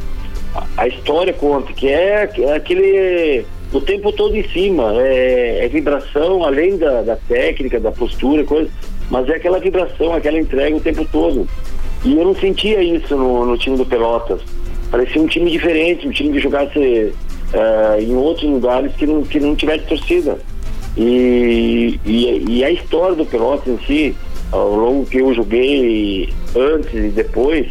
a, 0.55 0.83
a 0.83 0.89
história 0.89 1.33
conta 1.33 1.73
que 1.73 1.89
é, 1.89 2.29
é, 2.39 2.55
aquele 2.55 3.47
o 3.73 3.81
tempo 3.81 4.13
todo 4.13 4.37
em 4.37 4.49
cima, 4.51 4.93
é, 5.03 5.65
é 5.65 5.69
vibração 5.69 6.45
além 6.45 6.79
da, 6.79 7.03
da 7.03 7.17
técnica, 7.17 7.81
da 7.81 7.91
postura, 7.91 8.45
coisa, 8.45 8.71
mas 9.11 9.29
é 9.29 9.35
aquela 9.35 9.59
vibração, 9.59 10.15
aquela 10.15 10.39
entrega 10.39 10.77
o 10.77 10.81
tempo 10.81 11.05
todo. 11.11 11.49
E 12.05 12.17
eu 12.17 12.25
não 12.25 12.35
sentia 12.35 12.83
isso 12.83 13.17
no, 13.17 13.47
no 13.47 13.57
time 13.57 13.77
do 13.77 13.87
Pelotas. 13.87 14.41
Parecia 14.91 15.21
um 15.21 15.27
time 15.27 15.51
diferente, 15.51 16.07
um 16.07 16.11
time 16.11 16.33
que 16.33 16.41
jogasse 16.41 16.79
uh, 16.79 18.01
em 18.01 18.15
outros 18.15 18.49
lugares 18.49 18.93
que 18.95 19.07
não, 19.07 19.23
que 19.23 19.41
não 19.41 19.57
tivesse 19.57 19.87
torcida. 19.87 20.39
E, 20.97 21.99
e, 22.05 22.45
e, 22.49 22.65
a 22.65 22.71
história 22.71 23.17
do 23.17 23.27
Pelotas 23.27 23.67
em 23.67 23.79
si, 23.87 24.17
ao 24.53 24.77
longo 24.77 25.07
que 25.07 25.19
eu 25.19 25.35
joguei 25.35 26.29
antes 26.55 26.95
e 26.95 27.09
depois, 27.09 27.67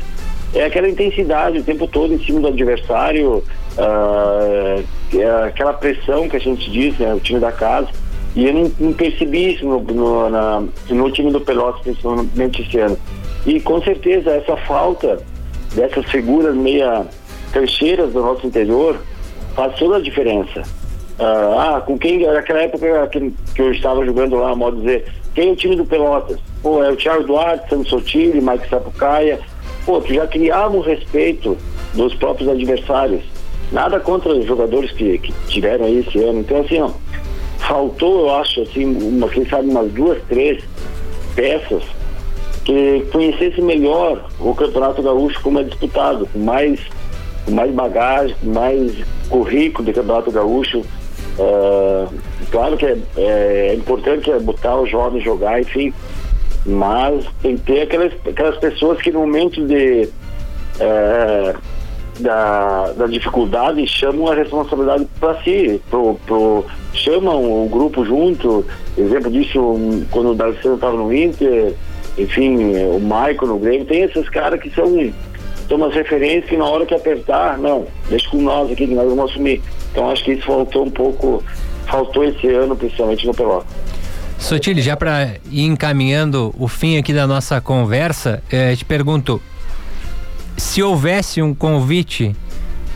é 0.54 0.66
aquela 0.66 0.90
intensidade 0.90 1.60
o 1.60 1.64
tempo 1.64 1.88
todo 1.88 2.14
em 2.14 2.20
cima 2.26 2.42
do 2.42 2.48
adversário, 2.48 3.44
uh, 3.78 5.46
aquela 5.46 5.74
pressão 5.74 6.28
que 6.28 6.36
a 6.36 6.40
gente 6.40 6.70
diz, 6.70 6.98
né, 6.98 7.14
o 7.14 7.20
time 7.20 7.40
da 7.40 7.52
casa. 7.52 7.88
E 8.36 8.46
eu 8.46 8.54
não, 8.54 8.72
não 8.80 8.94
percebi 8.94 9.54
isso 9.54 9.66
no, 9.66 9.80
no, 9.80 10.30
na, 10.30 10.64
no 10.90 11.12
time 11.12 11.32
do 11.32 11.40
Pelotas, 11.40 11.82
principalmente 11.82 12.64
esse 12.64 12.80
ano. 12.80 12.98
E 13.46 13.60
com 13.60 13.82
certeza 13.82 14.32
essa 14.32 14.56
falta 14.58 15.22
dessas 15.76 16.06
figuras 16.06 16.56
meia 16.56 17.06
cancheiras 17.52 18.14
do 18.14 18.22
nosso 18.22 18.48
interior 18.48 18.98
faz 19.56 19.76
toda 19.76 19.98
a 19.98 20.02
diferença. 20.02 20.62
Uh, 21.20 21.60
ah, 21.60 21.84
com 21.86 21.98
quem, 21.98 22.26
naquela 22.26 22.62
época 22.62 23.08
que, 23.08 23.34
que 23.54 23.62
eu 23.62 23.72
estava 23.72 24.04
jogando 24.06 24.36
lá, 24.36 24.56
modo 24.56 24.78
dizer, 24.78 25.06
quem 25.36 25.50
é 25.50 25.52
o 25.52 25.56
time 25.56 25.76
do 25.76 25.86
Pelotas? 25.86 26.40
Pô, 26.62 26.84
é 26.84 26.92
o 26.92 26.96
Thiago 26.96 27.24
Duarte, 27.24 27.70
Santos 27.70 27.90
Sotile, 27.90 28.42
Mike 28.42 28.70
Sapucaia. 28.70 29.40
Pô, 29.86 30.00
tu 30.02 30.14
já 30.14 30.26
criava 30.26 30.76
o 30.76 30.82
respeito 30.82 31.58
dos 31.94 32.16
próprios 32.16 32.50
adversários. 32.50 33.22
Nada 33.72 34.00
contra 34.00 34.34
os 34.34 34.46
jogadores 34.46 34.92
que, 34.92 35.18
que 35.18 35.34
tiveram 35.48 35.86
aí 35.86 36.00
esse 36.00 36.18
ano. 36.24 36.40
Então, 36.40 36.62
assim, 36.62 36.82
ó, 36.82 36.90
faltou, 37.60 38.22
eu 38.22 38.36
acho, 38.36 38.62
assim, 38.62 38.86
uma, 38.86 39.28
quem 39.30 39.46
sabe 39.46 39.70
umas 39.70 39.92
duas, 39.92 40.22
três 40.30 40.64
peças 41.36 41.84
que 42.64 43.06
conhecesse 43.12 43.62
melhor 43.62 44.30
o 44.40 44.54
Campeonato 44.56 45.02
Gaúcho 45.02 45.42
como 45.42 45.60
é 45.60 45.64
disputado, 45.64 46.28
com 46.32 46.40
mais, 46.40 46.80
com 47.46 47.52
mais 47.52 47.74
bagagem, 47.74 48.36
com 48.42 48.52
mais 48.52 48.94
currículo 49.30 49.86
de 49.86 49.94
Campeonato 49.94 50.32
Gaúcho. 50.32 50.80
Uh, 51.40 52.08
claro 52.52 52.78
que 52.78 52.86
é, 52.86 52.98
é, 53.18 53.76
importante 53.76 54.32
é 54.32 54.40
botar 54.40 54.78
os 54.78 54.90
jovens 54.90 55.24
jogar, 55.24 55.60
enfim, 55.60 55.94
mas 56.66 57.26
tem 57.42 57.58
que 57.58 57.64
ter 57.64 57.82
aquelas, 57.82 58.14
aquelas 58.26 58.58
pessoas 58.58 59.02
que 59.02 59.12
no 59.12 59.22
momento 59.22 59.66
de 59.66 60.08
é, 60.80 61.56
da, 62.20 62.94
da 62.94 63.08
dificuldade 63.08 63.86
chamam 63.88 64.28
a 64.28 64.36
responsabilidade 64.36 65.08
para 65.20 65.42
si, 65.44 65.82
pro, 65.90 66.16
pro, 66.26 66.66
chamam 66.94 67.66
o 67.66 67.70
grupo 67.70 68.06
junto. 68.06 68.66
Exemplo 68.98 69.32
disso, 69.32 70.06
quando 70.12 70.32
o 70.32 70.36
Darcelo 70.36 70.76
estava 70.76 70.96
no 70.96 71.14
Inter, 71.14 71.74
enfim, 72.18 72.56
o 72.76 73.00
Michael 73.00 73.48
no 73.48 73.60
Grêmio, 73.60 73.86
tem 73.86 74.04
esses 74.04 74.28
caras 74.30 74.60
que 74.60 74.70
são, 74.70 74.88
são 75.68 75.78
umas 75.78 75.94
referências 75.94 76.46
que 76.46 76.58
na 76.58 76.66
hora 76.66 76.86
que 76.86 76.94
apertar, 76.94 77.58
não, 77.58 77.86
deixa 78.10 78.30
com 78.30 78.42
nós 78.42 78.72
aqui 78.72 78.88
que 78.88 78.94
nós 78.94 79.08
vamos 79.10 79.32
assumir. 79.32 79.62
Então 79.92 80.10
acho 80.10 80.24
que 80.24 80.34
isso 80.34 80.46
faltou 80.46 80.86
um 80.86 80.92
pouco, 80.92 81.44
faltou 81.88 82.24
esse 82.24 82.48
ano, 82.48 82.76
principalmente 82.76 83.26
no 83.26 83.34
Pelota. 83.34 83.66
Sotile, 84.38 84.82
já 84.82 84.98
para 84.98 85.36
ir 85.50 85.64
encaminhando 85.64 86.54
o 86.60 86.68
fim 86.68 86.98
aqui 86.98 87.14
da 87.14 87.26
nossa 87.26 87.62
conversa, 87.62 88.44
eh, 88.52 88.76
te 88.76 88.84
pergunto, 88.84 89.42
se 90.58 90.84
houvesse 90.84 91.42
um 91.42 91.54
convite, 91.54 92.36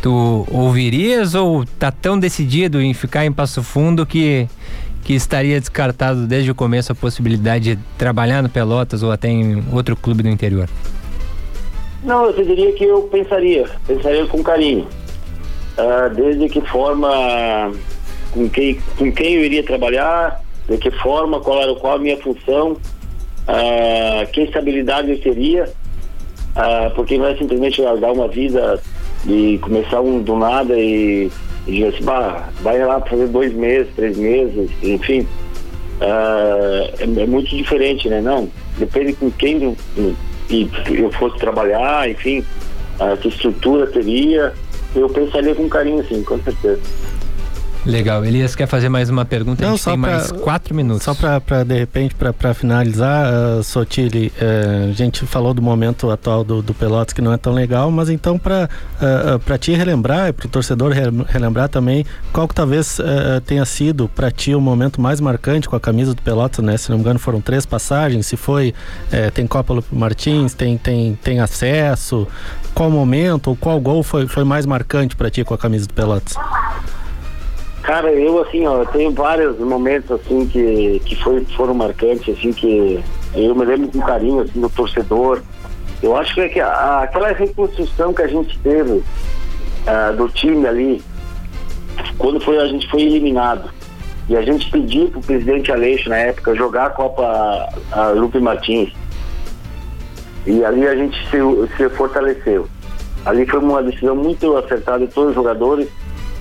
tu 0.01 0.45
ouvirias 0.51 1.36
ou 1.36 1.65
tá 1.65 1.89
tão 1.89 2.20
decidido 2.20 2.82
em 2.82 2.93
ficar 2.93 3.26
em 3.26 3.32
Passo 3.32 3.63
Fundo 3.63 4.05
que 4.05 4.47
que 5.08 5.14
estaria 5.14 5.58
descartado 5.58 6.28
desde 6.28 6.51
o 6.51 6.55
começo 6.55 6.91
a 6.91 6.95
possibilidade 6.95 7.78
de 7.78 7.82
trabalhar 7.97 8.43
no 8.43 8.49
Pelotas 8.49 9.01
ou 9.03 9.10
até 9.10 9.30
em 9.30 9.64
outro 9.72 9.95
clube 9.95 10.22
do 10.22 10.28
interior? 10.28 10.68
Não, 12.03 12.26
eu 12.26 12.34
diria 12.43 12.74
que 12.74 12.84
eu 12.84 13.03
pensaria, 13.03 13.70
pensaria 13.88 14.26
com 14.26 14.43
carinho. 14.43 14.86
Uh, 15.78 16.14
desde 16.14 16.49
que 16.49 16.60
forma, 16.60 17.72
com 18.34 18.49
quem, 18.49 18.78
com 18.97 19.10
quem 19.10 19.36
eu 19.36 19.45
iria 19.45 19.64
trabalhar, 19.64 20.41
de 20.68 20.78
que 20.78 20.91
forma, 20.91 21.39
qual 21.39 21.62
era 21.62 21.74
qual 21.76 21.95
a 21.95 21.99
minha 21.99 22.18
função, 22.18 22.74
uh, 22.74 24.32
que 24.34 24.41
estabilidade 24.41 25.10
eu 25.10 25.22
teria, 25.22 25.70
uh, 26.51 26.93
porque 26.95 27.18
não 27.18 27.28
é 27.28 27.38
simplesmente 27.38 27.82
largar 27.82 28.12
uma 28.12 28.28
vida 28.28 28.78
e 29.26 29.58
começar 29.60 30.01
um 30.01 30.22
do 30.22 30.36
nada 30.36 30.78
e, 30.78 31.32
e 31.68 31.84
assim, 31.84 32.03
bah, 32.03 32.49
vai 32.61 32.84
lá 32.84 33.01
fazer 33.01 33.28
dois 33.28 33.53
meses, 33.53 33.88
três 33.95 34.18
meses, 34.18 34.72
enfim. 34.82 35.28
Uh, 35.99 36.93
é, 36.99 37.24
é, 37.24 37.26
muito 37.26 37.49
diferente, 37.55 38.07
né? 38.07 38.22
Não, 38.22 38.49
depende 38.78 39.13
com 39.13 39.32
quem 39.32 39.63
eu, 39.63 39.76
eu 40.49 41.11
fosse 41.13 41.38
trabalhar, 41.39 42.09
enfim, 42.09 42.43
que 43.22 43.28
estrutura 43.28 43.88
teria, 43.88 44.53
eu 44.95 45.09
pensaria 45.09 45.53
com 45.55 45.68
carinho, 45.68 46.03
sim, 46.07 46.24
com 46.24 46.39
certeza. 46.39 46.80
Legal. 47.88 48.25
Elias 48.25 48.53
quer 48.53 48.67
fazer 48.67 48.89
mais 48.89 49.09
uma 49.09 49.23
pergunta? 49.23 49.63
Não, 49.63 49.77
gente 49.77 49.85
tem 49.85 49.99
pra, 49.99 50.11
mais 50.11 50.31
quatro 50.31 50.75
minutos. 50.75 51.03
Só 51.03 51.15
para, 51.15 51.63
de 51.63 51.77
repente, 51.77 52.13
para 52.15 52.53
finalizar, 52.53 53.31
uh, 53.31 53.63
Sotile, 53.63 54.31
uh, 54.41 54.89
a 54.89 54.93
gente 54.93 55.25
falou 55.25 55.53
do 55.53 55.61
momento 55.61 56.11
atual 56.11 56.43
do, 56.43 56.61
do 56.61 56.73
Pelotas 56.73 57.13
que 57.13 57.21
não 57.21 57.31
é 57.31 57.38
tão 57.38 57.53
legal, 57.53 57.89
mas 57.89 58.09
então 58.09 58.38
para 58.38 58.69
uh, 59.01 59.35
uh, 59.35 59.39
para 59.39 59.57
ti 59.57 59.71
relembrar, 59.71 60.33
para 60.33 60.47
o 60.47 60.49
torcedor 60.49 60.91
relembrar 61.27 61.69
também, 61.69 62.05
qual 62.33 62.45
que 62.45 62.53
talvez 62.53 62.99
uh, 62.99 63.39
tenha 63.45 63.63
sido 63.63 64.09
para 64.09 64.29
ti 64.29 64.53
o 64.53 64.59
momento 64.59 64.99
mais 64.99 65.21
marcante 65.21 65.69
com 65.69 65.75
a 65.75 65.79
camisa 65.79 66.13
do 66.13 66.21
Pelotas, 66.21 66.63
né? 66.63 66.75
Se 66.75 66.89
não 66.89 66.97
me 66.97 67.03
engano 67.03 67.19
foram 67.19 67.39
três 67.39 67.65
passagens, 67.65 68.25
se 68.27 68.35
foi, 68.35 68.73
tem 69.33 69.47
Copa 69.47 69.73
Lupe 69.73 69.95
Martins, 69.95 70.53
tem, 70.53 70.77
tem, 70.77 71.17
tem 71.23 71.39
acesso, 71.39 72.27
qual 72.73 72.89
momento 72.89 73.47
ou 73.47 73.55
qual 73.55 73.79
gol 73.79 74.03
foi, 74.03 74.27
foi 74.27 74.43
mais 74.43 74.65
marcante 74.65 75.15
para 75.15 75.29
ti 75.29 75.43
com 75.43 75.53
a 75.53 75.57
camisa 75.57 75.88
do 75.88 75.93
Pelotas? 75.93 76.35
Cara, 77.88 78.11
eu 78.11 78.41
assim, 78.41 78.67
ó, 78.67 78.83
tenho 78.83 79.11
vários 79.11 79.57
momentos 79.59 80.11
assim 80.11 80.45
que, 80.45 81.01
que 81.05 81.15
foi, 81.15 81.45
foram 81.55 81.73
marcantes, 81.73 82.38
assim, 82.38 82.51
que 82.51 83.01
eu 83.33 83.55
me 83.55 83.63
lembro 83.63 83.88
com 83.88 84.01
carinho 84.01 84.41
assim, 84.41 84.59
do 84.59 84.69
torcedor. 84.69 85.41
Eu 86.03 86.17
acho 86.17 86.33
que, 86.33 86.41
é 86.41 86.49
que 86.49 86.59
a, 86.59 87.03
aquela 87.03 87.31
reconstrução 87.31 88.13
que 88.13 88.21
a 88.21 88.27
gente 88.27 88.59
teve 88.59 88.91
uh, 88.91 90.17
do 90.17 90.27
time 90.27 90.67
ali, 90.67 91.01
quando 92.17 92.41
foi, 92.41 92.57
a 92.57 92.67
gente 92.67 92.89
foi 92.89 93.03
eliminado, 93.03 93.69
e 94.27 94.35
a 94.35 94.41
gente 94.41 94.69
pediu 94.69 95.07
pro 95.07 95.21
presidente 95.21 95.71
Aleixo 95.71 96.09
na 96.09 96.17
época 96.17 96.55
jogar 96.55 96.88
a 96.88 96.89
Copa 96.89 97.69
a 97.93 98.09
Lupe 98.09 98.38
Martins. 98.38 98.91
E 100.45 100.61
ali 100.65 100.85
a 100.85 100.93
gente 100.93 101.17
se, 101.29 101.38
se 101.77 101.89
fortaleceu. 101.91 102.67
Ali 103.25 103.45
foi 103.45 103.61
uma 103.61 103.81
decisão 103.81 104.13
muito 104.13 104.57
acertada 104.57 105.07
de 105.07 105.13
todos 105.13 105.29
os 105.29 105.35
jogadores 105.35 105.88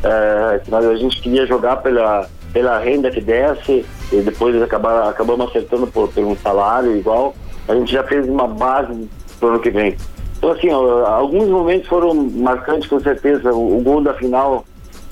é, 0.07 0.77
a 0.77 0.97
gente 0.97 1.21
queria 1.21 1.47
jogar 1.47 1.77
pela, 1.77 2.29
pela 2.53 2.79
renda 2.79 3.11
que 3.11 3.21
desce 3.21 3.85
e 4.13 4.17
depois 4.21 4.61
acabar, 4.63 5.09
acabamos 5.09 5.49
acertando 5.49 5.87
por, 5.87 6.09
por 6.09 6.25
um 6.25 6.37
salário 6.37 6.97
igual. 6.97 7.35
A 7.69 7.75
gente 7.75 7.93
já 7.93 8.03
fez 8.05 8.29
uma 8.29 8.47
base 8.47 9.09
para 9.39 9.49
o 9.49 9.51
ano 9.53 9.61
que 9.61 9.71
vem. 9.71 9.97
Então, 10.39 10.53
assim, 10.53 10.71
alguns 10.71 11.49
momentos 11.49 11.89
foram 11.89 12.15
marcantes, 12.15 12.89
com 12.89 13.01
certeza. 13.01 13.53
O, 13.53 13.79
o, 13.79 13.81
gol 13.83 14.01
da 14.01 14.15
final 14.15 14.65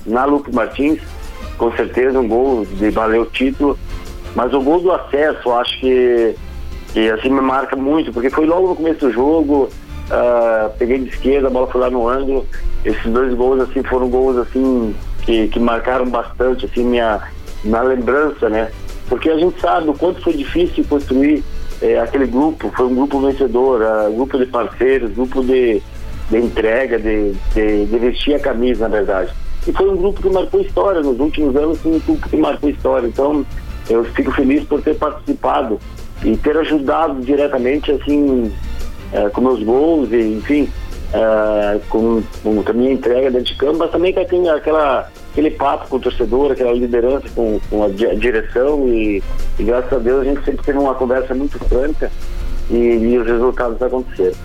na 0.05 0.23
Lupe 0.25 0.53
Martins, 0.53 0.99
com 1.57 1.71
certeza, 1.73 2.19
um 2.19 2.27
gol 2.27 2.65
de 2.65 2.89
valer 2.89 3.19
o 3.19 3.25
título. 3.25 3.77
Mas 4.35 4.53
o 4.53 4.61
gol 4.61 4.79
do 4.79 4.91
acesso, 4.91 5.51
acho 5.51 5.79
que, 5.79 6.35
que 6.93 7.09
assim 7.09 7.29
me 7.29 7.41
marca 7.41 7.75
muito, 7.75 8.13
porque 8.13 8.29
foi 8.29 8.45
logo 8.45 8.69
no 8.69 8.75
começo 8.75 8.99
do 8.99 9.11
jogo. 9.11 9.69
Uh, 10.05 10.69
peguei 10.77 10.99
de 10.99 11.09
esquerda, 11.09 11.47
a 11.47 11.51
bola 11.51 11.67
foi 11.67 11.81
lá 11.81 11.89
no 11.89 12.07
ângulo. 12.07 12.45
Esses 12.83 13.11
dois 13.11 13.33
gols 13.33 13.61
assim 13.61 13.81
foram 13.83 14.09
gols 14.09 14.37
assim 14.37 14.95
que, 15.23 15.47
que 15.47 15.59
marcaram 15.59 16.05
bastante 16.05 16.65
assim 16.65 16.83
minha 16.83 17.21
na 17.63 17.81
lembrança, 17.81 18.47
né? 18.49 18.69
Porque 19.09 19.29
a 19.29 19.37
gente 19.37 19.59
sabe 19.59 19.89
o 19.89 19.93
quanto 19.93 20.21
foi 20.21 20.33
difícil 20.33 20.83
construir 20.87 21.43
eh, 21.81 21.99
aquele 21.99 22.27
grupo. 22.27 22.71
Foi 22.75 22.85
um 22.85 22.95
grupo 22.95 23.19
vencedor, 23.19 23.81
uh, 23.81 24.13
grupo 24.13 24.37
de 24.37 24.45
parceiros, 24.45 25.11
grupo 25.13 25.43
de, 25.43 25.81
de 26.29 26.37
entrega, 26.37 26.99
de, 26.99 27.33
de, 27.53 27.85
de, 27.85 27.97
vestir 27.97 28.35
a 28.35 28.39
camisa, 28.39 28.87
na 28.87 28.95
verdade. 28.97 29.31
E 29.67 29.71
foi 29.71 29.89
um 29.89 29.97
grupo 29.97 30.21
que 30.21 30.29
marcou 30.29 30.61
história 30.61 31.01
nos 31.01 31.19
últimos 31.19 31.55
anos, 31.55 31.79
foi 31.79 31.93
um 31.93 31.99
grupo 31.99 32.29
que 32.29 32.37
marcou 32.37 32.69
história. 32.69 33.07
Então 33.07 33.45
eu 33.89 34.03
fico 34.05 34.31
feliz 34.31 34.63
por 34.63 34.81
ter 34.81 34.95
participado 34.95 35.79
e 36.23 36.35
ter 36.37 36.57
ajudado 36.57 37.21
diretamente 37.21 37.91
assim 37.91 38.51
é, 39.11 39.29
com 39.29 39.41
meus 39.41 39.63
gols, 39.63 40.11
enfim, 40.11 40.69
é, 41.13 41.79
com, 41.89 42.21
com, 42.43 42.63
a 42.65 42.73
minha 42.73 42.91
entrega 42.91 43.31
dentro 43.31 43.53
de 43.53 43.55
campo, 43.55 43.79
mas 43.79 43.91
também 43.91 44.13
tem 44.13 44.49
aquela, 44.49 45.09
aquele 45.31 45.51
papo 45.51 45.87
com 45.87 45.97
o 45.97 45.99
torcedor, 45.99 46.51
aquela 46.51 46.73
liderança 46.73 47.27
com, 47.33 47.59
com 47.69 47.83
a, 47.83 47.89
direção 47.89 48.87
e, 48.87 49.23
e, 49.59 49.63
graças 49.63 49.93
a 49.93 49.97
Deus 49.97 50.21
a 50.21 50.23
gente 50.25 50.43
sempre 50.43 50.65
teve 50.65 50.77
uma 50.77 50.95
conversa 50.95 51.33
muito 51.33 51.57
franca 51.65 52.11
e, 52.69 52.75
e 52.75 53.17
os 53.17 53.27
resultados 53.27 53.81
aconteceram. 53.81 54.35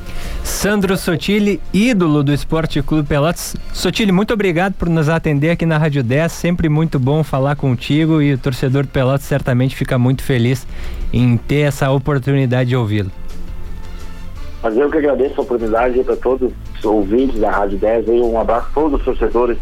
Sandro 0.42 0.96
Sotile, 0.96 1.60
ídolo 1.72 2.22
do 2.22 2.32
Esporte 2.32 2.82
Clube 2.82 3.08
Pelotas. 3.08 3.56
Sotile, 3.72 4.12
muito 4.12 4.34
obrigado 4.34 4.74
por 4.74 4.88
nos 4.88 5.08
atender 5.08 5.50
aqui 5.50 5.64
na 5.64 5.78
Rádio 5.78 6.02
10. 6.02 6.30
Sempre 6.30 6.68
muito 6.68 6.98
bom 6.98 7.22
falar 7.22 7.56
contigo 7.56 8.20
e 8.20 8.34
o 8.34 8.38
torcedor 8.38 8.82
do 8.82 8.88
Pelotas 8.88 9.26
certamente 9.26 9.76
fica 9.76 9.98
muito 9.98 10.22
feliz 10.22 10.66
em 11.12 11.36
ter 11.36 11.60
essa 11.60 11.90
oportunidade 11.90 12.70
de 12.70 12.76
ouvi-lo. 12.76 13.10
Mas 14.62 14.76
eu 14.76 14.90
que 14.90 14.98
agradeço 14.98 15.40
a 15.40 15.42
oportunidade 15.42 16.02
para 16.04 16.16
todos 16.16 16.52
os 16.78 16.84
ouvintes 16.84 17.40
da 17.40 17.50
Rádio 17.50 17.78
10. 17.78 18.08
Aí, 18.08 18.20
um 18.20 18.38
abraço 18.38 18.68
a 18.70 18.74
todos 18.74 18.98
os 18.98 19.04
torcedores 19.04 19.56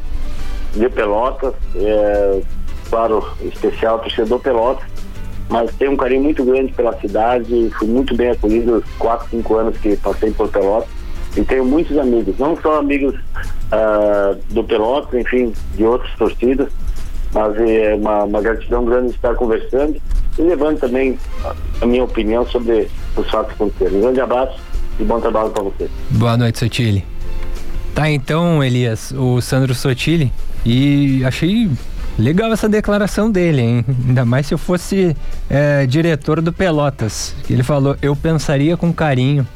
de 0.75 0.89
Pelotas, 0.89 1.55
é, 1.77 2.41
claro, 2.91 3.25
especial 3.43 3.99
torcedor 4.01 4.41
Pelotas, 4.41 4.85
mas 5.49 5.75
tenho 5.77 5.93
um 5.93 5.97
carinho 5.97 6.23
muito 6.23 6.45
grande 6.45 6.73
pela 6.73 6.93
cidade, 7.01 7.71
fui 7.79 7.89
muito 7.89 8.15
bem 8.15 8.31
acolhido 8.31 8.77
os 8.77 8.85
4, 8.99 9.29
5 9.31 9.55
anos 9.57 9.79
que 9.79 9.97
passei 9.97 10.31
por 10.31 10.49
Pelotas 10.49 10.91
e 11.37 11.45
tenho 11.45 11.65
muitos 11.65 11.97
amigos, 11.97 12.37
não 12.39 12.57
só 12.61 12.79
amigos 12.79 13.15
uh, 13.15 14.39
do 14.51 14.65
Pelotas, 14.65 15.19
enfim, 15.19 15.53
de 15.75 15.85
outras 15.85 16.13
torcidas, 16.17 16.69
mas 17.33 17.57
é 17.59 17.95
uma, 17.95 18.25
uma 18.25 18.41
gratidão 18.41 18.85
grande 18.85 19.13
estar 19.13 19.35
conversando 19.35 20.01
e 20.39 20.43
levando 20.43 20.79
também 20.79 21.19
a, 21.81 21.87
minha 21.87 22.05
opinião 22.05 22.47
sobre 22.47 22.89
os 23.17 23.31
fatos 23.31 23.53
aconteceram. 23.53 23.99
Um 23.99 24.01
grande 24.03 24.21
abraço 24.21 24.59
e 24.99 25.05
bom 25.05 25.21
trabalho 25.21 25.51
para 25.51 25.63
você. 25.63 25.89
Boa 26.11 26.37
noite, 26.37 26.59
Sotile. 26.59 27.05
Tá 27.95 28.09
então, 28.11 28.63
Elias, 28.63 29.13
o 29.13 29.41
Sandro 29.41 29.75
Sotile, 29.75 30.33
e 30.65 31.25
achei 31.25 31.71
legal 32.19 32.53
essa 32.53 32.69
declaração 32.69 33.31
dele, 33.31 33.63
hein? 33.63 33.85
Ainda 34.07 34.25
mais 34.25 34.47
se 34.47 34.55
eu 34.55 34.59
fosse 34.59 35.17
é, 35.49 35.87
diretor 35.87 36.41
do 36.41 36.53
Pelotas. 36.53 37.35
Ele 37.49 37.63
falou, 37.63 37.97
eu 38.03 38.15
pensaria 38.15 38.77
com 38.77 38.93
carinho 38.93 39.47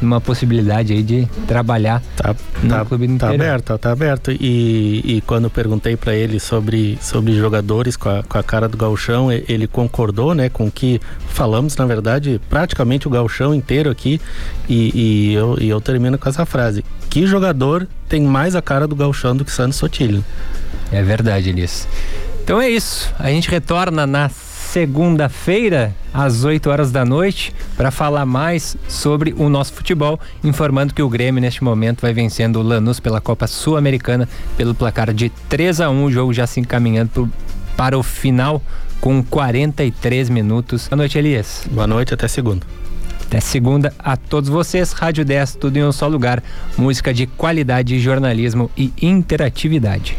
numa 0.00 0.20
possibilidade 0.20 0.92
aí 0.92 1.02
de 1.02 1.26
trabalhar 1.46 2.02
tá, 2.16 2.34
no 2.62 2.68
tá, 2.68 2.84
clube 2.84 3.06
do 3.06 3.18
tá 3.18 3.30
aberto, 3.30 3.78
tá 3.78 3.92
aberto. 3.92 4.30
E, 4.32 5.02
e 5.04 5.22
quando 5.26 5.50
perguntei 5.50 5.96
para 5.96 6.14
ele 6.14 6.38
sobre, 6.38 6.98
sobre 7.00 7.34
jogadores 7.36 7.96
com 7.96 8.08
a, 8.08 8.22
com 8.22 8.38
a 8.38 8.42
cara 8.42 8.68
do 8.68 8.76
galchão, 8.76 9.30
ele 9.30 9.66
concordou, 9.66 10.34
né, 10.34 10.48
com 10.48 10.70
que 10.70 11.00
falamos, 11.28 11.76
na 11.76 11.86
verdade, 11.86 12.40
praticamente 12.48 13.06
o 13.06 13.10
galchão 13.10 13.54
inteiro 13.54 13.90
aqui. 13.90 14.20
E, 14.68 14.92
e, 14.94 15.34
eu, 15.34 15.56
e 15.60 15.68
eu 15.68 15.80
termino 15.80 16.18
com 16.18 16.28
essa 16.28 16.46
frase: 16.46 16.84
que 17.10 17.26
jogador 17.26 17.86
tem 18.08 18.22
mais 18.22 18.54
a 18.54 18.62
cara 18.62 18.86
do 18.86 18.94
galchão 18.94 19.36
do 19.36 19.44
que 19.44 19.52
Santos 19.52 19.78
Sotilho? 19.78 20.24
É 20.90 21.02
verdade, 21.02 21.50
Elias. 21.50 21.86
Então 22.42 22.60
é 22.60 22.70
isso. 22.70 23.12
A 23.18 23.28
gente 23.28 23.50
retorna 23.50 24.06
na 24.06 24.30
segunda-feira, 24.72 25.94
às 26.12 26.44
8 26.44 26.68
horas 26.68 26.92
da 26.92 27.04
noite, 27.04 27.54
para 27.76 27.90
falar 27.90 28.26
mais 28.26 28.76
sobre 28.86 29.34
o 29.36 29.48
nosso 29.48 29.72
futebol, 29.72 30.20
informando 30.44 30.92
que 30.92 31.02
o 31.02 31.08
Grêmio 31.08 31.40
neste 31.40 31.64
momento 31.64 32.02
vai 32.02 32.12
vencendo 32.12 32.56
o 32.56 32.62
Lanús 32.62 33.00
pela 33.00 33.20
Copa 33.20 33.46
Sul-Americana 33.46 34.28
pelo 34.58 34.74
placar 34.74 35.12
de 35.14 35.30
3 35.48 35.80
a 35.80 35.90
1, 35.90 36.04
o 36.04 36.12
jogo 36.12 36.34
já 36.34 36.46
se 36.46 36.60
encaminhando 36.60 37.08
pro, 37.10 37.30
para 37.76 37.98
o 37.98 38.02
final 38.02 38.62
com 39.00 39.22
43 39.22 40.28
minutos. 40.28 40.86
Boa 40.88 40.98
noite, 40.98 41.16
Elias. 41.16 41.66
Boa 41.70 41.86
noite, 41.86 42.12
até 42.12 42.28
segunda. 42.28 42.66
Até 43.26 43.40
segunda 43.40 43.92
a 43.98 44.16
todos 44.16 44.50
vocês. 44.50 44.92
Rádio 44.92 45.24
10, 45.24 45.56
tudo 45.56 45.76
em 45.78 45.84
um 45.84 45.92
só 45.92 46.06
lugar. 46.06 46.42
Música 46.76 47.14
de 47.14 47.26
qualidade, 47.26 47.98
jornalismo 47.98 48.70
e 48.76 48.92
interatividade. 49.00 50.16